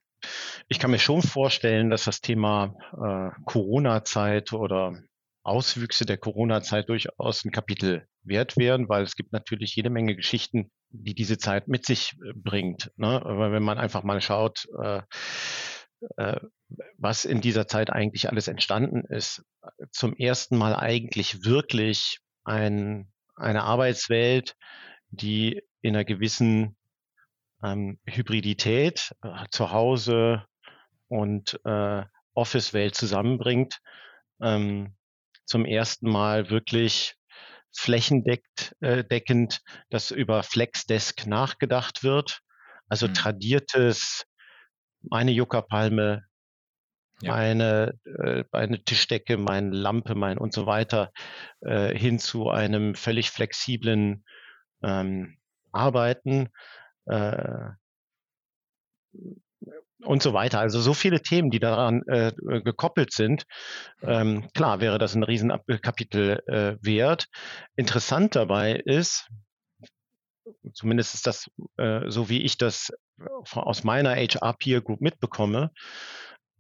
ich 0.68 0.80
kann 0.80 0.90
mir 0.90 0.98
schon 0.98 1.22
vorstellen, 1.22 1.92
dass 1.92 2.06
das 2.06 2.22
Thema 2.22 2.74
äh, 2.94 3.40
Corona-Zeit 3.46 4.52
oder 4.52 5.00
Auswüchse 5.44 6.08
der 6.08 6.18
Corona-Zeit 6.18 6.90
durchaus 6.90 7.46
ein 7.46 7.52
Kapitel 7.52 8.08
wert 8.24 8.58
wären, 8.58 8.90
weil 8.90 9.04
es 9.04 9.16
gibt 9.16 9.32
natürlich 9.32 9.76
jede 9.76 9.92
Menge 9.92 10.16
Geschichten, 10.16 10.72
die 10.90 11.14
diese 11.14 11.38
Zeit 11.38 11.68
mit 11.68 11.86
sich 11.86 12.14
äh, 12.14 12.34
bringt. 12.34 12.92
Ne? 12.96 13.24
Aber 13.24 13.52
wenn 13.52 13.62
man 13.62 13.78
einfach 13.78 14.02
mal 14.02 14.22
schaut, 14.22 14.68
äh, 14.82 15.04
was 16.98 17.26
in 17.26 17.42
dieser 17.42 17.68
Zeit 17.68 17.92
eigentlich 17.92 18.30
alles 18.30 18.48
entstanden 18.48 19.04
ist. 19.06 19.44
Zum 19.92 20.16
ersten 20.16 20.58
Mal 20.58 20.76
eigentlich 20.76 21.46
wirklich 21.46 22.20
ein, 22.44 23.12
eine 23.36 23.64
Arbeitswelt, 23.64 24.56
die 25.10 25.62
in 25.82 25.96
einer 25.96 26.06
gewissen 26.06 26.76
ähm, 27.64 28.00
Hybridität 28.06 29.14
äh, 29.24 29.46
zu 29.52 29.72
Hause 29.72 30.46
und 31.08 31.60
äh, 31.66 32.04
Office-Welt 32.34 32.96
zusammenbringt, 32.96 33.80
ähm, 34.42 34.96
zum 35.46 35.66
ersten 35.66 36.10
Mal 36.10 36.50
wirklich 36.50 37.16
flächendeckend, 37.76 38.76
äh, 38.82 39.04
deckend, 39.04 39.62
dass 39.90 40.12
über 40.12 40.44
FlexDesk 40.44 41.28
nachgedacht 41.28 42.04
wird. 42.04 42.42
Also 42.88 43.08
mhm. 43.08 43.14
tradiertes, 43.14 44.26
meine 45.02 45.32
Juckerpalme, 45.32 46.24
ja. 47.22 47.34
meine, 47.34 47.94
äh, 48.06 48.44
meine 48.52 48.84
Tischdecke, 48.84 49.38
meine 49.38 49.72
Lampe, 49.72 50.16
mein 50.16 50.38
und 50.38 50.54
so 50.54 50.66
weiter, 50.66 51.12
äh, 51.62 51.98
hin 51.98 52.20
zu 52.20 52.50
einem 52.50 52.96
völlig 52.96 53.32
flexiblen 53.32 54.26
ähm, 54.84 55.38
Arbeiten. 55.72 56.50
Äh, 57.06 57.70
und 60.04 60.24
so 60.24 60.34
weiter. 60.34 60.60
Also 60.60 60.82
so 60.82 60.94
viele 60.94 61.22
Themen, 61.22 61.52
die 61.52 61.60
daran 61.60 62.04
äh, 62.08 62.32
gekoppelt 62.64 63.14
sind. 63.14 63.46
Ähm, 64.02 64.48
klar 64.54 64.82
wäre 64.82 64.98
das 64.98 65.16
ein 65.16 65.24
Riesenkapitel 65.24 66.42
äh, 66.48 66.76
wert. 66.82 67.28
Interessant 67.76 68.36
dabei 68.36 68.74
ist, 68.74 69.30
zumindest 70.74 71.14
ist 71.14 71.28
das 71.28 71.50
äh, 71.78 72.10
so, 72.10 72.30
wie 72.30 72.42
ich 72.42 72.58
das 72.58 72.92
aus 73.54 73.84
meiner 73.84 74.16
HR 74.16 74.54
Peer 74.54 74.82
Group 74.82 75.02
mitbekomme, 75.02 75.72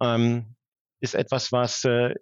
ähm, 0.01 0.55
ist 0.99 1.16
etwas, 1.16 1.51
was 1.51 1.84
äh, 1.86 2.16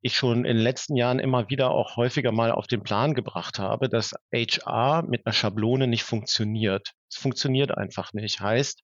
ich 0.00 0.14
schon 0.14 0.44
in 0.44 0.56
den 0.56 0.62
letzten 0.62 0.96
Jahren 0.96 1.18
immer 1.18 1.48
wieder 1.50 1.70
auch 1.70 1.96
häufiger 1.96 2.30
mal 2.30 2.52
auf 2.52 2.66
den 2.66 2.82
Plan 2.82 3.14
gebracht 3.14 3.58
habe, 3.58 3.88
dass 3.88 4.14
HR 4.32 5.02
mit 5.02 5.26
einer 5.26 5.32
Schablone 5.32 5.88
nicht 5.88 6.04
funktioniert. 6.04 6.92
Es 7.10 7.16
funktioniert 7.16 7.76
einfach 7.76 8.12
nicht. 8.12 8.40
Heißt, 8.40 8.82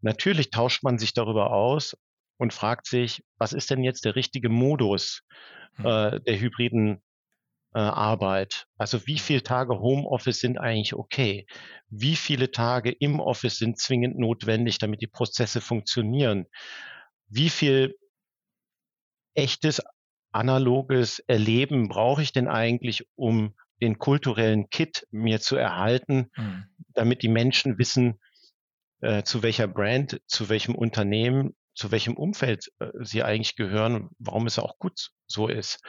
natürlich 0.00 0.50
tauscht 0.50 0.84
man 0.84 0.98
sich 0.98 1.14
darüber 1.14 1.52
aus 1.52 1.96
und 2.38 2.52
fragt 2.52 2.86
sich, 2.86 3.24
was 3.38 3.52
ist 3.52 3.70
denn 3.70 3.82
jetzt 3.82 4.04
der 4.04 4.14
richtige 4.14 4.48
Modus 4.48 5.22
hm. 5.76 5.86
äh, 5.86 6.20
der 6.20 6.38
hybriden 6.38 7.02
äh, 7.76 7.78
Arbeit? 7.78 8.66
Also 8.78 9.06
wie 9.06 9.18
viele 9.18 9.42
Tage 9.42 9.78
Homeoffice 9.80 10.40
sind 10.40 10.56
eigentlich 10.56 10.94
okay? 10.94 11.46
Wie 11.90 12.16
viele 12.16 12.50
Tage 12.50 12.90
im 12.90 13.20
Office 13.20 13.58
sind 13.58 13.78
zwingend 13.78 14.18
notwendig, 14.18 14.78
damit 14.78 15.02
die 15.02 15.06
Prozesse 15.06 15.60
funktionieren? 15.60 16.46
Wie 17.28 17.50
viel 17.50 17.94
echtes 19.34 19.82
analoges 20.32 21.18
Erleben 21.18 21.88
brauche 21.88 22.22
ich 22.22 22.32
denn 22.32 22.48
eigentlich, 22.48 23.06
um 23.14 23.54
den 23.82 23.98
kulturellen 23.98 24.70
Kit 24.70 25.06
mir 25.10 25.40
zu 25.40 25.56
erhalten, 25.56 26.30
mhm. 26.34 26.64
damit 26.94 27.22
die 27.22 27.28
Menschen 27.28 27.78
wissen, 27.78 28.18
äh, 29.02 29.22
zu 29.22 29.42
welcher 29.42 29.68
Brand, 29.68 30.22
zu 30.26 30.48
welchem 30.48 30.74
Unternehmen, 30.74 31.54
zu 31.76 31.92
welchem 31.92 32.16
Umfeld 32.16 32.72
äh, 32.80 32.88
sie 33.00 33.22
eigentlich 33.22 33.54
gehören 33.56 34.10
warum 34.18 34.46
es 34.46 34.58
auch 34.58 34.78
gut 34.78 35.10
so 35.26 35.48
ist. 35.48 35.80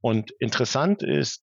Und 0.00 0.32
interessant 0.40 1.02
ist, 1.02 1.42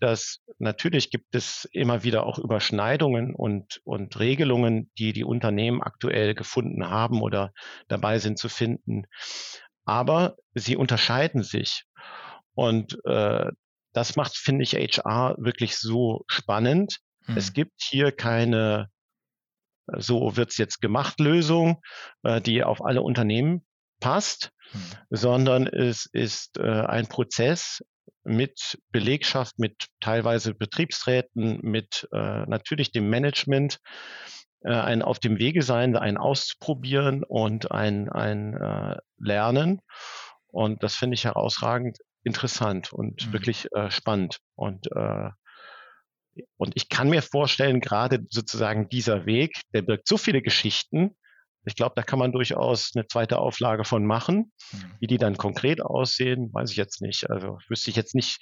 dass 0.00 0.40
natürlich 0.58 1.10
gibt 1.10 1.34
es 1.34 1.68
immer 1.72 2.02
wieder 2.02 2.26
auch 2.26 2.38
Überschneidungen 2.38 3.34
und, 3.34 3.80
und 3.84 4.18
Regelungen, 4.18 4.90
die 4.98 5.12
die 5.12 5.24
Unternehmen 5.24 5.80
aktuell 5.80 6.34
gefunden 6.34 6.88
haben 6.88 7.22
oder 7.22 7.52
dabei 7.88 8.18
sind 8.18 8.38
zu 8.38 8.48
finden 8.48 9.06
aber 9.84 10.36
sie 10.54 10.76
unterscheiden 10.76 11.42
sich. 11.42 11.84
Und 12.54 12.98
äh, 13.04 13.50
das 13.92 14.16
macht, 14.16 14.36
finde 14.36 14.62
ich, 14.62 14.74
HR 14.74 15.36
wirklich 15.38 15.76
so 15.76 16.24
spannend. 16.28 16.98
Hm. 17.26 17.36
Es 17.36 17.52
gibt 17.52 17.82
hier 17.82 18.12
keine 18.12 18.88
so 19.86 20.36
wird's 20.36 20.58
jetzt 20.58 20.80
gemacht 20.80 21.20
Lösung, 21.20 21.82
äh, 22.22 22.40
die 22.40 22.62
auf 22.64 22.84
alle 22.84 23.02
Unternehmen 23.02 23.64
passt, 24.00 24.50
hm. 24.70 24.80
sondern 25.10 25.66
es 25.66 26.06
ist 26.06 26.58
äh, 26.58 26.62
ein 26.62 27.06
Prozess 27.06 27.82
mit 28.24 28.78
Belegschaft, 28.90 29.58
mit 29.58 29.86
teilweise 30.00 30.54
Betriebsräten, 30.54 31.60
mit 31.62 32.08
äh, 32.12 32.46
natürlich 32.46 32.92
dem 32.92 33.10
Management, 33.10 33.78
ein 34.64 35.02
auf 35.02 35.18
dem 35.18 35.40
Wege 35.40 35.62
sein, 35.62 35.96
ein 35.96 36.16
auszuprobieren 36.16 37.24
und 37.24 37.72
ein, 37.72 38.08
ein 38.08 38.96
Lernen. 39.18 39.80
Und 40.46 40.84
das 40.84 40.94
finde 40.94 41.14
ich 41.14 41.24
herausragend 41.24 41.98
interessant 42.22 42.92
und 42.92 43.26
mhm. 43.26 43.32
wirklich 43.32 43.66
spannend. 43.88 44.38
Und, 44.54 44.86
und 46.56 46.72
ich 46.74 46.88
kann 46.88 47.10
mir 47.10 47.22
vorstellen, 47.22 47.80
gerade 47.80 48.24
sozusagen 48.30 48.88
dieser 48.88 49.26
Weg, 49.26 49.60
der 49.74 49.82
birgt 49.82 50.08
so 50.08 50.16
viele 50.16 50.42
Geschichten, 50.42 51.14
ich 51.64 51.76
glaube, 51.76 51.92
da 51.94 52.02
kann 52.02 52.18
man 52.18 52.32
durchaus 52.32 52.92
eine 52.94 53.06
zweite 53.06 53.38
Auflage 53.38 53.84
von 53.84 54.04
machen. 54.04 54.52
Mhm. 54.72 54.78
Wie 54.98 55.06
die 55.06 55.18
dann 55.18 55.36
konkret 55.36 55.80
aussehen, 55.80 56.52
weiß 56.52 56.70
ich 56.70 56.76
jetzt 56.76 57.00
nicht. 57.00 57.30
Also 57.30 57.58
wüsste 57.68 57.90
ich 57.90 57.96
jetzt 57.96 58.14
nicht, 58.14 58.40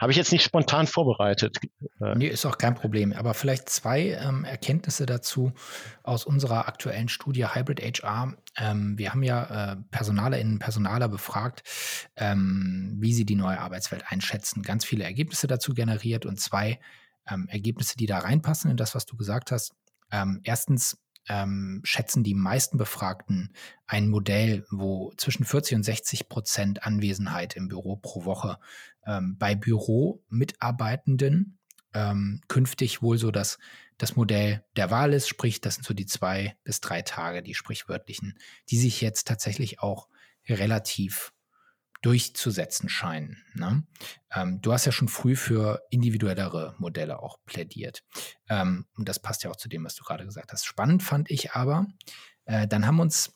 habe 0.00 0.12
ich 0.12 0.16
jetzt 0.16 0.32
nicht 0.32 0.42
spontan 0.42 0.86
vorbereitet. 0.86 1.58
Äh, 2.00 2.14
nee, 2.14 2.28
ist 2.28 2.46
auch 2.46 2.56
kein 2.56 2.74
Problem. 2.74 3.12
Aber 3.12 3.34
vielleicht 3.34 3.68
zwei 3.68 4.12
ähm, 4.12 4.44
Erkenntnisse 4.44 5.04
dazu 5.04 5.52
aus 6.02 6.24
unserer 6.24 6.66
aktuellen 6.66 7.08
Studie 7.08 7.46
Hybrid 7.46 7.80
HR. 7.80 8.34
Ähm, 8.56 8.96
wir 8.96 9.10
haben 9.10 9.22
ja 9.22 9.72
äh, 9.72 9.76
PersonalerInnen, 9.90 10.58
Personaler 10.58 11.08
befragt, 11.08 11.62
ähm, 12.16 12.96
wie 12.98 13.12
sie 13.12 13.26
die 13.26 13.36
neue 13.36 13.60
Arbeitswelt 13.60 14.04
einschätzen. 14.08 14.62
Ganz 14.62 14.84
viele 14.84 15.04
Ergebnisse 15.04 15.46
dazu 15.46 15.74
generiert 15.74 16.24
und 16.24 16.40
zwei 16.40 16.78
ähm, 17.28 17.48
Ergebnisse, 17.48 17.96
die 17.96 18.06
da 18.06 18.18
reinpassen 18.18 18.70
in 18.70 18.76
das, 18.76 18.94
was 18.94 19.06
du 19.06 19.16
gesagt 19.16 19.52
hast. 19.52 19.72
Ähm, 20.10 20.40
erstens 20.44 20.98
ähm, 21.28 21.80
schätzen 21.84 22.24
die 22.24 22.34
meisten 22.34 22.78
Befragten 22.78 23.54
ein 23.86 24.08
Modell, 24.08 24.66
wo 24.70 25.12
zwischen 25.16 25.44
40 25.44 25.76
und 25.76 25.84
60 25.84 26.28
Prozent 26.28 26.84
Anwesenheit 26.84 27.54
im 27.54 27.68
Büro 27.68 27.96
pro 27.96 28.24
Woche 28.24 28.58
ähm, 29.06 29.36
bei 29.38 29.54
Büromitarbeitenden 29.54 31.58
ähm, 31.94 32.40
künftig 32.48 33.02
wohl 33.02 33.18
so 33.18 33.30
das, 33.30 33.58
das 33.98 34.16
Modell 34.16 34.64
der 34.76 34.90
Wahl 34.90 35.12
ist, 35.12 35.28
sprich, 35.28 35.60
das 35.60 35.74
sind 35.74 35.84
so 35.84 35.94
die 35.94 36.06
zwei 36.06 36.56
bis 36.64 36.80
drei 36.80 37.02
Tage, 37.02 37.42
die 37.42 37.54
sprichwörtlichen, 37.54 38.38
die 38.70 38.78
sich 38.78 39.00
jetzt 39.00 39.28
tatsächlich 39.28 39.80
auch 39.80 40.08
relativ 40.48 41.32
durchzusetzen 42.02 42.88
scheinen. 42.88 43.42
Ne? 43.54 43.84
Ähm, 44.34 44.60
du 44.60 44.72
hast 44.72 44.84
ja 44.84 44.92
schon 44.92 45.08
früh 45.08 45.36
für 45.36 45.82
individuellere 45.90 46.74
Modelle 46.78 47.22
auch 47.22 47.38
plädiert. 47.46 48.02
Ähm, 48.48 48.86
und 48.96 49.08
das 49.08 49.20
passt 49.20 49.44
ja 49.44 49.50
auch 49.50 49.56
zu 49.56 49.68
dem, 49.68 49.84
was 49.84 49.94
du 49.94 50.04
gerade 50.04 50.24
gesagt 50.24 50.52
hast. 50.52 50.66
Spannend 50.66 51.02
fand 51.02 51.30
ich 51.30 51.52
aber, 51.52 51.86
äh, 52.44 52.66
dann 52.66 52.86
haben 52.86 53.00
uns 53.00 53.32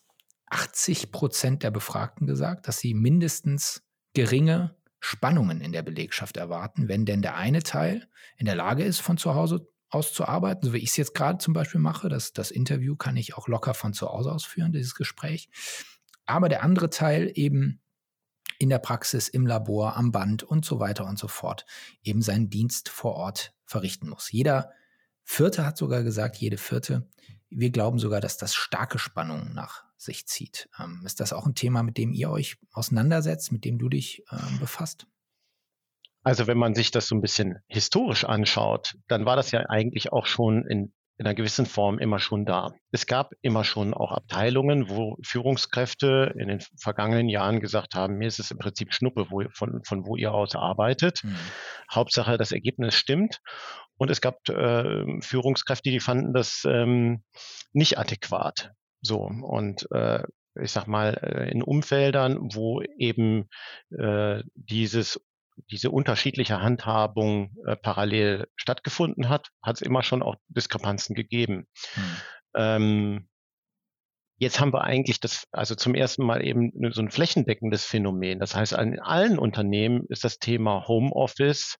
80 0.49 1.11
Prozent 1.11 1.63
der 1.63 1.71
Befragten 1.71 2.27
gesagt, 2.27 2.67
dass 2.67 2.79
sie 2.79 2.93
mindestens 2.93 3.83
geringe 4.13 4.75
Spannungen 4.99 5.61
in 5.61 5.71
der 5.71 5.83
Belegschaft 5.83 6.37
erwarten, 6.37 6.87
wenn 6.87 7.05
denn 7.05 7.21
der 7.21 7.35
eine 7.35 7.63
Teil 7.63 8.07
in 8.37 8.45
der 8.45 8.55
Lage 8.55 8.83
ist, 8.83 8.99
von 8.99 9.17
zu 9.17 9.35
Hause 9.35 9.67
aus 9.89 10.13
zu 10.13 10.27
arbeiten, 10.27 10.65
so 10.65 10.73
wie 10.73 10.79
ich 10.79 10.89
es 10.89 10.97
jetzt 10.97 11.13
gerade 11.13 11.37
zum 11.37 11.53
Beispiel 11.53 11.79
mache. 11.79 12.09
Das, 12.09 12.33
das 12.33 12.51
Interview 12.51 12.95
kann 12.95 13.15
ich 13.15 13.35
auch 13.37 13.47
locker 13.47 13.73
von 13.73 13.93
zu 13.93 14.07
Hause 14.07 14.31
aus 14.31 14.43
führen, 14.43 14.73
dieses 14.73 14.95
Gespräch. 14.95 15.49
Aber 16.25 16.49
der 16.49 16.63
andere 16.63 16.89
Teil 16.89 17.31
eben 17.35 17.79
in 18.59 18.69
der 18.69 18.79
Praxis, 18.79 19.27
im 19.27 19.45
Labor, 19.45 19.95
am 19.95 20.11
Band 20.11 20.43
und 20.43 20.65
so 20.65 20.79
weiter 20.79 21.05
und 21.05 21.19
so 21.19 21.27
fort 21.27 21.65
eben 22.03 22.21
seinen 22.21 22.49
Dienst 22.49 22.89
vor 22.89 23.15
Ort 23.15 23.53
verrichten 23.65 24.09
muss. 24.09 24.31
Jeder 24.31 24.71
Vierte 25.23 25.65
hat 25.65 25.77
sogar 25.77 26.03
gesagt, 26.03 26.37
jede 26.37 26.57
Vierte, 26.57 27.09
wir 27.49 27.69
glauben 27.69 27.99
sogar, 27.99 28.21
dass 28.21 28.37
das 28.37 28.55
starke 28.55 28.99
Spannungen 28.99 29.53
nach 29.53 29.83
sich 29.97 30.27
zieht. 30.27 30.69
Ähm, 30.79 31.01
ist 31.05 31.19
das 31.19 31.33
auch 31.33 31.45
ein 31.45 31.55
Thema, 31.55 31.83
mit 31.83 31.97
dem 31.97 32.13
ihr 32.13 32.29
euch 32.29 32.57
auseinandersetzt, 32.71 33.51
mit 33.51 33.65
dem 33.65 33.77
du 33.77 33.89
dich 33.89 34.23
ähm, 34.31 34.59
befasst? 34.59 35.07
Also 36.23 36.47
wenn 36.47 36.57
man 36.57 36.75
sich 36.75 36.91
das 36.91 37.07
so 37.07 37.15
ein 37.15 37.21
bisschen 37.21 37.59
historisch 37.67 38.25
anschaut, 38.25 38.97
dann 39.07 39.25
war 39.25 39.35
das 39.35 39.51
ja 39.51 39.61
eigentlich 39.61 40.11
auch 40.11 40.25
schon 40.25 40.65
in 40.65 40.93
in 41.17 41.25
einer 41.25 41.35
gewissen 41.35 41.65
Form 41.65 41.97
immer 41.97 42.19
schon 42.19 42.45
da. 42.45 42.73
Es 42.91 43.07
gab 43.07 43.33
immer 43.41 43.63
schon 43.63 43.93
auch 43.93 44.11
Abteilungen, 44.11 44.89
wo 44.89 45.17
Führungskräfte 45.23 46.33
in 46.37 46.47
den 46.47 46.61
vergangenen 46.79 47.27
Jahren 47.27 47.59
gesagt 47.59 47.95
haben, 47.95 48.17
mir 48.17 48.27
ist 48.27 48.39
es 48.39 48.51
im 48.51 48.59
Prinzip 48.59 48.93
Schnuppe, 48.93 49.27
wo, 49.29 49.43
von, 49.51 49.81
von 49.83 50.05
wo 50.05 50.15
ihr 50.15 50.33
aus 50.33 50.55
arbeitet. 50.55 51.23
Mhm. 51.23 51.35
Hauptsache, 51.91 52.37
das 52.37 52.51
Ergebnis 52.51 52.95
stimmt. 52.95 53.41
Und 53.97 54.11
es 54.11 54.21
gab 54.21 54.47
äh, 54.47 55.21
Führungskräfte, 55.21 55.89
die 55.89 55.99
fanden 55.99 56.33
das 56.33 56.63
ähm, 56.65 57.23
nicht 57.73 57.97
adäquat. 57.97 58.71
So, 59.01 59.21
und 59.21 59.87
äh, 59.91 60.21
ich 60.61 60.71
sag 60.71 60.87
mal, 60.87 61.15
äh, 61.21 61.51
in 61.51 61.63
Umfeldern, 61.63 62.37
wo 62.53 62.81
eben 62.97 63.47
äh, 63.97 64.43
dieses 64.55 65.19
diese 65.71 65.91
unterschiedliche 65.91 66.61
Handhabung 66.61 67.55
äh, 67.65 67.75
parallel 67.75 68.47
stattgefunden 68.55 69.29
hat, 69.29 69.49
hat 69.61 69.77
es 69.77 69.81
immer 69.81 70.03
schon 70.03 70.21
auch 70.21 70.35
Diskrepanzen 70.47 71.15
gegeben. 71.15 71.67
Hm. 71.93 72.03
Ähm, 72.55 73.29
jetzt 74.37 74.59
haben 74.59 74.73
wir 74.73 74.83
eigentlich 74.83 75.19
das, 75.19 75.45
also 75.51 75.75
zum 75.75 75.95
ersten 75.95 76.23
Mal 76.23 76.43
eben 76.43 76.71
so 76.91 77.01
ein 77.01 77.11
flächendeckendes 77.11 77.85
Phänomen. 77.85 78.39
Das 78.39 78.55
heißt, 78.55 78.73
in 78.73 78.99
allen 78.99 79.39
Unternehmen 79.39 80.05
ist 80.09 80.23
das 80.23 80.37
Thema 80.39 80.87
Homeoffice 80.87 81.77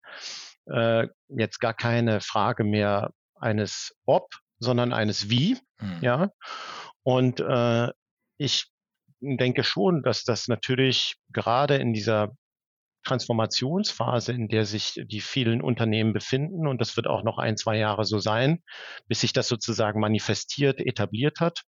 äh, 0.66 1.08
jetzt 1.30 1.60
gar 1.60 1.74
keine 1.74 2.20
Frage 2.22 2.64
mehr 2.64 3.12
eines 3.36 3.96
Ob, 4.06 4.28
sondern 4.60 4.94
eines 4.94 5.30
Wie. 5.30 5.58
Mhm. 5.80 6.00
Ja. 6.02 6.30
Und 7.04 7.40
äh, 7.40 7.90
ich 8.38 8.68
denke 9.20 9.64
schon, 9.64 10.04
dass 10.04 10.24
das 10.24 10.48
natürlich 10.48 11.16
gerade 11.32 11.78
in 11.78 11.94
dieser 11.94 12.34
Transformationsphase, 13.04 14.34
in 14.34 14.48
der 14.48 14.66
sich 14.66 15.02
die 15.06 15.22
vielen 15.22 15.62
Unternehmen 15.62 16.14
befinden, 16.14 16.68
und 16.68 16.82
das 16.82 16.98
wird 16.98 17.08
auch 17.08 17.24
noch 17.24 17.38
ein, 17.38 17.58
zwei 17.58 17.78
Jahre 17.78 18.06
so 18.06 18.20
sein, 18.20 18.64
bis 19.08 19.22
sich 19.22 19.34
das 19.34 19.48
sozusagen 19.48 20.00
manifestiert, 20.00 20.80
etabliert 20.80 21.40
hat. 21.40 21.64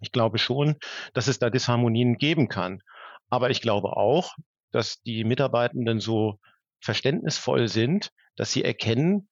Ich 0.00 0.12
glaube 0.12 0.38
schon, 0.38 0.76
dass 1.12 1.26
es 1.26 1.38
da 1.38 1.50
Disharmonien 1.50 2.16
geben 2.16 2.48
kann. 2.48 2.82
Aber 3.28 3.50
ich 3.50 3.60
glaube 3.60 3.96
auch, 3.96 4.34
dass 4.72 5.02
die 5.02 5.24
Mitarbeitenden 5.24 6.00
so 6.00 6.38
verständnisvoll 6.80 7.68
sind, 7.68 8.10
dass 8.36 8.52
sie 8.52 8.64
erkennen, 8.64 9.28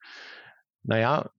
naja, 0.82 1.30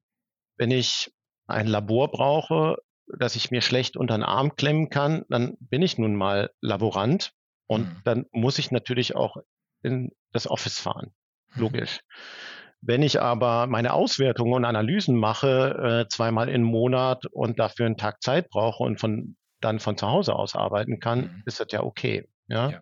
wenn 0.58 0.72
ich 0.72 1.14
ein 1.48 1.68
Labor 1.68 2.12
brauche, 2.12 2.78
das 3.18 3.36
ich 3.36 3.52
mir 3.52 3.62
schlecht 3.62 3.98
unter 3.98 4.16
den 4.16 4.24
Arm 4.24 4.56
klemmen 4.56 4.90
kann, 4.90 5.26
dann 5.30 5.56
bin 5.60 5.82
ich 5.82 5.98
nun 5.98 6.16
mal 6.16 6.52
Laborant 6.62 7.34
und 7.70 7.88
mhm. 7.88 8.02
dann 8.04 8.26
muss 8.32 8.58
ich 8.58 8.72
natürlich 8.72 9.16
auch 9.16 9.38
in 9.84 10.12
das 10.32 10.50
Office 10.50 10.80
fahren. 10.80 11.14
Mhm. 11.54 11.62
Logisch. 11.62 12.00
Mhm. 12.00 12.80
Wenn 12.82 13.04
ich 13.04 13.22
aber 13.22 13.68
meine 13.68 13.94
Auswertungen 13.94 14.54
und 14.54 14.66
Analysen 14.66 15.16
mache, 15.16 16.06
äh, 16.06 16.10
zweimal 16.10 16.50
im 16.50 16.64
Monat 16.64 17.26
und 17.28 17.60
dafür 17.60 17.86
einen 17.86 17.98
Tag 17.98 18.24
Zeit 18.24 18.50
brauche 18.50 18.84
und 18.84 19.00
von, 19.00 19.36
dann 19.62 19.80
von 19.80 19.98
zu 19.98 20.08
Hause 20.08 20.34
aus 20.34 20.56
arbeiten 20.56 21.00
kann, 21.00 21.20
mhm. 21.20 21.44
ist 21.46 21.60
das 21.60 21.68
ja 21.72 21.84
okay. 21.84 22.28
Ja. 22.48 22.82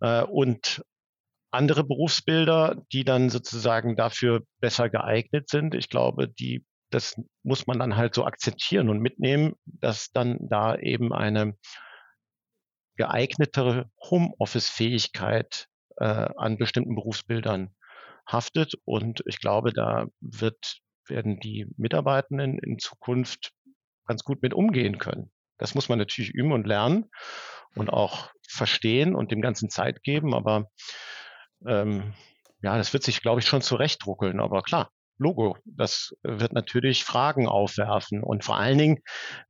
ja. 0.00 0.20
Äh, 0.20 0.24
und 0.26 0.84
andere 1.50 1.84
Berufsbilder, 1.84 2.82
die 2.92 3.04
dann 3.04 3.30
sozusagen 3.30 3.96
dafür 3.96 4.42
besser 4.60 4.88
geeignet 4.90 5.48
sind. 5.48 5.74
Ich 5.74 5.88
glaube, 5.88 6.28
die, 6.28 6.64
das 6.90 7.20
muss 7.42 7.66
man 7.66 7.80
dann 7.80 7.96
halt 7.96 8.14
so 8.14 8.24
akzeptieren 8.24 8.88
und 8.88 9.00
mitnehmen, 9.00 9.54
dass 9.64 10.12
dann 10.12 10.38
da 10.48 10.76
eben 10.76 11.12
eine 11.12 11.56
geeignetere 12.96 13.90
Homeoffice-Fähigkeit 14.10 15.66
äh, 15.98 16.04
an 16.04 16.58
bestimmten 16.58 16.94
Berufsbildern 16.94 17.74
haftet. 18.26 18.74
Und 18.84 19.22
ich 19.26 19.40
glaube, 19.40 19.72
da 19.72 20.06
wird, 20.20 20.80
werden 21.06 21.40
die 21.40 21.66
Mitarbeitenden 21.76 22.58
in 22.58 22.78
Zukunft 22.78 23.52
ganz 24.06 24.24
gut 24.24 24.42
mit 24.42 24.54
umgehen 24.54 24.98
können. 24.98 25.30
Das 25.58 25.74
muss 25.74 25.88
man 25.88 25.98
natürlich 25.98 26.30
üben 26.30 26.52
und 26.52 26.66
lernen 26.66 27.10
und 27.74 27.90
auch 27.90 28.30
verstehen 28.48 29.14
und 29.14 29.30
dem 29.30 29.40
Ganzen 29.40 29.70
Zeit 29.70 30.02
geben. 30.02 30.34
Aber 30.34 30.68
ähm, 31.66 32.14
ja, 32.62 32.76
das 32.76 32.92
wird 32.92 33.02
sich, 33.02 33.20
glaube 33.22 33.40
ich, 33.40 33.46
schon 33.46 33.62
zurechtruckeln. 33.62 34.40
Aber 34.40 34.62
klar, 34.62 34.90
Logo, 35.18 35.56
das 35.64 36.14
wird 36.22 36.52
natürlich 36.52 37.04
Fragen 37.04 37.46
aufwerfen. 37.46 38.22
Und 38.22 38.44
vor 38.44 38.56
allen 38.58 38.78
Dingen, 38.78 38.98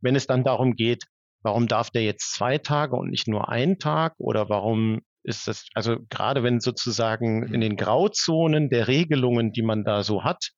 wenn 0.00 0.16
es 0.16 0.26
dann 0.26 0.44
darum 0.44 0.74
geht, 0.74 1.04
warum 1.42 1.68
darf 1.68 1.90
der 1.90 2.02
jetzt 2.02 2.32
zwei 2.32 2.58
Tage 2.58 2.96
und 2.96 3.10
nicht 3.10 3.28
nur 3.28 3.48
einen 3.48 3.78
Tag? 3.78 4.14
Oder 4.18 4.48
warum 4.48 5.02
ist 5.22 5.46
das, 5.48 5.66
also 5.74 5.98
gerade 6.10 6.42
wenn 6.42 6.60
sozusagen 6.60 7.52
in 7.52 7.60
den 7.60 7.76
Grauzonen 7.76 8.70
der 8.70 8.88
Regelungen, 8.88 9.52
die 9.52 9.62
man 9.62 9.84
da 9.84 10.02
so 10.02 10.24
hat, 10.24 10.50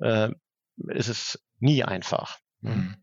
äh, 0.00 0.30
ist 0.88 1.08
es 1.08 1.38
nie 1.58 1.84
einfach. 1.84 2.38
Mhm. 2.60 2.96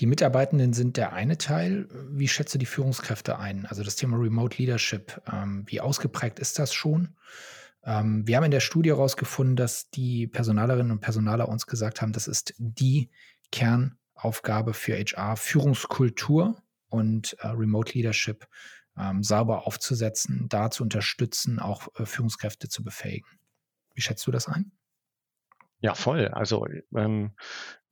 Die 0.00 0.06
Mitarbeitenden 0.06 0.74
sind 0.74 0.98
der 0.98 1.14
eine 1.14 1.38
Teil. 1.38 1.88
Wie 2.10 2.28
schätze 2.28 2.58
die 2.58 2.66
Führungskräfte 2.66 3.38
ein? 3.38 3.64
Also 3.64 3.82
das 3.82 3.96
Thema 3.96 4.18
Remote 4.18 4.58
Leadership, 4.58 5.22
ähm, 5.32 5.64
wie 5.66 5.80
ausgeprägt 5.80 6.38
ist 6.38 6.58
das 6.58 6.74
schon? 6.74 7.16
Ähm, 7.84 8.26
wir 8.26 8.36
haben 8.36 8.44
in 8.44 8.50
der 8.50 8.60
Studie 8.60 8.90
herausgefunden, 8.90 9.56
dass 9.56 9.90
die 9.90 10.26
Personalerinnen 10.26 10.92
und 10.92 11.00
Personaler 11.00 11.48
uns 11.48 11.66
gesagt 11.66 12.02
haben, 12.02 12.12
das 12.12 12.28
ist 12.28 12.54
die 12.58 13.10
Kernaufgabe 14.22 14.72
für 14.72 14.96
HR, 14.96 15.36
Führungskultur 15.36 16.62
und 16.88 17.36
äh, 17.40 17.48
Remote 17.48 17.92
Leadership 17.94 18.46
ähm, 18.96 19.22
sauber 19.22 19.66
aufzusetzen, 19.66 20.46
da 20.48 20.70
zu 20.70 20.84
unterstützen, 20.84 21.58
auch 21.58 21.88
äh, 21.98 22.06
Führungskräfte 22.06 22.68
zu 22.68 22.84
befähigen. 22.84 23.26
Wie 23.94 24.00
schätzt 24.00 24.26
du 24.26 24.30
das 24.30 24.48
ein? 24.48 24.72
Ja, 25.80 25.94
voll. 25.94 26.28
Also 26.28 26.66
ähm, 26.94 27.32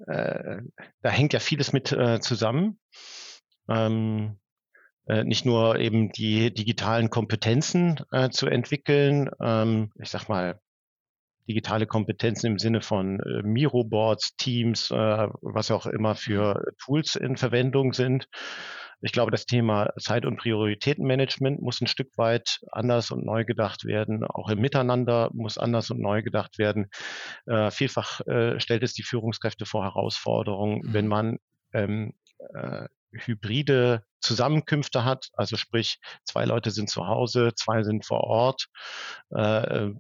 äh, 0.07 0.63
da 1.03 1.11
hängt 1.11 1.33
ja 1.33 1.41
vieles 1.41 1.73
mit 1.73 1.91
äh, 1.91 2.21
zusammen. 2.21 2.79
Ähm, 3.69 4.39
äh, 5.09 5.25
nicht 5.25 5.45
nur 5.45 5.81
eben 5.81 6.13
die 6.13 6.55
digitalen 6.55 7.11
Kompetenzen 7.11 8.01
äh, 8.13 8.31
zu 8.31 8.47
entwickeln, 8.47 9.31
ähm, 9.41 9.91
ich 9.97 10.11
sag 10.11 10.29
mal, 10.29 10.61
digitale 11.51 11.87
Kompetenzen 11.87 12.47
im 12.47 12.59
Sinne 12.59 12.81
von 12.81 13.21
äh, 13.21 13.43
Miro-Boards, 13.43 14.37
Teams, 14.37 14.91
äh, 14.91 14.95
was 15.43 15.71
auch 15.71 15.87
immer 15.87 16.15
für 16.15 16.63
Tools 16.79 17.17
in 17.17 17.37
Verwendung 17.37 17.93
sind, 17.93 18.29
ich 19.03 19.13
glaube, 19.13 19.31
das 19.31 19.47
Thema 19.47 19.91
Zeit- 19.99 20.27
und 20.27 20.37
Prioritätenmanagement 20.37 21.63
muss 21.63 21.81
ein 21.81 21.87
Stück 21.87 22.11
weit 22.17 22.61
anders 22.71 23.11
und 23.11 23.25
neu 23.25 23.45
gedacht 23.45 23.85
werden. 23.85 24.25
Auch 24.25 24.51
im 24.51 24.61
Miteinander 24.61 25.31
muss 25.33 25.57
anders 25.57 25.91
und 25.91 26.01
neu 26.01 26.23
gedacht 26.23 26.59
werden. 26.59 26.91
Äh, 27.47 27.71
vielfach 27.71 28.21
äh, 28.27 28.61
stellt 28.61 28.83
es 28.83 28.93
die 28.93 29.03
Führungskräfte 29.03 29.65
vor 29.65 29.85
Herausforderungen, 29.85 30.83
wenn 30.85 31.07
mhm. 31.07 31.11
man 31.11 31.39
ähm, 31.73 32.13
äh, 32.55 32.89
hybride 33.13 34.05
Zusammenkünfte 34.21 35.05
hat, 35.05 35.31
also 35.33 35.57
sprich, 35.57 35.99
zwei 36.25 36.45
Leute 36.45 36.71
sind 36.71 36.91
zu 36.91 37.07
Hause, 37.07 37.53
zwei 37.55 37.83
sind 37.83 38.05
vor 38.05 38.25
Ort, 38.25 38.67
äh, 39.35 39.87
äh 39.87 39.95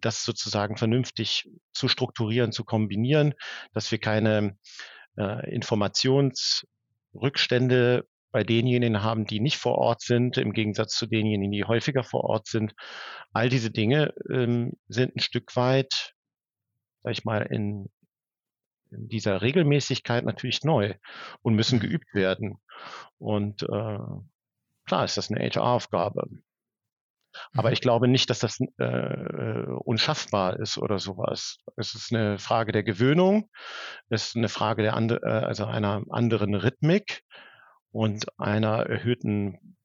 das 0.00 0.24
sozusagen 0.24 0.76
vernünftig 0.76 1.48
zu 1.72 1.88
strukturieren, 1.88 2.52
zu 2.52 2.64
kombinieren, 2.64 3.34
dass 3.72 3.90
wir 3.90 3.98
keine 3.98 4.56
äh, 5.16 5.54
Informationsrückstände 5.54 8.06
bei 8.30 8.44
denjenigen 8.44 9.02
haben, 9.02 9.26
die 9.26 9.40
nicht 9.40 9.56
vor 9.56 9.78
Ort 9.78 10.02
sind, 10.02 10.36
im 10.36 10.52
Gegensatz 10.52 10.94
zu 10.94 11.06
denjenigen, 11.06 11.52
die 11.52 11.64
häufiger 11.64 12.04
vor 12.04 12.24
Ort 12.24 12.46
sind. 12.46 12.74
All 13.32 13.48
diese 13.48 13.70
Dinge 13.70 14.12
ähm, 14.30 14.74
sind 14.88 15.16
ein 15.16 15.20
Stück 15.20 15.56
weit, 15.56 16.12
sag 17.02 17.12
ich 17.12 17.24
mal, 17.24 17.42
in, 17.42 17.86
in 17.86 17.90
dieser 18.90 19.42
Regelmäßigkeit 19.42 20.24
natürlich 20.24 20.64
neu 20.64 20.94
und 21.42 21.54
müssen 21.54 21.78
mhm. 21.78 21.82
geübt 21.82 22.14
werden. 22.14 22.58
Und 23.18 23.62
äh, 23.62 23.98
klar 24.86 25.04
ist 25.04 25.16
das 25.16 25.30
eine 25.30 25.40
HR-Aufgabe. 25.40 26.28
Aber 27.52 27.68
mhm. 27.68 27.72
ich 27.72 27.80
glaube 27.80 28.08
nicht, 28.08 28.30
dass 28.30 28.40
das 28.40 28.58
äh, 28.78 29.62
unschaffbar 29.84 30.58
ist 30.58 30.78
oder 30.78 30.98
sowas. 30.98 31.58
Es 31.76 31.94
ist 31.94 32.12
eine 32.12 32.38
Frage 32.38 32.72
der 32.72 32.82
Gewöhnung, 32.82 33.50
es 34.08 34.28
ist 34.28 34.36
eine 34.36 34.48
Frage 34.48 34.82
der 34.82 34.94
and 34.94 35.12
äh, 35.12 35.26
also 35.26 35.66
einer 35.66 36.02
anderen 36.10 36.54
Rhythmik 36.54 37.22
und 37.90 38.26
einer 38.38 38.86
erhöhten 38.86 39.76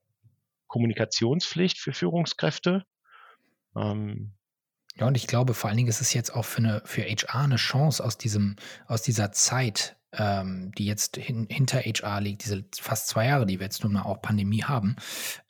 Kommunikationspflicht 0.67 1.77
für 1.77 1.93
Führungskräfte. 1.93 2.83
Ähm, 3.75 4.33
ja, 4.95 5.07
und 5.07 5.15
ich 5.15 5.27
glaube, 5.27 5.53
vor 5.53 5.69
allen 5.69 5.77
Dingen 5.77 5.89
ist 5.89 6.01
es 6.01 6.13
jetzt 6.13 6.33
auch 6.35 6.45
für, 6.45 6.59
eine, 6.59 6.81
für 6.85 7.01
HR 7.01 7.41
eine 7.41 7.55
Chance 7.55 8.03
aus, 8.03 8.17
diesem, 8.17 8.55
aus 8.85 9.01
dieser 9.01 9.31
Zeit, 9.31 9.97
ähm, 10.11 10.71
die 10.77 10.85
jetzt 10.85 11.17
hin, 11.17 11.47
hinter 11.49 11.79
HR 11.79 12.21
liegt, 12.21 12.45
diese 12.45 12.63
fast 12.79 13.07
zwei 13.07 13.25
Jahre, 13.25 13.47
die 13.47 13.59
wir 13.59 13.65
jetzt 13.65 13.83
nun 13.83 13.93
mal 13.93 14.03
auch 14.03 14.21
Pandemie 14.21 14.63
haben. 14.63 14.95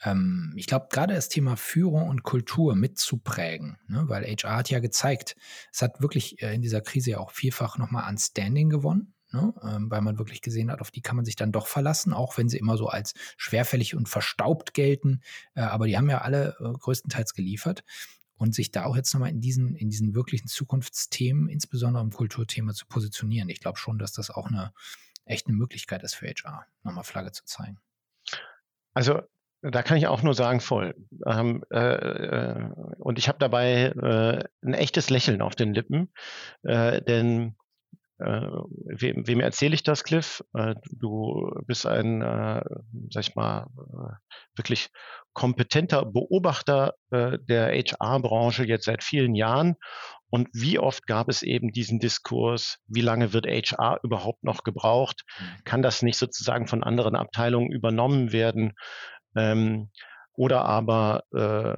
Ähm, 0.03 0.53
ich 0.55 0.67
glaube, 0.67 0.87
gerade 0.89 1.13
das 1.13 1.27
Thema 1.27 1.57
Führung 1.57 2.07
und 2.07 2.23
Kultur 2.23 2.75
mitzuprägen, 2.75 3.77
ne? 3.87 4.05
weil 4.07 4.23
HR 4.23 4.55
hat 4.55 4.69
ja 4.69 4.79
gezeigt, 4.79 5.35
es 5.73 5.81
hat 5.81 6.01
wirklich 6.01 6.41
äh, 6.41 6.55
in 6.55 6.61
dieser 6.61 6.81
Krise 6.81 7.11
ja 7.11 7.17
auch 7.19 7.31
vielfach 7.31 7.77
nochmal 7.77 8.05
an 8.05 8.17
Standing 8.17 8.69
gewonnen 8.69 9.13
ne? 9.33 9.53
ähm, 9.63 9.91
weil 9.91 10.01
man 10.01 10.17
wirklich 10.17 10.41
gesehen 10.41 10.71
hat, 10.71 10.79
auf 10.79 10.91
die 10.91 11.01
kann 11.01 11.15
man 11.15 11.25
sich 11.25 11.35
dann 11.35 11.51
doch 11.51 11.67
verlassen, 11.67 12.13
auch 12.13 12.37
wenn 12.37 12.47
sie 12.47 12.57
immer 12.57 12.77
so 12.77 12.87
als 12.87 13.13
schwerfällig 13.35 13.95
und 13.95 14.07
verstaubt 14.07 14.73
gelten. 14.73 15.21
Äh, 15.55 15.61
aber 15.61 15.87
die 15.87 15.97
haben 15.97 16.09
ja 16.09 16.19
alle 16.19 16.55
äh, 16.59 16.71
größtenteils 16.71 17.33
geliefert. 17.33 17.83
Und 18.35 18.55
sich 18.55 18.71
da 18.71 18.85
auch 18.85 18.95
jetzt 18.95 19.13
nochmal 19.13 19.29
in 19.29 19.41
diesen, 19.41 19.75
in 19.75 19.89
diesen 19.89 20.15
wirklichen 20.15 20.47
Zukunftsthemen, 20.47 21.47
insbesondere 21.49 22.03
im 22.03 22.11
Kulturthema, 22.11 22.73
zu 22.73 22.85
positionieren. 22.87 23.49
Ich 23.49 23.59
glaube 23.59 23.77
schon, 23.77 23.99
dass 23.99 24.11
das 24.11 24.29
auch 24.29 24.47
eine 24.47 24.73
echt 25.25 25.47
eine 25.47 25.55
Möglichkeit 25.55 26.03
ist 26.03 26.15
für 26.15 26.27
HR, 26.27 26.65
nochmal 26.83 27.03
Flagge 27.03 27.31
zu 27.31 27.45
zeigen. 27.45 27.79
Also 28.93 29.21
da 29.61 29.81
kann 29.81 29.97
ich 29.97 30.07
auch 30.07 30.23
nur 30.23 30.33
sagen, 30.33 30.59
voll. 30.59 30.93
Ähm, 31.25 31.63
äh, 31.71 31.79
äh 31.79 32.69
und 32.99 33.17
ich 33.17 33.27
habe 33.29 33.39
dabei 33.39 33.85
äh, 33.85 34.43
ein 34.65 34.73
echtes 34.73 35.09
Lächeln 35.09 35.41
auf 35.41 35.55
den 35.55 35.73
Lippen, 35.73 36.11
äh, 36.63 37.01
denn 37.01 37.55
äh, 38.19 38.47
wem, 38.85 39.27
wem 39.27 39.39
erzähle 39.39 39.75
ich 39.75 39.83
das, 39.83 40.03
Cliff? 40.03 40.43
Äh, 40.53 40.75
du 40.91 41.51
bist 41.65 41.85
ein, 41.85 42.21
äh, 42.21 42.63
sag 43.09 43.21
ich 43.21 43.35
mal, 43.35 43.67
äh, 43.77 44.15
wirklich 44.55 44.89
kompetenter 45.33 46.05
Beobachter 46.05 46.93
äh, 47.11 47.37
der 47.39 47.71
HR-Branche 47.71 48.65
jetzt 48.65 48.85
seit 48.85 49.03
vielen 49.03 49.35
Jahren. 49.35 49.75
Und 50.29 50.49
wie 50.53 50.79
oft 50.79 51.05
gab 51.05 51.29
es 51.29 51.41
eben 51.43 51.71
diesen 51.71 51.99
Diskurs, 51.99 52.79
wie 52.87 53.01
lange 53.01 53.33
wird 53.33 53.45
HR 53.45 53.99
überhaupt 54.03 54.43
noch 54.43 54.63
gebraucht? 54.63 55.23
Mhm. 55.39 55.63
Kann 55.63 55.81
das 55.81 56.01
nicht 56.01 56.17
sozusagen 56.17 56.67
von 56.67 56.83
anderen 56.83 57.15
Abteilungen 57.15 57.71
übernommen 57.71 58.31
werden? 58.31 58.73
Ähm, 59.35 59.89
oder 60.35 60.65
aber 60.65 61.23
äh, 61.33 61.75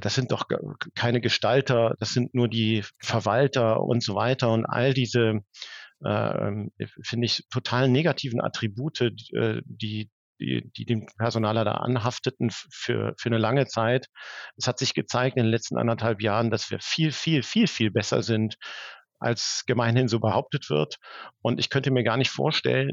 das 0.00 0.14
sind 0.14 0.32
doch 0.32 0.46
keine 0.94 1.20
Gestalter, 1.20 1.94
das 1.98 2.10
sind 2.10 2.34
nur 2.34 2.48
die 2.48 2.84
Verwalter 3.00 3.82
und 3.82 4.02
so 4.02 4.14
weiter. 4.14 4.50
Und 4.50 4.64
all 4.66 4.94
diese 4.94 5.42
äh, 6.04 6.68
finde 7.02 7.26
ich, 7.26 7.44
total 7.50 7.88
negativen 7.88 8.40
Attribute, 8.40 9.00
äh, 9.00 9.62
die, 9.64 10.10
die, 10.40 10.70
die 10.76 10.84
dem 10.84 11.06
Personaler 11.18 11.64
da 11.64 11.72
anhafteten 11.72 12.50
für, 12.50 13.14
für 13.16 13.28
eine 13.28 13.38
lange 13.38 13.66
Zeit. 13.66 14.06
Es 14.56 14.66
hat 14.66 14.78
sich 14.78 14.94
gezeigt 14.94 15.36
in 15.36 15.44
den 15.44 15.50
letzten 15.50 15.78
anderthalb 15.78 16.20
Jahren, 16.20 16.50
dass 16.50 16.70
wir 16.70 16.80
viel, 16.80 17.12
viel, 17.12 17.42
viel, 17.42 17.66
viel 17.66 17.90
besser 17.90 18.22
sind, 18.22 18.56
als 19.20 19.62
gemeinhin 19.66 20.08
so 20.08 20.18
behauptet 20.18 20.68
wird. 20.70 20.96
Und 21.42 21.60
ich 21.60 21.70
könnte 21.70 21.92
mir 21.92 22.02
gar 22.02 22.16
nicht 22.16 22.30
vorstellen, 22.30 22.92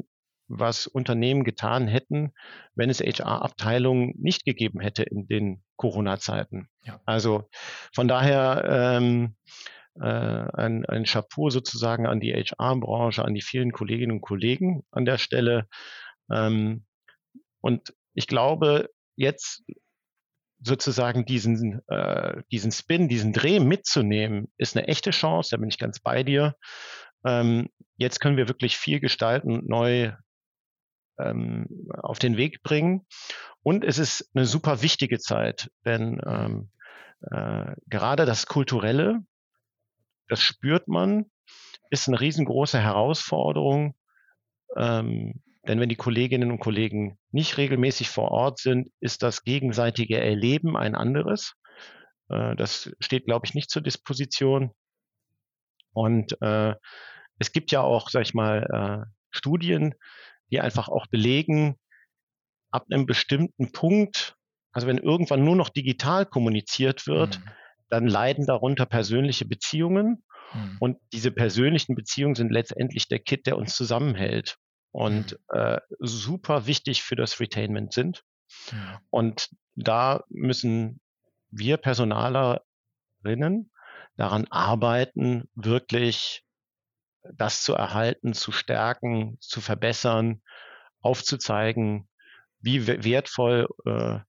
was 0.49 0.87
Unternehmen 0.87 1.43
getan 1.43 1.87
hätten, 1.87 2.33
wenn 2.75 2.89
es 2.89 2.99
HR-Abteilungen 2.99 4.13
nicht 4.17 4.45
gegeben 4.45 4.79
hätte 4.79 5.03
in 5.03 5.27
den 5.27 5.63
Corona-Zeiten. 5.77 6.67
Ja. 6.83 6.99
Also 7.05 7.47
von 7.93 8.07
daher 8.07 8.65
ähm, 8.67 9.35
äh, 9.95 10.03
ein, 10.03 10.85
ein 10.85 11.05
Chapeau 11.05 11.49
sozusagen 11.49 12.07
an 12.07 12.19
die 12.19 12.33
HR-Branche, 12.33 13.23
an 13.23 13.33
die 13.33 13.41
vielen 13.41 13.71
Kolleginnen 13.71 14.13
und 14.13 14.21
Kollegen 14.21 14.83
an 14.91 15.05
der 15.05 15.17
Stelle. 15.17 15.67
Ähm, 16.31 16.85
und 17.61 17.93
ich 18.13 18.27
glaube, 18.27 18.89
jetzt 19.15 19.63
sozusagen 20.61 21.25
diesen, 21.25 21.81
äh, 21.87 22.41
diesen 22.51 22.71
Spin, 22.71 23.07
diesen 23.07 23.33
Dreh 23.33 23.59
mitzunehmen, 23.59 24.51
ist 24.57 24.75
eine 24.75 24.87
echte 24.87 25.11
Chance, 25.11 25.51
da 25.51 25.57
bin 25.57 25.69
ich 25.69 25.77
ganz 25.77 25.99
bei 25.99 26.23
dir. 26.23 26.55
Ähm, 27.25 27.69
jetzt 27.97 28.19
können 28.19 28.37
wir 28.37 28.47
wirklich 28.47 28.77
viel 28.77 28.99
gestalten 28.99 29.51
und 29.51 29.69
neu 29.69 30.11
ähm, 31.19 31.67
auf 32.01 32.19
den 32.19 32.37
Weg 32.37 32.63
bringen. 32.63 33.05
Und 33.61 33.83
es 33.83 33.97
ist 33.97 34.29
eine 34.33 34.45
super 34.45 34.81
wichtige 34.81 35.19
Zeit, 35.19 35.69
denn 35.85 36.21
ähm, 36.25 36.71
äh, 37.29 37.75
gerade 37.87 38.25
das 38.25 38.45
Kulturelle, 38.45 39.19
das 40.27 40.41
spürt 40.41 40.87
man, 40.87 41.25
ist 41.89 42.07
eine 42.07 42.19
riesengroße 42.19 42.79
Herausforderung. 42.79 43.95
Ähm, 44.77 45.41
denn 45.67 45.79
wenn 45.79 45.89
die 45.89 45.95
Kolleginnen 45.95 46.51
und 46.51 46.59
Kollegen 46.59 47.19
nicht 47.31 47.57
regelmäßig 47.57 48.09
vor 48.09 48.31
Ort 48.31 48.59
sind, 48.59 48.91
ist 49.01 49.23
das 49.23 49.43
gegenseitige 49.43 50.19
Erleben 50.19 50.77
ein 50.77 50.95
anderes. 50.95 51.55
Äh, 52.29 52.55
das 52.55 52.91
steht, 52.99 53.25
glaube 53.25 53.45
ich, 53.45 53.53
nicht 53.53 53.69
zur 53.69 53.81
Disposition. 53.81 54.71
Und 55.91 56.41
äh, 56.41 56.75
es 57.39 57.51
gibt 57.51 57.71
ja 57.71 57.81
auch, 57.81 58.09
sag 58.09 58.21
ich 58.21 58.33
mal, 58.33 59.05
äh, 59.05 59.09
Studien, 59.31 59.95
die 60.51 60.59
einfach 60.59 60.89
auch 60.89 61.07
belegen, 61.07 61.75
ab 62.71 62.85
einem 62.91 63.05
bestimmten 63.05 63.71
Punkt, 63.71 64.35
also 64.71 64.87
wenn 64.87 64.97
irgendwann 64.97 65.43
nur 65.43 65.55
noch 65.55 65.69
digital 65.69 66.25
kommuniziert 66.25 67.07
wird, 67.07 67.39
mhm. 67.39 67.43
dann 67.89 68.07
leiden 68.07 68.45
darunter 68.45 68.85
persönliche 68.85 69.45
Beziehungen. 69.45 70.23
Mhm. 70.53 70.77
Und 70.79 70.97
diese 71.13 71.31
persönlichen 71.31 71.95
Beziehungen 71.95 72.35
sind 72.35 72.51
letztendlich 72.51 73.07
der 73.07 73.19
Kit, 73.19 73.47
der 73.47 73.57
uns 73.57 73.75
zusammenhält 73.75 74.57
und 74.91 75.33
mhm. 75.53 75.59
äh, 75.59 75.79
super 75.99 76.67
wichtig 76.67 77.03
für 77.03 77.15
das 77.15 77.39
Retainment 77.39 77.93
sind. 77.93 78.23
Und 79.09 79.49
da 79.75 80.23
müssen 80.29 80.99
wir 81.51 81.77
Personalerinnen 81.77 83.71
daran 84.17 84.47
arbeiten, 84.49 85.49
wirklich 85.55 86.43
das 87.23 87.63
zu 87.63 87.73
erhalten, 87.73 88.33
zu 88.33 88.51
stärken, 88.51 89.37
zu 89.39 89.61
verbessern, 89.61 90.41
aufzuzeigen, 91.01 92.07
wie 92.61 92.87
wertvoll 92.87 93.67
äh, 93.85 94.19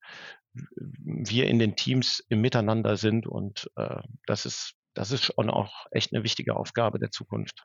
wir 0.52 1.46
in 1.46 1.58
den 1.58 1.76
Teams 1.76 2.24
im 2.28 2.40
Miteinander 2.40 2.96
sind. 2.96 3.26
Und 3.26 3.70
äh, 3.76 4.02
das 4.26 4.46
ist, 4.46 4.74
das 4.94 5.10
ist 5.10 5.24
schon 5.24 5.50
auch 5.50 5.86
echt 5.90 6.12
eine 6.12 6.22
wichtige 6.22 6.56
Aufgabe 6.56 6.98
der 6.98 7.10
Zukunft. 7.10 7.64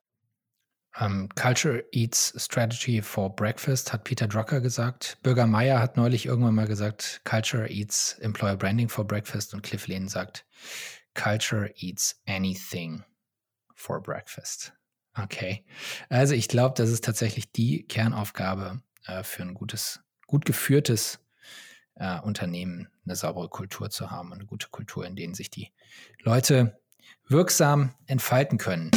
Um, 0.98 1.06
ähm, 1.06 1.30
Culture 1.36 1.84
eats 1.92 2.34
strategy 2.38 3.02
for 3.02 3.36
breakfast, 3.36 3.92
hat 3.92 4.06
Peter 4.06 4.28
Drucker 4.28 4.62
gesagt. 4.62 5.18
Bürger 5.24 5.46
Meyer 5.46 5.80
hat 5.80 5.98
neulich 5.98 6.26
irgendwann 6.26 6.56
mal 6.56 6.68
gesagt, 6.68 7.22
Culture 7.26 7.70
eats 7.70 8.14
employer 8.20 8.56
branding 8.56 8.88
for 8.88 9.06
breakfast. 9.06 9.54
Und 9.54 9.62
Cliff 9.62 9.88
Lehn 9.88 10.08
sagt, 10.08 10.46
Culture 11.14 11.74
eats 11.76 12.22
anything 12.28 13.04
for 13.76 14.02
breakfast. 14.02 14.74
Okay. 15.18 15.64
Also 16.10 16.34
ich 16.34 16.48
glaube, 16.48 16.76
das 16.78 16.90
ist 16.90 17.04
tatsächlich 17.04 17.52
die 17.52 17.84
Kernaufgabe 17.84 18.82
äh, 19.06 19.24
für 19.24 19.44
ein 19.44 19.54
gutes, 19.54 20.02
gut 20.28 20.46
geführtes 20.46 21.20
äh, 21.96 22.20
Unternehmen, 22.20 22.90
eine 23.06 23.16
saubere 23.16 23.50
Kultur 23.50 23.90
zu 23.90 24.12
haben 24.12 24.28
und 24.32 24.40
eine 24.40 24.46
gute 24.46 24.68
Kultur, 24.70 25.06
in 25.06 25.16
denen 25.16 25.34
sich 25.34 25.50
die 25.50 25.72
Leute 26.22 26.80
wirksam 27.28 27.94
entfalten 28.08 28.58
können. 28.58 28.92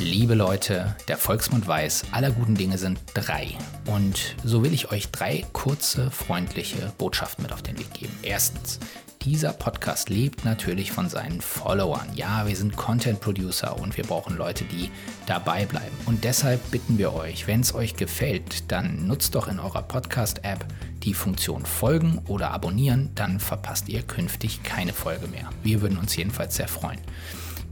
Liebe 0.00 0.34
Leute, 0.34 0.96
der 1.08 1.18
Volksmund 1.18 1.66
weiß, 1.66 2.04
aller 2.12 2.30
guten 2.30 2.54
Dinge 2.54 2.78
sind 2.78 3.00
drei. 3.14 3.58
Und 3.86 4.36
so 4.44 4.62
will 4.62 4.72
ich 4.72 4.90
euch 4.92 5.10
drei 5.10 5.44
kurze, 5.52 6.10
freundliche 6.10 6.92
Botschaften 6.98 7.42
mit 7.42 7.52
auf 7.52 7.62
den 7.62 7.78
Weg 7.78 7.92
geben. 7.92 8.16
Erstens, 8.22 8.78
dieser 9.22 9.52
Podcast 9.52 10.08
lebt 10.08 10.44
natürlich 10.44 10.92
von 10.92 11.08
seinen 11.08 11.40
Followern. 11.40 12.08
Ja, 12.14 12.46
wir 12.46 12.56
sind 12.56 12.76
Content 12.76 13.20
Producer 13.20 13.78
und 13.78 13.96
wir 13.96 14.04
brauchen 14.04 14.36
Leute, 14.36 14.64
die 14.64 14.90
dabei 15.26 15.66
bleiben. 15.66 15.96
Und 16.06 16.24
deshalb 16.24 16.70
bitten 16.70 16.98
wir 16.98 17.14
euch, 17.14 17.46
wenn 17.46 17.60
es 17.60 17.74
euch 17.74 17.96
gefällt, 17.96 18.70
dann 18.70 19.06
nutzt 19.06 19.34
doch 19.34 19.48
in 19.48 19.60
eurer 19.60 19.82
Podcast-App 19.82 20.64
die 21.02 21.14
Funktion 21.14 21.66
Folgen 21.66 22.20
oder 22.26 22.50
Abonnieren, 22.50 23.10
dann 23.14 23.40
verpasst 23.40 23.88
ihr 23.88 24.02
künftig 24.02 24.62
keine 24.62 24.92
Folge 24.92 25.26
mehr. 25.28 25.48
Wir 25.62 25.80
würden 25.82 25.98
uns 25.98 26.16
jedenfalls 26.16 26.56
sehr 26.56 26.68
freuen. 26.68 27.00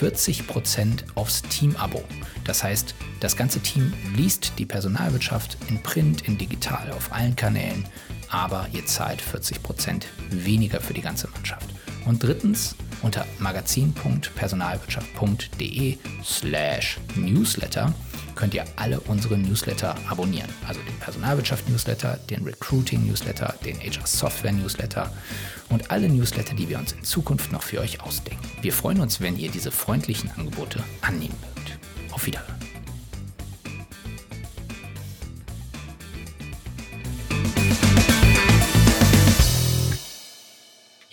40% 0.00 1.04
aufs 1.16 1.42
Team-Abo. 1.42 2.04
Das 2.44 2.62
heißt, 2.62 2.94
das 3.18 3.36
ganze 3.36 3.58
Team 3.60 3.92
liest 4.16 4.52
die 4.58 4.66
Personalwirtschaft 4.66 5.58
in 5.68 5.82
Print, 5.82 6.22
in 6.22 6.38
digital, 6.38 6.92
auf 6.92 7.12
allen 7.12 7.34
Kanälen, 7.34 7.84
aber 8.28 8.68
ihr 8.72 8.86
zahlt 8.86 9.20
40% 9.20 10.04
weniger 10.30 10.80
für 10.80 10.94
die 10.94 11.02
ganze 11.02 11.28
Mannschaft. 11.28 11.73
Und 12.06 12.22
drittens, 12.22 12.76
unter 13.02 13.26
magazin.personalwirtschaft.de 13.38 15.98
slash 16.22 16.98
newsletter 17.16 17.92
könnt 18.34 18.54
ihr 18.54 18.64
alle 18.76 19.00
unsere 19.00 19.38
Newsletter 19.38 19.94
abonnieren. 20.08 20.48
Also 20.66 20.80
den 20.80 20.98
Personalwirtschaft-Newsletter, 20.98 22.18
den 22.30 22.44
Recruiting-Newsletter, 22.44 23.54
den 23.64 23.78
HR-Software-Newsletter 23.78 25.12
und 25.70 25.90
alle 25.90 26.08
Newsletter, 26.08 26.54
die 26.54 26.68
wir 26.68 26.78
uns 26.78 26.92
in 26.92 27.04
Zukunft 27.04 27.52
noch 27.52 27.62
für 27.62 27.80
euch 27.80 28.00
ausdenken. 28.00 28.44
Wir 28.60 28.72
freuen 28.72 29.00
uns, 29.00 29.20
wenn 29.20 29.38
ihr 29.38 29.50
diese 29.50 29.70
freundlichen 29.70 30.30
Angebote 30.36 30.82
annehmen 31.00 31.36
mögt. 31.54 31.78
Auf 32.12 32.26
Wiederhören. 32.26 32.63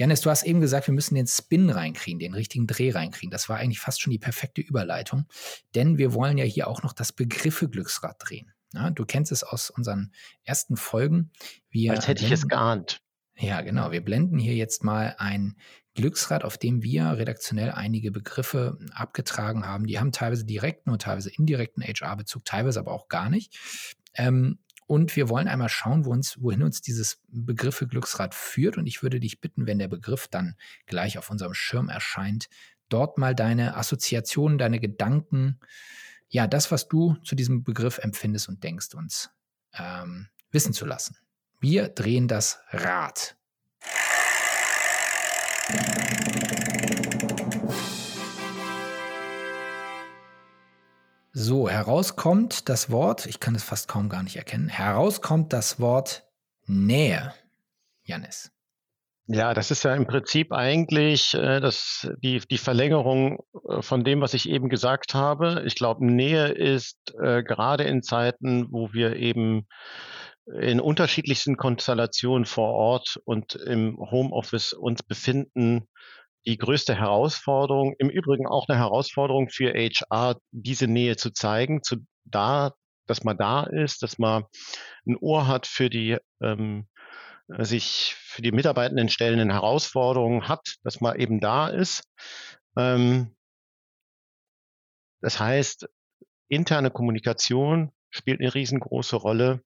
Janis, 0.02 0.22
du 0.22 0.32
hast 0.32 0.42
eben 0.42 0.62
gesagt, 0.62 0.88
wir 0.88 0.96
müssen 0.96 1.14
den 1.14 1.28
Spin 1.28 1.70
reinkriegen, 1.70 2.18
den 2.18 2.34
richtigen 2.34 2.66
Dreh 2.66 2.90
reinkriegen. 2.90 3.30
Das 3.30 3.50
war 3.50 3.58
eigentlich 3.58 3.80
fast 3.80 4.02
schon 4.02 4.10
die 4.10 4.18
perfekte 4.18 4.60
Überleitung, 4.60 5.28
denn 5.76 6.00
wir 6.00 6.16
wollen 6.16 6.40
ja 6.40 6.44
hier 6.44 6.68
auch 6.68 6.82
noch 6.82 6.94
das 6.94 7.14
Begriffe 7.14 7.70
Glücksrad 7.70 8.16
drehen. 8.18 8.52
Ja, 8.74 8.90
du 8.90 9.06
kennst 9.06 9.32
es 9.32 9.44
aus 9.44 9.70
unseren 9.70 10.12
ersten 10.44 10.76
Folgen. 10.76 11.30
Wir 11.70 11.92
Als 11.92 12.08
hätte 12.08 12.26
ich 12.26 12.32
es 12.32 12.48
geahnt. 12.48 13.04
Ja, 13.38 13.62
genau. 13.62 13.92
Wir 13.92 14.04
blenden 14.04 14.40
hier 14.40 14.56
jetzt 14.56 14.84
mal 14.84 15.14
ein 15.20 15.56
Glücksrad, 15.94 16.44
auf 16.46 16.58
dem 16.58 16.82
wir 16.82 17.06
redaktionell 17.20 17.70
einige 17.70 18.10
Begriffe 18.10 18.80
abgetragen 18.94 19.68
haben. 19.68 19.86
Die 19.86 20.00
haben 20.00 20.12
teilweise 20.12 20.46
direkten 20.46 20.90
und 20.90 21.04
teilweise 21.04 21.30
indirekten 21.30 21.84
HR-Bezug, 21.84 22.44
teilweise 22.44 22.80
aber 22.80 22.92
auch 22.92 23.08
gar 23.08 23.30
nicht. 23.30 23.56
Ähm, 24.16 24.58
und 24.92 25.16
wir 25.16 25.30
wollen 25.30 25.48
einmal 25.48 25.70
schauen, 25.70 26.04
wo 26.04 26.12
uns, 26.12 26.42
wohin 26.42 26.64
uns 26.64 26.82
dieses 26.82 27.22
Begriffe 27.30 27.88
Glücksrad 27.88 28.36
führt. 28.36 28.78
Und 28.78 28.88
ich 28.88 29.02
würde 29.02 29.22
dich 29.22 29.40
bitten, 29.40 29.66
wenn 29.66 29.80
der 29.80 29.88
Begriff 29.88 30.28
dann 30.28 30.58
gleich 30.86 31.18
auf 31.18 31.30
unserem 31.30 31.54
Schirm 31.54 31.88
erscheint, 31.88 32.50
dort 32.90 33.18
mal 33.18 33.34
deine 33.34 33.78
Assoziationen, 33.78 34.58
deine 34.58 34.82
Gedanken, 34.82 35.62
ja, 36.28 36.46
das, 36.46 36.72
was 36.72 36.90
du 36.90 37.16
zu 37.24 37.36
diesem 37.36 37.64
Begriff 37.64 38.00
empfindest 38.00 38.50
und 38.50 38.66
denkst, 38.66 38.94
uns 38.94 39.30
ähm, 39.76 40.28
wissen 40.52 40.74
zu 40.74 40.86
lassen. 40.86 41.16
Wir 41.62 41.88
drehen 41.88 42.28
das 42.28 42.60
Rad. 42.72 43.38
So, 51.34 51.70
herauskommt 51.70 52.68
das 52.68 52.92
Wort, 52.92 53.26
ich 53.26 53.40
kann 53.40 53.56
es 53.56 53.64
fast 53.64 53.88
kaum 53.88 54.10
gar 54.10 54.22
nicht 54.22 54.36
erkennen, 54.36 54.68
herauskommt 54.68 55.54
das 55.54 55.80
Wort 55.80 56.26
Nähe. 56.66 57.34
Janis. 58.04 58.52
Ja, 59.28 59.54
das 59.54 59.72
ist 59.72 59.84
ja 59.84 59.96
im 59.96 60.08
Prinzip 60.08 60.52
eigentlich 60.52 61.34
äh, 61.34 61.62
das, 61.62 62.12
die, 62.22 62.40
die 62.40 62.58
Verlängerung 62.58 63.40
äh, 63.70 63.82
von 63.82 64.04
dem, 64.04 64.20
was 64.20 64.34
ich 64.34 64.50
eben 64.50 64.68
gesagt 64.68 65.14
habe. 65.14 65.64
Ich 65.66 65.76
glaube, 65.76 66.06
Nähe 66.06 66.50
ist 66.50 66.98
äh, 67.18 67.44
gerade 67.44 67.86
in 67.86 68.04
Zeiten, 68.04 68.68
wo 68.70 68.92
wir 68.92 69.16
eben 69.16 69.68
in 70.60 70.82
unterschiedlichsten 70.82 71.56
Konstellationen 71.56 72.46
vor 72.46 72.74
Ort 72.74 73.22
und 73.24 73.56
im 73.56 73.98
Homeoffice 73.98 74.74
uns 74.74 75.02
befinden, 75.02 75.88
die 76.46 76.58
größte 76.58 76.96
Herausforderung. 76.96 77.96
Im 78.00 78.10
Übrigen 78.10 78.48
auch 78.48 78.68
eine 78.68 78.78
Herausforderung 78.78 79.50
für 79.50 79.74
HR, 79.74 80.38
diese 80.52 80.88
Nähe 80.88 81.18
zu 81.18 81.32
zeigen, 81.32 81.84
zu 81.84 81.98
da, 82.26 82.74
dass 83.08 83.24
man 83.24 83.38
da 83.38 83.64
ist, 83.64 84.04
dass 84.04 84.18
man 84.18 84.46
ein 85.06 85.18
Ohr 85.18 85.48
hat 85.48 85.68
für 85.68 85.90
die 85.90 86.18
ähm, 86.42 86.88
sich 87.60 88.16
für 88.18 88.42
die 88.42 88.54
Mitarbeitenden 88.54 89.10
stellenden 89.10 89.52
Herausforderungen 89.52 90.48
hat, 90.48 90.76
dass 90.84 91.02
man 91.02 91.20
eben 91.20 91.42
da 91.42 91.68
ist. 91.68 92.04
Ähm, 92.78 93.36
das 95.20 95.40
heißt, 95.40 95.88
interne 96.48 96.92
Kommunikation 96.92 97.92
spielt 98.10 98.40
eine 98.40 98.54
riesengroße 98.54 99.18
Rolle 99.18 99.62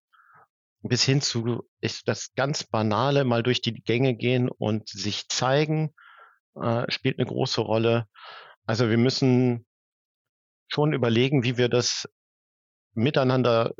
bis 0.88 1.04
hin 1.04 1.22
zu 1.22 1.64
ist 1.82 2.08
das 2.08 2.34
ganz 2.36 2.64
banale 2.64 3.24
mal 3.24 3.44
durch 3.44 3.62
die 3.62 3.74
Gänge 3.74 4.16
gehen 4.16 4.50
und 4.50 4.88
sich 4.88 5.28
zeigen 5.30 5.94
äh, 6.62 6.90
spielt 6.92 7.20
eine 7.20 7.28
große 7.28 7.62
Rolle. 7.62 8.08
Also 8.66 8.90
wir 8.90 8.98
müssen 8.98 9.66
schon 10.68 10.94
überlegen, 10.94 11.44
wie 11.44 11.58
wir 11.58 11.70
das 11.70 12.10
miteinander 12.94 13.74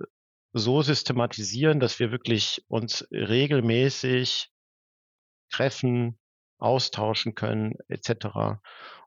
so 0.54 0.82
systematisieren, 0.82 1.80
dass 1.80 2.00
wir 2.00 2.12
wirklich 2.12 2.64
uns 2.68 3.08
regelmäßig 3.12 4.50
treffen, 5.50 6.18
austauschen 6.58 7.36
können, 7.36 7.76
etc. 7.90 8.60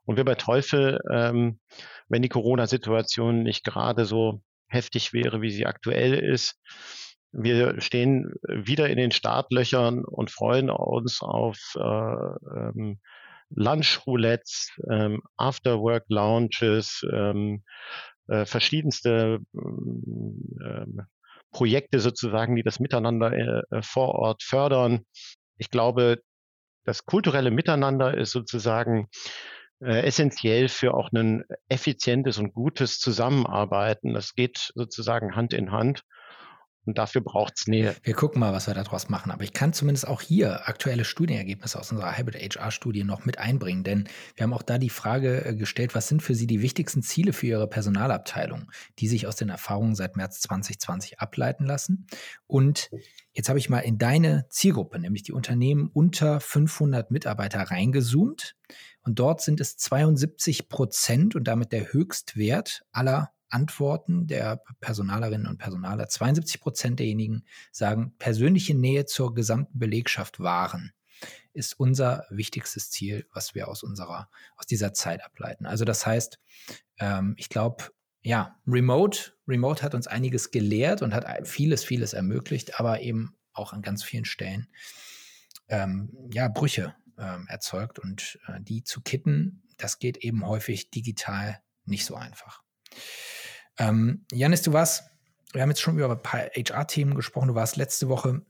Und 0.05 0.17
wir 0.17 0.25
bei 0.25 0.35
Teufel, 0.35 0.99
ähm, 1.11 1.59
wenn 2.07 2.21
die 2.21 2.29
Corona-Situation 2.29 3.43
nicht 3.43 3.63
gerade 3.63 4.05
so 4.05 4.41
heftig 4.67 5.13
wäre, 5.13 5.41
wie 5.41 5.51
sie 5.51 5.65
aktuell 5.65 6.13
ist, 6.13 6.59
wir 7.31 7.79
stehen 7.81 8.33
wieder 8.47 8.89
in 8.89 8.97
den 8.97 9.11
Startlöchern 9.11 10.03
und 10.03 10.31
freuen 10.31 10.69
uns 10.69 11.21
auf 11.21 11.57
äh, 11.75 11.79
ähm, 11.79 12.99
Lunch-Roulettes, 13.51 14.71
ähm, 14.89 15.21
After-Work-Lounges, 15.37 17.05
ähm, 17.11 17.63
äh, 18.27 18.45
verschiedenste 18.45 19.39
ähm, 19.53 21.01
Projekte 21.51 21.99
sozusagen, 21.99 22.55
die 22.55 22.63
das 22.63 22.79
Miteinander 22.79 23.33
äh, 23.33 23.77
äh, 23.77 23.81
vor 23.81 24.09
Ort 24.15 24.43
fördern. 24.43 25.05
Ich 25.57 25.69
glaube, 25.69 26.21
das 26.85 27.05
kulturelle 27.05 27.51
Miteinander 27.51 28.17
ist 28.17 28.31
sozusagen 28.31 29.07
äh, 29.81 30.01
essentiell 30.05 30.67
für 30.67 30.93
auch 30.93 31.11
ein 31.11 31.43
effizientes 31.69 32.37
und 32.37 32.53
gutes 32.53 32.99
Zusammenarbeiten. 32.99 34.13
Das 34.13 34.35
geht 34.35 34.71
sozusagen 34.75 35.35
Hand 35.35 35.53
in 35.53 35.71
Hand. 35.71 36.03
Und 36.89 36.97
dafür 36.97 37.21
braucht 37.21 37.53
es 37.55 37.67
Nähe. 37.67 37.95
Wir 38.01 38.15
gucken 38.15 38.39
mal, 38.39 38.51
was 38.51 38.65
wir 38.65 38.73
daraus 38.73 39.09
machen. 39.09 39.31
Aber 39.31 39.43
ich 39.43 39.53
kann 39.53 39.73
zumindest 39.73 40.07
auch 40.07 40.21
hier 40.21 40.67
aktuelle 40.67 41.05
Studienergebnisse 41.05 41.77
aus 41.77 41.91
unserer 41.91 42.17
Hybrid 42.17 42.57
HR-Studie 42.57 43.03
noch 43.03 43.25
mit 43.25 43.37
einbringen. 43.37 43.83
Denn 43.83 44.09
wir 44.35 44.43
haben 44.43 44.53
auch 44.53 44.63
da 44.63 44.79
die 44.79 44.89
Frage 44.89 45.45
äh, 45.45 45.55
gestellt, 45.55 45.93
was 45.93 46.07
sind 46.07 46.23
für 46.23 46.33
Sie 46.33 46.47
die 46.47 46.63
wichtigsten 46.63 47.03
Ziele 47.03 47.31
für 47.31 47.45
Ihre 47.45 47.67
Personalabteilung, 47.67 48.71
die 48.97 49.07
sich 49.07 49.27
aus 49.27 49.35
den 49.35 49.49
Erfahrungen 49.49 49.93
seit 49.93 50.15
März 50.15 50.41
2020 50.41 51.19
ableiten 51.19 51.67
lassen. 51.67 52.07
Und 52.47 52.89
jetzt 53.33 53.49
habe 53.49 53.59
ich 53.59 53.69
mal 53.69 53.81
in 53.81 53.99
deine 53.99 54.47
Zielgruppe, 54.49 54.97
nämlich 54.97 55.21
die 55.21 55.33
Unternehmen 55.33 55.91
unter 55.93 56.39
500 56.39 57.11
Mitarbeiter, 57.11 57.59
reingezoomt. 57.61 58.55
Und 59.03 59.19
dort 59.19 59.41
sind 59.41 59.61
es 59.61 59.77
72 59.77 60.69
Prozent 60.69 61.35
und 61.35 61.43
damit 61.43 61.71
der 61.71 61.93
Höchstwert 61.93 62.81
aller 62.91 63.31
Antworten 63.49 64.27
der 64.27 64.63
Personalerinnen 64.79 65.47
und 65.47 65.57
Personaler, 65.57 66.07
72 66.07 66.61
Prozent 66.61 66.99
derjenigen 66.99 67.45
sagen, 67.71 68.15
persönliche 68.17 68.75
Nähe 68.75 69.05
zur 69.05 69.33
gesamten 69.33 69.79
Belegschaft 69.79 70.39
wahren, 70.39 70.93
ist 71.53 71.79
unser 71.79 72.25
wichtigstes 72.29 72.89
Ziel, 72.89 73.27
was 73.33 73.55
wir 73.55 73.67
aus 73.67 73.83
unserer, 73.83 74.29
aus 74.55 74.65
dieser 74.65 74.93
Zeit 74.93 75.23
ableiten. 75.23 75.65
Also 75.65 75.85
das 75.85 76.05
heißt, 76.05 76.39
ähm, 76.99 77.35
ich 77.37 77.49
glaube, 77.49 77.85
ja, 78.21 78.59
Remote, 78.67 79.33
Remote 79.47 79.81
hat 79.81 79.95
uns 79.95 80.07
einiges 80.07 80.51
gelehrt 80.51 81.01
und 81.01 81.13
hat 81.13 81.47
vieles, 81.47 81.83
vieles 81.83 82.13
ermöglicht, 82.13 82.79
aber 82.79 83.01
eben 83.01 83.35
auch 83.53 83.73
an 83.73 83.81
ganz 83.81 84.03
vielen 84.03 84.25
Stellen 84.25 84.67
ähm, 85.69 86.11
ja, 86.31 86.47
Brüche 86.47 86.95
ähm, 87.17 87.45
erzeugt 87.47 87.99
und 87.99 88.39
äh, 88.47 88.59
die 88.61 88.83
zu 88.83 89.01
kitten, 89.01 89.63
das 89.77 89.99
geht 89.99 90.17
eben 90.17 90.45
häufig 90.45 90.89
digital 90.89 91.61
nicht 91.85 92.05
so 92.05 92.15
einfach. 92.15 92.63
Ähm, 93.79 94.25
Janis, 94.31 94.61
du 94.61 94.73
warst, 94.73 95.05
wir 95.53 95.61
haben 95.61 95.69
jetzt 95.69 95.81
schon 95.81 95.97
über 95.97 96.11
ein 96.11 96.21
paar 96.21 96.41
HR-Themen 96.41 97.15
gesprochen. 97.15 97.47
Du 97.47 97.55
warst 97.55 97.77
letzte 97.77 98.09
Woche 98.09 98.41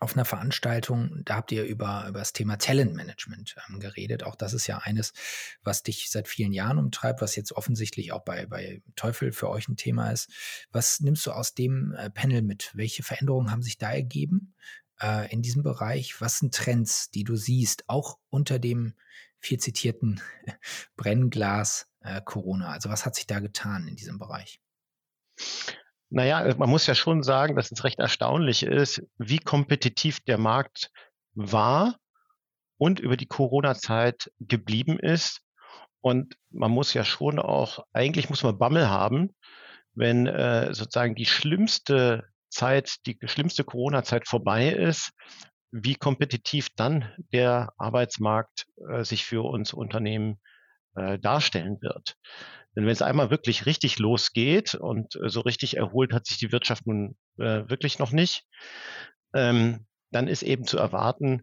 auf 0.00 0.14
einer 0.14 0.24
Veranstaltung, 0.24 1.20
da 1.26 1.36
habt 1.36 1.52
ihr 1.52 1.64
über, 1.64 2.06
über 2.08 2.20
das 2.20 2.32
Thema 2.32 2.56
Talentmanagement 2.56 3.54
ähm, 3.68 3.80
geredet. 3.80 4.22
Auch 4.24 4.34
das 4.34 4.54
ist 4.54 4.66
ja 4.66 4.78
eines, 4.78 5.12
was 5.62 5.82
dich 5.82 6.10
seit 6.10 6.26
vielen 6.26 6.54
Jahren 6.54 6.78
umtreibt, 6.78 7.20
was 7.20 7.36
jetzt 7.36 7.52
offensichtlich 7.52 8.10
auch 8.12 8.24
bei, 8.24 8.46
bei 8.46 8.82
Teufel 8.96 9.30
für 9.32 9.50
euch 9.50 9.68
ein 9.68 9.76
Thema 9.76 10.10
ist. 10.10 10.30
Was 10.72 11.00
nimmst 11.00 11.26
du 11.26 11.32
aus 11.32 11.54
dem 11.54 11.92
äh, 11.92 12.08
Panel 12.08 12.40
mit? 12.40 12.70
Welche 12.74 13.02
Veränderungen 13.02 13.50
haben 13.50 13.62
sich 13.62 13.76
da 13.76 13.92
ergeben 13.92 14.54
äh, 15.02 15.30
in 15.30 15.42
diesem 15.42 15.62
Bereich? 15.62 16.18
Was 16.22 16.38
sind 16.38 16.54
Trends, 16.54 17.10
die 17.10 17.24
du 17.24 17.36
siehst, 17.36 17.84
auch 17.86 18.18
unter 18.30 18.58
dem 18.58 18.94
viel 19.38 19.58
zitierten 19.58 20.22
Brennglas 20.96 21.89
äh, 22.00 22.20
Corona? 22.24 22.70
Also 22.70 22.88
was 22.88 23.06
hat 23.06 23.14
sich 23.14 23.26
da 23.26 23.40
getan 23.40 23.88
in 23.88 23.96
diesem 23.96 24.18
Bereich? 24.18 24.60
Naja, 26.10 26.44
äh, 26.44 26.54
man 26.56 26.68
muss 26.68 26.86
ja 26.86 26.94
schon 26.94 27.22
sagen, 27.22 27.56
dass 27.56 27.70
es 27.70 27.84
recht 27.84 27.98
erstaunlich 27.98 28.62
ist, 28.62 29.02
wie 29.18 29.38
kompetitiv 29.38 30.20
der 30.20 30.38
Markt 30.38 30.90
war 31.34 31.96
und 32.78 33.00
über 33.00 33.16
die 33.16 33.26
Corona-Zeit 33.26 34.30
geblieben 34.40 34.98
ist. 34.98 35.42
Und 36.00 36.36
man 36.50 36.70
muss 36.70 36.94
ja 36.94 37.04
schon 37.04 37.38
auch, 37.38 37.84
eigentlich 37.92 38.30
muss 38.30 38.42
man 38.42 38.58
Bammel 38.58 38.88
haben, 38.88 39.34
wenn 39.94 40.26
äh, 40.26 40.72
sozusagen 40.72 41.14
die 41.14 41.26
schlimmste 41.26 42.24
Zeit, 42.48 42.96
die 43.06 43.18
schlimmste 43.24 43.64
Corona-Zeit 43.64 44.26
vorbei 44.26 44.70
ist, 44.70 45.12
wie 45.72 45.94
kompetitiv 45.94 46.68
dann 46.74 47.12
der 47.32 47.72
Arbeitsmarkt 47.76 48.66
äh, 48.88 49.04
sich 49.04 49.24
für 49.24 49.42
uns 49.42 49.72
Unternehmen 49.72 50.40
äh, 50.96 51.18
darstellen 51.18 51.78
wird. 51.80 52.16
Denn 52.76 52.84
wenn 52.84 52.92
es 52.92 53.02
einmal 53.02 53.30
wirklich 53.30 53.66
richtig 53.66 53.98
losgeht 53.98 54.74
und 54.74 55.16
äh, 55.16 55.28
so 55.28 55.40
richtig 55.40 55.76
erholt 55.76 56.12
hat 56.12 56.26
sich 56.26 56.38
die 56.38 56.52
Wirtschaft 56.52 56.86
nun 56.86 57.16
äh, 57.38 57.68
wirklich 57.68 57.98
noch 57.98 58.12
nicht, 58.12 58.44
ähm, 59.34 59.86
dann 60.10 60.28
ist 60.28 60.42
eben 60.42 60.64
zu 60.64 60.78
erwarten, 60.78 61.42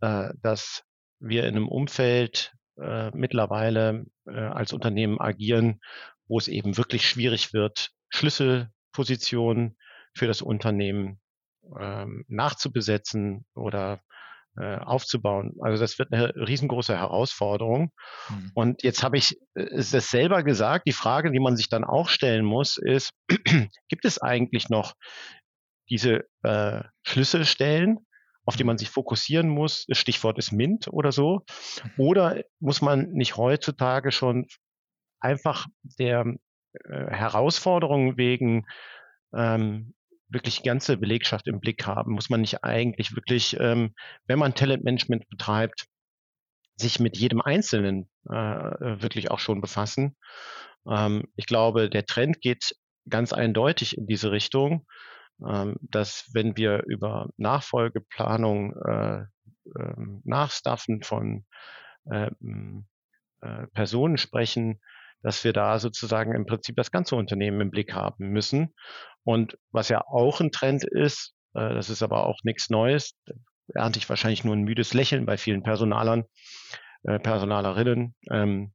äh, 0.00 0.30
dass 0.42 0.84
wir 1.18 1.44
in 1.44 1.56
einem 1.56 1.68
Umfeld 1.68 2.52
äh, 2.80 3.10
mittlerweile 3.12 4.06
äh, 4.26 4.38
als 4.38 4.72
Unternehmen 4.72 5.20
agieren, 5.20 5.80
wo 6.28 6.38
es 6.38 6.48
eben 6.48 6.76
wirklich 6.76 7.08
schwierig 7.08 7.52
wird, 7.52 7.90
Schlüsselpositionen 8.08 9.76
für 10.14 10.26
das 10.26 10.42
Unternehmen 10.42 11.20
ähm, 11.78 12.24
nachzubesetzen 12.28 13.44
oder 13.54 14.00
äh, 14.56 14.76
aufzubauen. 14.76 15.54
Also 15.60 15.80
das 15.80 15.98
wird 15.98 16.12
eine 16.12 16.34
riesengroße 16.34 16.96
Herausforderung. 16.96 17.92
Mhm. 18.28 18.50
Und 18.54 18.82
jetzt 18.82 19.02
habe 19.02 19.16
ich 19.16 19.38
äh, 19.54 19.62
es 19.62 19.90
selber 19.90 20.42
gesagt, 20.42 20.86
die 20.86 20.92
Frage, 20.92 21.30
die 21.30 21.40
man 21.40 21.56
sich 21.56 21.68
dann 21.68 21.84
auch 21.84 22.08
stellen 22.08 22.44
muss, 22.44 22.76
ist, 22.76 23.12
gibt 23.88 24.04
es 24.04 24.20
eigentlich 24.20 24.68
noch 24.68 24.94
diese 25.88 26.24
äh, 26.42 26.82
Schlüsselstellen, 27.02 27.98
auf 28.44 28.56
die 28.56 28.64
man 28.64 28.78
sich 28.78 28.90
fokussieren 28.90 29.48
muss? 29.48 29.84
Das 29.86 29.98
Stichwort 29.98 30.38
ist 30.38 30.52
MINT 30.52 30.88
oder 30.88 31.12
so. 31.12 31.44
Mhm. 31.84 31.90
Oder 31.98 32.42
muss 32.58 32.82
man 32.82 33.12
nicht 33.12 33.36
heutzutage 33.36 34.12
schon 34.12 34.46
einfach 35.20 35.66
der 35.98 36.24
äh, 36.72 37.06
Herausforderung 37.10 38.16
wegen 38.16 38.66
ähm, 39.32 39.94
wirklich 40.30 40.58
die 40.58 40.68
ganze 40.68 40.96
Belegschaft 40.96 41.46
im 41.48 41.60
Blick 41.60 41.86
haben? 41.86 42.12
Muss 42.12 42.30
man 42.30 42.40
nicht 42.40 42.64
eigentlich 42.64 43.14
wirklich, 43.14 43.56
ähm, 43.58 43.94
wenn 44.26 44.38
man 44.38 44.54
Talentmanagement 44.54 45.28
betreibt, 45.28 45.86
sich 46.76 47.00
mit 47.00 47.16
jedem 47.16 47.40
Einzelnen 47.40 48.08
äh, 48.28 48.32
wirklich 48.32 49.30
auch 49.30 49.38
schon 49.38 49.60
befassen? 49.60 50.16
Ähm, 50.88 51.24
ich 51.36 51.46
glaube, 51.46 51.90
der 51.90 52.06
Trend 52.06 52.40
geht 52.40 52.74
ganz 53.08 53.32
eindeutig 53.32 53.96
in 53.96 54.06
diese 54.06 54.30
Richtung, 54.30 54.86
ähm, 55.46 55.76
dass 55.80 56.30
wenn 56.32 56.56
wir 56.56 56.84
über 56.86 57.30
Nachfolgeplanung, 57.36 58.74
äh, 58.86 59.20
äh, 59.78 59.94
Nachstaffen 60.24 61.02
von 61.02 61.44
äh, 62.10 62.30
äh, 63.42 63.66
Personen 63.72 64.18
sprechen, 64.18 64.80
dass 65.22 65.44
wir 65.44 65.52
da 65.52 65.78
sozusagen 65.78 66.34
im 66.34 66.46
Prinzip 66.46 66.76
das 66.76 66.90
ganze 66.90 67.16
Unternehmen 67.16 67.60
im 67.60 67.70
Blick 67.70 67.94
haben 67.94 68.28
müssen 68.28 68.74
und 69.24 69.58
was 69.70 69.88
ja 69.88 70.02
auch 70.06 70.40
ein 70.40 70.50
Trend 70.50 70.84
ist, 70.84 71.34
äh, 71.54 71.74
das 71.74 71.90
ist 71.90 72.02
aber 72.02 72.26
auch 72.26 72.40
nichts 72.42 72.70
Neues, 72.70 73.16
ernte 73.74 73.98
ich 73.98 74.08
wahrscheinlich 74.08 74.44
nur 74.44 74.56
ein 74.56 74.62
müdes 74.62 74.94
Lächeln 74.94 75.26
bei 75.26 75.36
vielen 75.36 75.62
Personalern, 75.62 76.24
äh, 77.02 77.18
Personalerinnen, 77.18 78.14
ähm, 78.30 78.72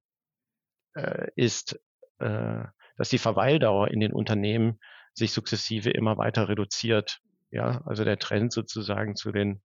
äh, 0.96 1.28
ist, 1.36 1.80
dass 2.18 3.10
die 3.10 3.18
Verweildauer 3.18 3.90
in 3.90 4.00
den 4.00 4.14
Unternehmen 4.14 4.80
sich 5.14 5.34
sukzessive 5.34 5.90
immer 5.90 6.18
weiter 6.18 6.48
reduziert. 6.48 7.20
Ja, 7.52 7.82
also 7.86 8.06
der 8.06 8.18
Trend 8.18 8.54
sozusagen 8.54 9.18
zu 9.18 9.34
den 9.34 9.62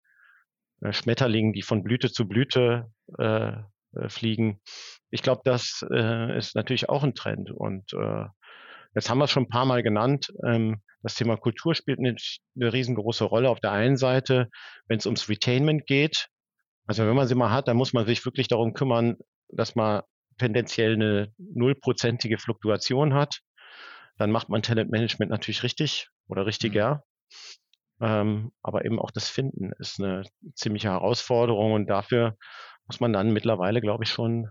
Schmetterlingen, 0.90 1.52
die 1.52 1.62
von 1.62 1.82
Blüte 1.82 2.12
zu 2.12 2.28
Blüte 2.28 2.92
äh, 3.96 4.08
fliegen. 4.08 4.60
Ich 5.10 5.22
glaube, 5.22 5.42
das 5.44 5.84
äh, 5.92 6.36
ist 6.36 6.54
natürlich 6.54 6.88
auch 6.88 7.02
ein 7.02 7.14
Trend. 7.14 7.50
Und 7.50 7.92
äh, 7.92 8.24
jetzt 8.94 9.10
haben 9.10 9.18
wir 9.18 9.24
es 9.24 9.30
schon 9.30 9.44
ein 9.44 9.48
paar 9.48 9.66
Mal 9.66 9.82
genannt. 9.82 10.32
Ähm, 10.44 10.82
das 11.02 11.14
Thema 11.14 11.36
Kultur 11.36 11.74
spielt 11.74 11.98
eine, 11.98 12.16
eine 12.56 12.72
riesengroße 12.72 13.24
Rolle. 13.24 13.50
Auf 13.50 13.60
der 13.60 13.72
einen 13.72 13.96
Seite, 13.96 14.48
wenn 14.88 14.98
es 14.98 15.06
ums 15.06 15.28
Retainment 15.28 15.86
geht, 15.86 16.28
also 16.86 17.06
wenn 17.06 17.16
man 17.16 17.26
sie 17.26 17.34
mal 17.34 17.50
hat, 17.50 17.68
dann 17.68 17.76
muss 17.76 17.92
man 17.92 18.06
sich 18.06 18.24
wirklich 18.24 18.48
darum 18.48 18.72
kümmern, 18.72 19.16
dass 19.48 19.74
man 19.74 20.02
tendenziell 20.38 20.94
eine 20.94 21.32
nullprozentige 21.38 22.38
Fluktuation 22.38 23.14
hat. 23.14 23.40
Dann 24.18 24.30
macht 24.30 24.48
man 24.48 24.62
Talentmanagement 24.62 25.30
natürlich 25.30 25.62
richtig 25.62 26.08
oder 26.28 26.46
richtiger. 26.46 27.04
Mhm. 27.98 28.06
Ähm, 28.06 28.52
aber 28.62 28.84
eben 28.84 28.98
auch 28.98 29.10
das 29.10 29.28
Finden 29.28 29.72
ist 29.78 30.00
eine 30.00 30.24
ziemliche 30.54 30.90
Herausforderung 30.90 31.72
und 31.72 31.86
dafür 31.86 32.36
muss 32.86 33.00
man 33.00 33.12
dann 33.12 33.32
mittlerweile, 33.32 33.80
glaube 33.80 34.04
ich, 34.04 34.10
schon 34.10 34.50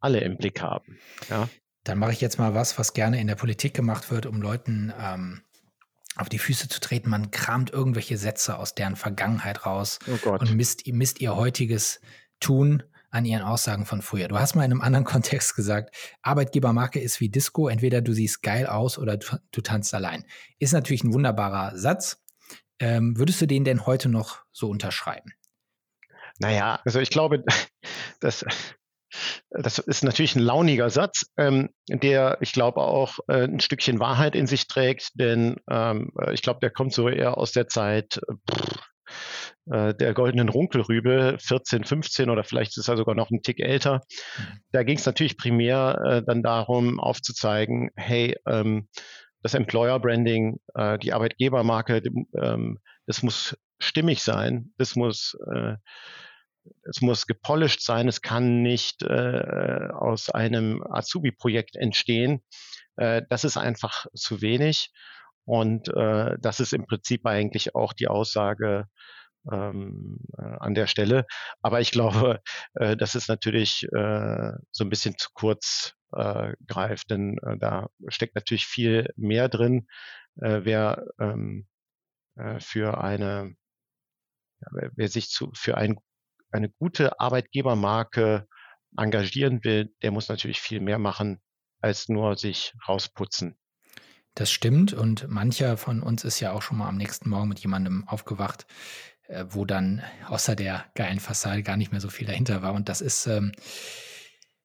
alle 0.00 0.20
im 0.20 0.36
Blick 0.36 0.60
haben. 0.60 0.98
Ja. 1.28 1.48
Dann 1.84 1.98
mache 1.98 2.12
ich 2.12 2.20
jetzt 2.20 2.38
mal 2.38 2.54
was, 2.54 2.78
was 2.78 2.92
gerne 2.92 3.20
in 3.20 3.26
der 3.26 3.34
Politik 3.34 3.74
gemacht 3.74 4.10
wird, 4.10 4.26
um 4.26 4.40
Leuten 4.40 4.92
ähm, 5.00 5.42
auf 6.16 6.28
die 6.28 6.38
Füße 6.38 6.68
zu 6.68 6.80
treten. 6.80 7.10
Man 7.10 7.30
kramt 7.30 7.70
irgendwelche 7.70 8.16
Sätze 8.16 8.58
aus 8.58 8.74
deren 8.74 8.96
Vergangenheit 8.96 9.66
raus 9.66 9.98
oh 10.06 10.30
und 10.30 10.54
misst, 10.54 10.86
misst 10.86 11.20
ihr 11.20 11.34
heutiges 11.34 12.00
Tun 12.40 12.82
an 13.10 13.24
ihren 13.24 13.42
Aussagen 13.42 13.84
von 13.84 14.00
früher. 14.02 14.28
Du 14.28 14.38
hast 14.38 14.54
mal 14.54 14.64
in 14.64 14.72
einem 14.72 14.80
anderen 14.80 15.04
Kontext 15.12 15.54
gesagt, 15.54 15.94
Arbeitgebermarke 16.22 17.00
ist 17.00 17.20
wie 17.20 17.28
Disco, 17.28 17.68
entweder 17.68 18.00
du 18.00 18.12
siehst 18.12 18.42
geil 18.42 18.66
aus 18.66 18.98
oder 18.98 19.16
du, 19.16 19.36
du 19.50 19.60
tanzt 19.60 19.94
allein. 19.94 20.24
Ist 20.58 20.72
natürlich 20.72 21.04
ein 21.04 21.12
wunderbarer 21.12 21.76
Satz. 21.76 22.22
Ähm, 22.78 23.16
würdest 23.18 23.40
du 23.40 23.46
den 23.46 23.64
denn 23.64 23.86
heute 23.86 24.08
noch 24.08 24.44
so 24.50 24.68
unterschreiben? 24.68 25.32
Naja, 26.38 26.80
also 26.84 27.00
ich 27.00 27.10
glaube, 27.10 27.44
das, 28.20 28.44
das 29.50 29.78
ist 29.78 30.04
natürlich 30.04 30.36
ein 30.36 30.42
launiger 30.42 30.90
Satz, 30.90 31.26
ähm, 31.36 31.70
der, 31.88 32.38
ich 32.40 32.52
glaube, 32.52 32.80
auch 32.80 33.18
äh, 33.28 33.44
ein 33.44 33.60
Stückchen 33.60 34.00
Wahrheit 34.00 34.34
in 34.34 34.46
sich 34.46 34.66
trägt, 34.66 35.10
denn 35.14 35.56
ähm, 35.70 36.12
ich 36.32 36.42
glaube, 36.42 36.60
der 36.60 36.70
kommt 36.70 36.92
so 36.92 37.08
eher 37.08 37.36
aus 37.36 37.52
der 37.52 37.68
Zeit 37.68 38.20
pff, 38.50 38.78
äh, 39.70 39.94
der 39.94 40.14
goldenen 40.14 40.48
Runkelrübe, 40.48 41.36
14, 41.40 41.84
15 41.84 42.30
oder 42.30 42.44
vielleicht 42.44 42.76
ist 42.78 42.88
er 42.88 42.96
sogar 42.96 43.14
noch 43.14 43.30
ein 43.30 43.42
Tick 43.42 43.60
älter. 43.60 44.00
Da 44.72 44.82
ging 44.82 44.96
es 44.96 45.06
natürlich 45.06 45.36
primär 45.36 45.98
äh, 46.04 46.22
dann 46.24 46.42
darum, 46.42 46.98
aufzuzeigen, 46.98 47.90
hey, 47.96 48.36
ähm, 48.46 48.88
das 49.42 49.54
Employer 49.54 50.00
Branding, 50.00 50.58
äh, 50.74 50.98
die 50.98 51.12
Arbeitgebermarke, 51.12 52.02
ähm, 52.40 52.78
das 53.06 53.22
muss 53.22 53.56
stimmig 53.82 54.22
sein, 54.22 54.72
das 54.78 54.96
muss 54.96 55.36
äh, 55.52 55.76
es 56.84 57.00
muss 57.00 57.26
gepolished 57.26 57.82
sein, 57.82 58.08
es 58.08 58.22
kann 58.22 58.62
nicht 58.62 59.02
äh, 59.02 59.88
aus 59.92 60.30
einem 60.30 60.82
Azubi-Projekt 60.88 61.76
entstehen. 61.76 62.42
Äh, 62.96 63.22
das 63.28 63.44
ist 63.44 63.56
einfach 63.56 64.06
zu 64.14 64.40
wenig. 64.42 64.92
Und 65.44 65.88
äh, 65.88 66.36
das 66.40 66.60
ist 66.60 66.72
im 66.72 66.86
Prinzip 66.86 67.26
eigentlich 67.26 67.74
auch 67.74 67.92
die 67.92 68.08
Aussage 68.08 68.86
ähm, 69.50 70.18
äh, 70.38 70.42
an 70.60 70.74
der 70.74 70.86
Stelle. 70.86 71.26
Aber 71.62 71.80
ich 71.80 71.90
glaube, 71.90 72.40
äh, 72.74 72.96
das 72.96 73.14
ist 73.14 73.28
natürlich 73.28 73.84
äh, 73.92 74.52
so 74.70 74.84
ein 74.84 74.90
bisschen 74.90 75.16
zu 75.18 75.30
kurz 75.34 75.94
äh, 76.12 76.52
greift, 76.66 77.10
denn 77.10 77.38
äh, 77.38 77.58
da 77.58 77.88
steckt 78.08 78.36
natürlich 78.36 78.66
viel 78.66 79.08
mehr 79.16 79.48
drin. 79.48 79.88
Äh, 80.40 80.60
wer 80.62 81.04
ähm, 81.18 81.66
äh, 82.36 82.60
für 82.60 83.02
eine, 83.02 83.54
wer 84.70 85.08
sich 85.08 85.30
zu, 85.30 85.50
für 85.54 85.76
ein 85.76 85.98
eine 86.52 86.68
gute 86.68 87.18
Arbeitgebermarke 87.18 88.46
engagieren 88.96 89.64
will, 89.64 89.94
der 90.02 90.10
muss 90.10 90.28
natürlich 90.28 90.60
viel 90.60 90.80
mehr 90.80 90.98
machen, 90.98 91.40
als 91.80 92.08
nur 92.08 92.36
sich 92.36 92.74
rausputzen. 92.86 93.56
Das 94.34 94.50
stimmt 94.50 94.92
und 94.92 95.28
mancher 95.28 95.76
von 95.76 96.02
uns 96.02 96.24
ist 96.24 96.40
ja 96.40 96.52
auch 96.52 96.62
schon 96.62 96.78
mal 96.78 96.88
am 96.88 96.96
nächsten 96.96 97.28
Morgen 97.28 97.48
mit 97.48 97.58
jemandem 97.60 98.06
aufgewacht, 98.06 98.66
äh, 99.28 99.44
wo 99.48 99.64
dann 99.64 100.02
außer 100.26 100.56
der 100.56 100.86
geilen 100.94 101.20
Fassade 101.20 101.62
gar 101.62 101.76
nicht 101.76 101.92
mehr 101.92 102.00
so 102.00 102.08
viel 102.08 102.26
dahinter 102.26 102.62
war. 102.62 102.72
Und 102.72 102.88
das 102.88 103.00
ist 103.00 103.26
ähm, 103.26 103.52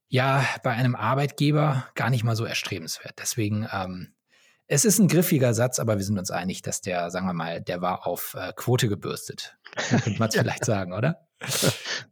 ja 0.08 0.46
bei 0.64 0.72
einem 0.72 0.96
Arbeitgeber 0.96 1.90
gar 1.96 2.10
nicht 2.10 2.24
mal 2.24 2.36
so 2.36 2.46
erstrebenswert. 2.46 3.16
Deswegen, 3.20 3.68
ähm, 3.72 4.14
es 4.68 4.86
ist 4.86 5.00
ein 5.00 5.08
griffiger 5.08 5.54
Satz, 5.54 5.80
aber 5.80 5.98
wir 5.98 6.04
sind 6.04 6.20
uns 6.20 6.30
einig, 6.30 6.62
dass 6.62 6.82
der, 6.82 7.10
sagen 7.10 7.26
wir 7.26 7.34
mal, 7.34 7.62
der 7.62 7.82
war 7.82 8.06
auf 8.06 8.36
äh, 8.38 8.52
Quote 8.56 8.90
gebürstet. 8.90 9.58
Könnte 9.90 10.20
man 10.20 10.30
es 10.30 10.36
vielleicht 10.36 10.66
sagen, 10.66 10.94
oder? 10.94 11.28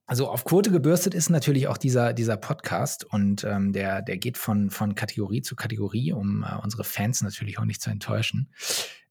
Also 0.06 0.30
auf 0.30 0.46
Quote 0.46 0.72
gebürstet 0.72 1.14
ist 1.14 1.30
natürlich 1.30 1.68
auch 1.68 1.78
dieser, 1.78 2.14
dieser 2.14 2.38
Podcast 2.38 3.04
und 3.04 3.44
ähm, 3.44 3.74
der, 3.74 4.02
der 4.02 4.18
geht 4.18 4.38
von, 4.38 4.70
von 4.70 4.96
Kategorie 4.96 5.42
zu 5.42 5.56
Kategorie, 5.56 6.14
um 6.14 6.44
äh, 6.44 6.56
unsere 6.64 6.84
Fans 6.84 7.22
natürlich 7.22 7.60
auch 7.60 7.66
nicht 7.66 7.82
zu 7.82 7.90
enttäuschen. 7.90 8.54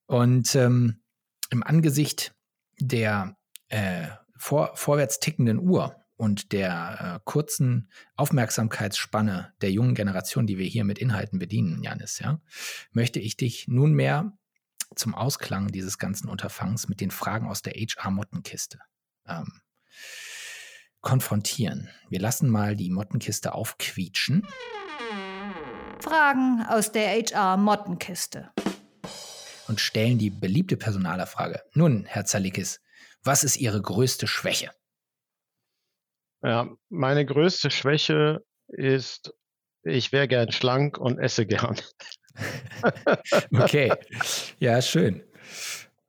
Und 0.06 0.54
ähm, 0.54 1.00
im 1.50 1.62
Angesicht 1.62 2.34
der 2.80 3.36
äh, 3.68 4.06
vor, 4.36 4.72
vorwärts 4.74 5.20
tickenden 5.20 5.58
Uhr 5.58 5.96
und 6.16 6.52
der 6.52 7.16
äh, 7.16 7.20
kurzen 7.24 7.90
Aufmerksamkeitsspanne 8.16 9.52
der 9.60 9.72
jungen 9.72 9.94
Generation, 9.94 10.46
die 10.46 10.58
wir 10.58 10.66
hier 10.66 10.84
mit 10.84 10.98
Inhalten 10.98 11.38
bedienen, 11.38 11.82
Janis, 11.82 12.18
ja, 12.18 12.40
möchte 12.92 13.18
ich 13.18 13.36
dich 13.36 13.66
nunmehr 13.68 14.32
zum 14.94 15.14
Ausklang 15.14 15.68
dieses 15.68 15.98
ganzen 15.98 16.28
Unterfangs 16.28 16.88
mit 16.88 17.00
den 17.00 17.10
Fragen 17.10 17.48
aus 17.48 17.62
der 17.62 17.72
HR-Mottenkiste 17.72 18.78
ähm, 19.26 19.60
konfrontieren. 21.00 21.90
Wir 22.08 22.20
lassen 22.20 22.48
mal 22.48 22.76
die 22.76 22.90
Mottenkiste 22.90 23.54
aufquietschen. 23.54 24.46
Fragen 26.00 26.64
aus 26.68 26.92
der 26.92 27.08
HR-Mottenkiste. 27.08 28.50
Und 29.66 29.80
stellen 29.80 30.18
die 30.18 30.30
beliebte 30.30 30.76
Personalerfrage. 30.76 31.62
Nun, 31.72 32.04
Herr 32.04 32.24
Zalikis, 32.26 32.80
was 33.22 33.44
ist 33.44 33.56
Ihre 33.56 33.80
größte 33.80 34.26
Schwäche? 34.26 34.70
Ja, 36.44 36.68
meine 36.90 37.24
größte 37.24 37.70
Schwäche 37.70 38.44
ist, 38.68 39.32
ich 39.82 40.12
wäre 40.12 40.28
gern 40.28 40.52
schlank 40.52 40.98
und 40.98 41.18
esse 41.18 41.46
gern. 41.46 41.76
okay, 43.58 43.92
ja, 44.58 44.82
schön. 44.82 45.22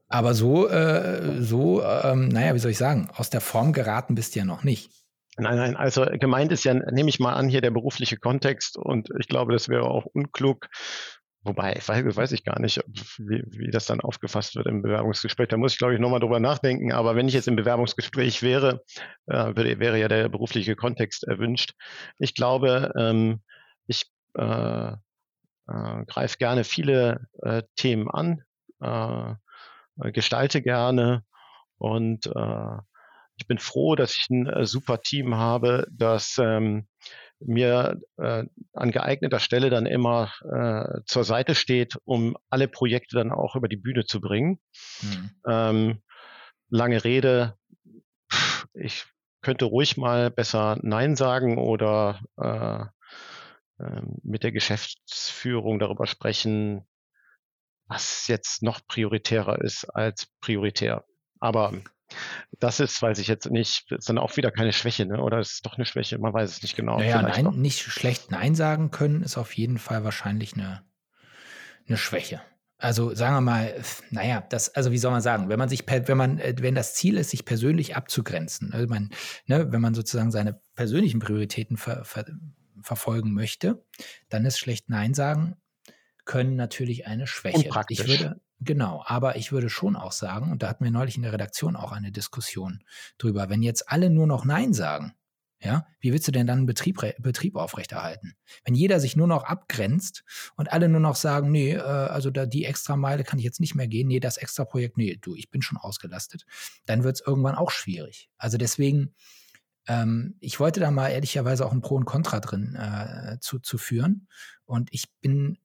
Aber 0.09 0.33
so, 0.33 0.67
äh, 0.67 1.41
so, 1.41 1.81
ähm, 1.83 2.27
naja, 2.27 2.53
wie 2.53 2.59
soll 2.59 2.71
ich 2.71 2.77
sagen, 2.77 3.09
aus 3.15 3.29
der 3.29 3.39
Form 3.39 3.71
geraten 3.71 4.15
bist 4.15 4.35
du 4.35 4.39
ja 4.39 4.45
noch 4.45 4.65
nicht. 4.65 4.91
Nein, 5.37 5.55
nein, 5.57 5.75
also 5.77 6.05
gemeint 6.05 6.51
ist 6.51 6.65
ja, 6.65 6.73
nehme 6.73 7.09
ich 7.09 7.19
mal 7.19 7.33
an, 7.33 7.47
hier 7.47 7.61
der 7.61 7.71
berufliche 7.71 8.17
Kontext 8.17 8.77
und 8.77 9.09
ich 9.19 9.27
glaube, 9.27 9.53
das 9.53 9.69
wäre 9.69 9.85
auch 9.85 10.05
unklug. 10.05 10.67
Wobei, 11.45 11.79
weiß, 12.17 12.31
ich 12.31 12.43
gar 12.43 12.59
nicht, 12.59 12.83
wie, 13.19 13.43
wie 13.45 13.69
das 13.69 13.85
dann 13.85 14.01
aufgefasst 14.01 14.55
wird 14.55 14.65
im 14.65 14.81
Bewerbungsgespräch. 14.81 15.47
Da 15.47 15.57
muss 15.57 15.73
ich, 15.73 15.77
glaube 15.77 15.93
ich, 15.93 15.99
nochmal 15.99 16.19
drüber 16.19 16.39
nachdenken. 16.39 16.91
Aber 16.91 17.15
wenn 17.15 17.27
ich 17.27 17.35
jetzt 17.35 17.47
im 17.47 17.55
Bewerbungsgespräch 17.55 18.41
wäre, 18.41 18.81
äh, 19.27 19.55
würde, 19.55 19.79
wäre 19.79 19.99
ja 19.99 20.07
der 20.07 20.27
berufliche 20.27 20.75
Kontext 20.75 21.23
erwünscht. 21.23 21.73
Ich 22.17 22.33
glaube, 22.33 22.91
ähm, 22.97 23.41
ich 23.85 24.05
äh, 24.33 24.91
äh, 24.91 26.05
greife 26.07 26.37
gerne 26.39 26.63
viele 26.63 27.27
äh, 27.43 27.61
Themen 27.75 28.09
an. 28.09 28.41
Äh, 28.81 29.35
gestalte 30.11 30.61
gerne 30.61 31.23
und 31.77 32.25
äh, 32.25 32.77
ich 33.37 33.47
bin 33.47 33.57
froh, 33.57 33.95
dass 33.95 34.15
ich 34.15 34.29
ein 34.29 34.47
äh, 34.47 34.65
super 34.65 35.01
Team 35.01 35.35
habe, 35.35 35.87
das 35.91 36.37
ähm, 36.39 36.87
mir 37.39 37.99
äh, 38.17 38.45
an 38.73 38.91
geeigneter 38.91 39.39
Stelle 39.39 39.69
dann 39.69 39.85
immer 39.85 40.31
äh, 40.41 41.01
zur 41.05 41.23
Seite 41.23 41.53
steht, 41.53 41.97
um 42.05 42.37
alle 42.49 42.67
Projekte 42.67 43.17
dann 43.17 43.31
auch 43.31 43.55
über 43.55 43.67
die 43.67 43.77
Bühne 43.77 44.05
zu 44.05 44.21
bringen. 44.21 44.59
Mhm. 45.01 45.29
Ähm, 45.47 46.01
lange 46.69 47.03
Rede, 47.03 47.57
ich 48.73 49.05
könnte 49.41 49.65
ruhig 49.65 49.97
mal 49.97 50.31
besser 50.31 50.77
Nein 50.81 51.15
sagen 51.15 51.57
oder 51.57 52.19
äh, 52.37 52.85
äh, 53.83 54.01
mit 54.23 54.43
der 54.43 54.51
Geschäftsführung 54.51 55.77
darüber 55.79 56.07
sprechen, 56.07 56.87
was 57.87 58.27
jetzt 58.27 58.63
noch 58.63 58.79
prioritärer 58.87 59.61
ist 59.61 59.85
als 59.85 60.27
prioritär. 60.39 61.05
Aber 61.39 61.73
das 62.59 62.79
ist, 62.79 63.01
weiß 63.01 63.19
ich 63.19 63.27
jetzt 63.27 63.49
nicht, 63.49 63.91
ist 63.91 64.09
dann 64.09 64.17
auch 64.17 64.35
wieder 64.37 64.51
keine 64.51 64.73
Schwäche, 64.73 65.05
ne? 65.05 65.21
oder 65.21 65.39
ist 65.39 65.53
es 65.53 65.61
doch 65.61 65.75
eine 65.75 65.85
Schwäche? 65.85 66.17
Man 66.17 66.33
weiß 66.33 66.49
es 66.49 66.61
nicht 66.61 66.75
genau. 66.75 66.97
Naja, 66.97 67.21
nein, 67.21 67.59
nicht 67.59 67.79
schlecht 67.81 68.31
Nein 68.31 68.55
sagen 68.55 68.91
können, 68.91 69.21
ist 69.23 69.37
auf 69.37 69.53
jeden 69.53 69.77
Fall 69.77 70.03
wahrscheinlich 70.03 70.53
eine, 70.53 70.83
eine 71.87 71.97
Schwäche. 71.97 72.41
Also 72.77 73.15
sagen 73.15 73.35
wir 73.35 73.41
mal, 73.41 73.73
naja, 74.11 74.45
das, 74.49 74.75
also 74.75 74.91
wie 74.91 74.97
soll 74.97 75.11
man 75.11 75.21
sagen, 75.21 75.47
wenn 75.49 75.59
man 75.59 75.69
sich, 75.69 75.85
wenn 75.87 76.17
man, 76.17 76.39
äh, 76.39 76.55
wenn 76.59 76.75
das 76.75 76.93
Ziel 76.93 77.17
ist, 77.17 77.29
sich 77.29 77.45
persönlich 77.45 77.95
abzugrenzen, 77.95 78.73
also 78.73 78.87
man, 78.87 79.11
ne, 79.45 79.71
wenn 79.71 79.81
man 79.81 79.93
sozusagen 79.93 80.31
seine 80.31 80.59
persönlichen 80.75 81.19
Prioritäten 81.19 81.77
ver, 81.77 82.03
ver, 82.03 82.25
verfolgen 82.81 83.33
möchte, 83.33 83.83
dann 84.29 84.45
ist 84.45 84.59
schlecht 84.59 84.89
Nein 84.89 85.13
sagen 85.13 85.55
können 86.25 86.55
natürlich 86.55 87.07
eine 87.07 87.27
Schwäche. 87.27 87.69
Ich 87.89 88.07
würde, 88.07 88.41
genau, 88.65 89.03
aber 89.05 89.35
ich 89.35 89.51
würde 89.51 89.69
schon 89.69 89.95
auch 89.95 90.11
sagen, 90.11 90.51
und 90.51 90.63
da 90.63 90.69
hatten 90.69 90.83
wir 90.83 90.91
neulich 90.91 91.15
in 91.15 91.23
der 91.23 91.33
Redaktion 91.33 91.75
auch 91.75 91.91
eine 91.91 92.11
Diskussion 92.11 92.83
drüber, 93.17 93.49
wenn 93.49 93.63
jetzt 93.63 93.89
alle 93.89 94.09
nur 94.09 94.27
noch 94.27 94.45
Nein 94.45 94.73
sagen, 94.73 95.15
ja, 95.65 95.87
wie 95.99 96.11
willst 96.11 96.27
du 96.27 96.31
denn 96.31 96.45
dann 96.45 96.59
einen 96.59 96.65
Betrieb, 96.67 97.01
Betrieb 97.17 97.55
aufrechterhalten? 97.55 98.35
Wenn 98.63 98.75
jeder 98.75 98.99
sich 98.99 99.15
nur 99.15 99.27
noch 99.27 99.43
abgrenzt 99.43 100.23
und 100.57 100.71
alle 100.71 100.89
nur 100.89 100.99
noch 100.99 101.15
sagen, 101.15 101.49
nee, 101.49 101.73
äh, 101.73 101.79
also 101.79 102.29
da 102.29 102.45
die 102.45 102.65
extra 102.65 102.95
Meile 102.95 103.23
kann 103.23 103.39
ich 103.39 103.45
jetzt 103.45 103.59
nicht 103.59 103.73
mehr 103.73 103.87
gehen, 103.87 104.07
nee, 104.07 104.19
das 104.19 104.37
extra 104.37 104.65
Projekt, 104.65 104.97
nee, 104.97 105.17
du, 105.19 105.35
ich 105.35 105.49
bin 105.49 105.61
schon 105.61 105.77
ausgelastet, 105.77 106.45
dann 106.85 107.03
wird 107.03 107.15
es 107.15 107.25
irgendwann 107.25 107.55
auch 107.55 107.71
schwierig. 107.71 108.29
Also 108.37 108.57
deswegen, 108.57 109.15
ähm, 109.87 110.35
ich 110.39 110.59
wollte 110.59 110.79
da 110.79 110.91
mal 110.91 111.09
ehrlicherweise 111.09 111.65
auch 111.65 111.71
ein 111.71 111.81
Pro 111.81 111.95
und 111.95 112.05
Contra 112.05 112.39
drin 112.41 112.75
äh, 112.75 113.39
zu, 113.39 113.59
zu 113.59 113.77
führen. 113.77 114.27
Und 114.65 114.93
ich 114.93 115.05
bin, 115.21 115.57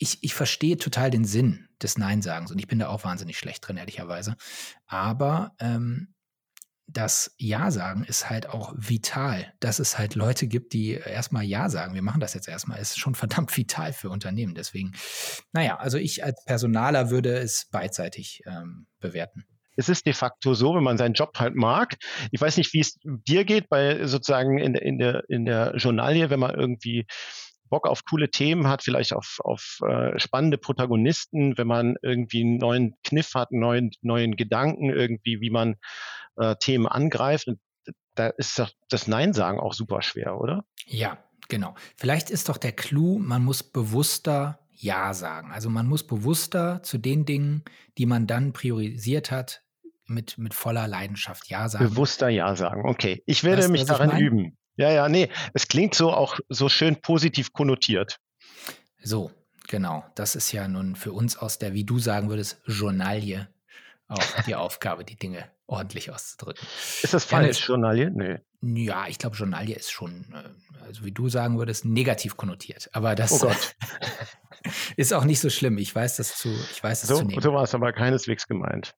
ich, 0.00 0.18
ich 0.22 0.34
verstehe 0.34 0.78
total 0.78 1.10
den 1.10 1.24
Sinn 1.24 1.68
des 1.80 1.98
Nein-Sagens 1.98 2.50
und 2.50 2.58
ich 2.58 2.66
bin 2.66 2.78
da 2.78 2.88
auch 2.88 3.04
wahnsinnig 3.04 3.38
schlecht 3.38 3.66
drin, 3.66 3.76
ehrlicherweise. 3.76 4.34
Aber 4.86 5.52
ähm, 5.60 6.14
das 6.86 7.34
Ja 7.36 7.70
sagen 7.70 8.04
ist 8.04 8.30
halt 8.30 8.48
auch 8.48 8.72
vital, 8.76 9.52
dass 9.60 9.78
es 9.78 9.98
halt 9.98 10.14
Leute 10.14 10.48
gibt, 10.48 10.72
die 10.72 10.92
erstmal 10.92 11.44
Ja 11.44 11.68
sagen. 11.68 11.94
Wir 11.94 12.02
machen 12.02 12.20
das 12.20 12.32
jetzt 12.32 12.48
erstmal, 12.48 12.80
ist 12.80 12.98
schon 12.98 13.14
verdammt 13.14 13.54
vital 13.54 13.92
für 13.92 14.08
Unternehmen. 14.08 14.54
Deswegen, 14.54 14.92
naja, 15.52 15.76
also 15.76 15.98
ich 15.98 16.24
als 16.24 16.44
Personaler 16.46 17.10
würde 17.10 17.36
es 17.36 17.68
beidseitig 17.70 18.42
ähm, 18.46 18.86
bewerten. 19.00 19.44
Es 19.76 19.90
ist 19.90 20.06
de 20.06 20.14
facto 20.14 20.54
so, 20.54 20.74
wenn 20.74 20.82
man 20.82 20.98
seinen 20.98 21.14
Job 21.14 21.38
halt 21.38 21.54
mag. 21.54 21.96
Ich 22.32 22.40
weiß 22.40 22.56
nicht, 22.56 22.72
wie 22.72 22.80
es 22.80 22.98
dir 23.04 23.44
geht 23.44 23.68
bei 23.68 24.06
sozusagen 24.06 24.58
in, 24.58 24.74
in 24.74 24.98
der, 24.98 25.24
in 25.28 25.44
der 25.44 25.74
Journalie, 25.76 26.30
wenn 26.30 26.40
man 26.40 26.54
irgendwie 26.54 27.06
Bock 27.70 27.86
auf 27.86 28.04
coole 28.04 28.30
Themen 28.30 28.68
hat, 28.68 28.82
vielleicht 28.82 29.14
auf, 29.14 29.38
auf 29.42 29.78
äh, 29.88 30.18
spannende 30.18 30.58
Protagonisten, 30.58 31.56
wenn 31.56 31.66
man 31.66 31.96
irgendwie 32.02 32.42
einen 32.42 32.58
neuen 32.58 32.94
Kniff 33.04 33.34
hat, 33.34 33.50
einen 33.52 33.60
neuen, 33.60 33.90
neuen 34.02 34.36
Gedanken 34.36 34.90
irgendwie, 34.90 35.40
wie 35.40 35.50
man 35.50 35.76
äh, 36.36 36.56
Themen 36.60 36.86
angreift. 36.86 37.48
Da 38.14 38.28
ist 38.28 38.58
doch 38.58 38.70
das 38.88 39.06
Nein 39.06 39.32
sagen 39.32 39.58
auch 39.58 39.72
super 39.72 40.02
schwer, 40.02 40.38
oder? 40.38 40.64
Ja, 40.86 41.18
genau. 41.48 41.74
Vielleicht 41.96 42.28
ist 42.28 42.48
doch 42.48 42.58
der 42.58 42.72
Clou, 42.72 43.18
man 43.18 43.44
muss 43.44 43.62
bewusster 43.62 44.58
Ja 44.72 45.14
sagen. 45.14 45.52
Also 45.52 45.70
man 45.70 45.86
muss 45.86 46.06
bewusster 46.06 46.82
zu 46.82 46.98
den 46.98 47.24
Dingen, 47.24 47.64
die 47.96 48.06
man 48.06 48.26
dann 48.26 48.52
priorisiert 48.52 49.30
hat, 49.30 49.62
mit, 50.10 50.36
mit 50.38 50.54
voller 50.54 50.88
Leidenschaft 50.88 51.48
Ja 51.48 51.68
sagen. 51.68 51.84
Bewusster 51.84 52.28
Ja 52.28 52.56
sagen, 52.56 52.82
okay. 52.84 53.22
Ich 53.26 53.44
werde 53.44 53.62
das, 53.62 53.70
mich 53.70 53.84
daran 53.84 54.18
üben. 54.18 54.58
Ja, 54.80 54.90
ja, 54.90 55.08
nee, 55.08 55.28
es 55.52 55.68
klingt 55.68 55.94
so 55.94 56.10
auch 56.10 56.40
so 56.48 56.70
schön 56.70 56.96
positiv 57.00 57.52
konnotiert. 57.52 58.18
So, 59.02 59.30
genau. 59.68 60.04
Das 60.14 60.34
ist 60.34 60.52
ja 60.52 60.68
nun 60.68 60.96
für 60.96 61.12
uns 61.12 61.36
aus 61.36 61.58
der, 61.58 61.74
wie 61.74 61.84
du 61.84 61.98
sagen 61.98 62.30
würdest, 62.30 62.60
Journalie 62.66 63.46
auch 64.08 64.42
die 64.46 64.54
Aufgabe, 64.54 65.04
die 65.04 65.16
Dinge 65.16 65.44
ordentlich 65.66 66.10
auszudrücken. 66.10 66.66
Ist 67.02 67.14
das 67.14 67.24
falsch, 67.24 67.68
Journalie? 67.68 68.10
Nee. 68.10 68.38
Ja, 68.62 69.06
ich 69.06 69.18
glaube, 69.18 69.36
Journalie 69.36 69.76
ist 69.76 69.92
schon, 69.92 70.26
äh, 70.32 70.84
also 70.84 71.04
wie 71.04 71.12
du 71.12 71.28
sagen 71.28 71.58
würdest, 71.58 71.84
negativ 71.84 72.36
konnotiert. 72.36 72.90
Aber 72.92 73.14
das 73.14 73.42
oh 73.44 73.52
ist 74.96 75.12
auch 75.12 75.24
nicht 75.24 75.40
so 75.40 75.48
schlimm. 75.48 75.78
Ich 75.78 75.94
weiß 75.94 76.16
das 76.16 76.36
zu, 76.36 76.48
ich 76.48 76.82
weiß 76.82 77.02
das 77.02 77.08
so, 77.08 77.18
zu 77.18 77.24
nehmen. 77.24 77.40
So 77.40 77.52
war 77.52 77.62
es 77.62 77.74
aber 77.74 77.92
keineswegs 77.92 78.48
gemeint. 78.48 78.94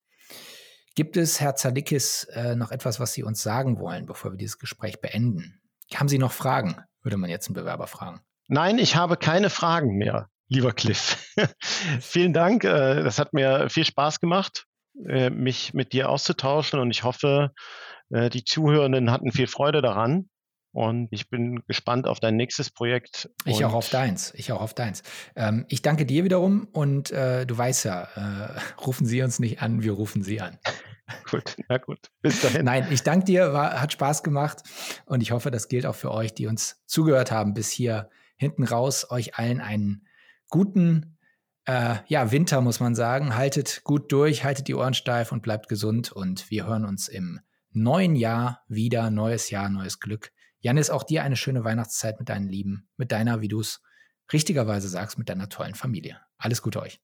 Gibt 0.95 1.16
es, 1.16 1.41
Herr 1.41 1.57
Zadikis, 1.57 2.24
äh, 2.33 2.55
noch 2.55 2.70
etwas, 2.70 3.01
was 3.01 3.12
Sie 3.12 3.22
uns 3.22 3.43
sagen 3.43 3.78
wollen, 3.78 4.07
bevor 4.07 4.33
wir 4.33 4.39
dieses 4.39 4.59
Gespräch 4.59 5.01
beenden? 5.01 5.62
Haben 5.99 6.09
Sie 6.09 6.18
noch 6.18 6.32
Fragen? 6.32 6.76
Würde 7.03 7.16
man 7.16 7.30
jetzt 7.30 7.49
einen 7.49 7.55
Bewerber 7.55 7.86
fragen. 7.86 8.20
Nein, 8.49 8.78
ich 8.78 8.97
habe 8.97 9.16
keine 9.16 9.51
Fragen 9.51 9.97
mehr, 9.97 10.28
lieber 10.49 10.72
Cliff. 10.72 11.16
Vielen 12.01 12.32
Dank. 12.32 12.64
Äh, 12.64 13.03
das 13.03 13.18
hat 13.18 13.32
mir 13.32 13.68
viel 13.70 13.84
Spaß 13.84 14.20
gemacht, 14.20 14.66
äh, 15.09 15.30
mich 15.30 15.74
mit 15.74 15.93
dir 15.93 16.09
auszutauschen 16.09 16.80
und 16.80 16.90
ich 16.90 17.03
hoffe, 17.03 17.51
äh, 18.11 18.30
die 18.30 18.45
Zuhörenden 18.45 19.11
hatten 19.11 19.32
viel 19.32 19.47
Freude 19.47 19.82
daran. 19.82 20.28
Und 20.74 21.09
ich 21.11 21.28
bin 21.28 21.62
gespannt 21.66 22.07
auf 22.07 22.18
dein 22.18 22.36
nächstes 22.36 22.70
Projekt. 22.70 23.28
Ich 23.45 23.62
auch 23.62 23.74
auf 23.74 23.90
deins. 23.90 24.32
Ich 24.34 24.53
auch 24.53 24.62
auf 24.62 24.72
deins. 24.72 25.03
Ähm, 25.36 25.66
ich 25.68 25.82
danke 25.82 26.07
dir 26.07 26.24
wiederum 26.24 26.66
und 26.72 27.11
äh, 27.11 27.45
du 27.45 27.57
weißt 27.59 27.84
ja, 27.84 28.09
äh, 28.16 28.59
rufen 28.86 29.05
Sie 29.07 29.22
uns 29.22 29.38
nicht 29.38 29.61
an, 29.61 29.82
wir 29.82 29.93
rufen 29.93 30.22
Sie 30.22 30.40
an. 30.40 30.59
gut, 31.31 31.57
na 31.69 31.79
gut. 31.79 32.11
Bis 32.21 32.41
dahin. 32.41 32.65
Nein, 32.65 32.87
ich 32.91 33.03
danke 33.03 33.25
dir, 33.25 33.53
war, 33.53 33.81
hat 33.81 33.93
Spaß 33.93 34.23
gemacht 34.23 34.63
und 35.07 35.23
ich 35.23 35.33
hoffe, 35.33 35.51
das 35.51 35.69
gilt 35.69 35.87
auch 35.87 35.95
für 35.95 36.11
euch, 36.13 36.35
die 36.35 36.47
uns 36.47 36.83
zugehört 36.87 37.31
haben 37.31 37.55
bis 37.55 37.71
hier 37.71 38.11
hinten 38.37 38.65
raus. 38.65 39.11
Euch 39.11 39.37
allen 39.37 39.61
einen 39.61 40.07
guten 40.49 41.19
äh, 41.65 41.97
ja, 42.07 42.31
Winter, 42.33 42.61
muss 42.61 42.81
man 42.81 42.95
sagen. 42.95 43.37
Haltet 43.37 43.83
gut 43.85 44.13
durch, 44.13 44.45
haltet 44.45 44.69
die 44.69 44.75
Ohren 44.75 44.95
steif 44.95 45.33
und 45.33 45.43
bleibt 45.43 45.69
gesund 45.69 46.13
und 46.13 46.51
wir 46.51 46.67
hören 46.67 46.85
uns 46.85 47.09
im 47.09 47.41
neuen 47.71 48.17
Jahr 48.17 48.63
wieder. 48.69 49.11
Neues 49.11 49.51
Jahr, 49.51 49.69
neues 49.69 50.01
Glück. 50.01 50.33
Janis, 50.61 50.91
auch 50.91 51.03
dir 51.03 51.25
eine 51.25 51.37
schöne 51.37 51.65
Weihnachtszeit 51.65 52.19
mit 52.19 52.29
deinen 52.29 52.49
Lieben, 52.49 52.89
mit 52.97 53.11
deiner, 53.13 53.41
wie 53.41 53.49
du 53.49 53.61
es 53.61 53.83
richtigerweise 54.33 54.89
sagst, 54.89 55.19
mit 55.19 55.29
deiner 55.29 55.49
tollen 55.49 55.75
Familie. 55.75 56.21
Alles 56.39 56.63
Gute 56.63 56.81
euch. 56.81 57.01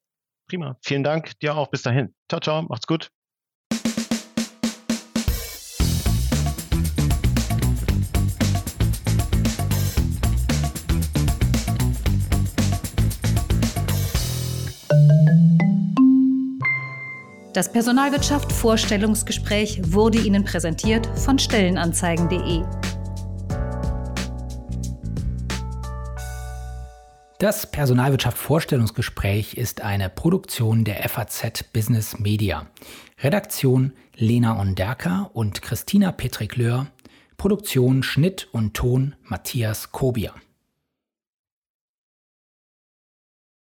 Prima. 0.49 0.79
Vielen 0.83 1.05
Dank. 1.05 1.39
Dir 1.41 1.55
auch. 1.57 1.69
Bis 1.69 1.83
dahin. 1.83 2.15
Ciao, 2.29 2.41
ciao. 2.41 2.63
Macht's 2.63 2.87
gut. 2.87 3.11
Das 17.55 17.73
Personalwirtschaft 17.73 18.53
Vorstellungsgespräch 18.53 19.81
wurde 19.93 20.19
Ihnen 20.19 20.45
präsentiert 20.45 21.07
von 21.19 21.39
Stellenanzeigen.de. 21.39 22.63
Das 27.39 27.71
Personalwirtschaft 27.71 28.37
Vorstellungsgespräch 28.37 29.55
ist 29.55 29.81
eine 29.81 30.11
Produktion 30.11 30.85
der 30.85 31.09
FAZ 31.09 31.63
Business 31.73 32.19
Media. 32.19 32.67
Redaktion 33.23 33.93
Lena 34.15 34.61
Onderker 34.61 35.31
und 35.33 35.63
Christina 35.63 36.13
Petrikleur. 36.13 36.89
Produktion, 37.39 38.03
Schnitt 38.03 38.49
und 38.53 38.75
Ton 38.75 39.15
Matthias 39.23 39.91
Kobia. 39.91 40.35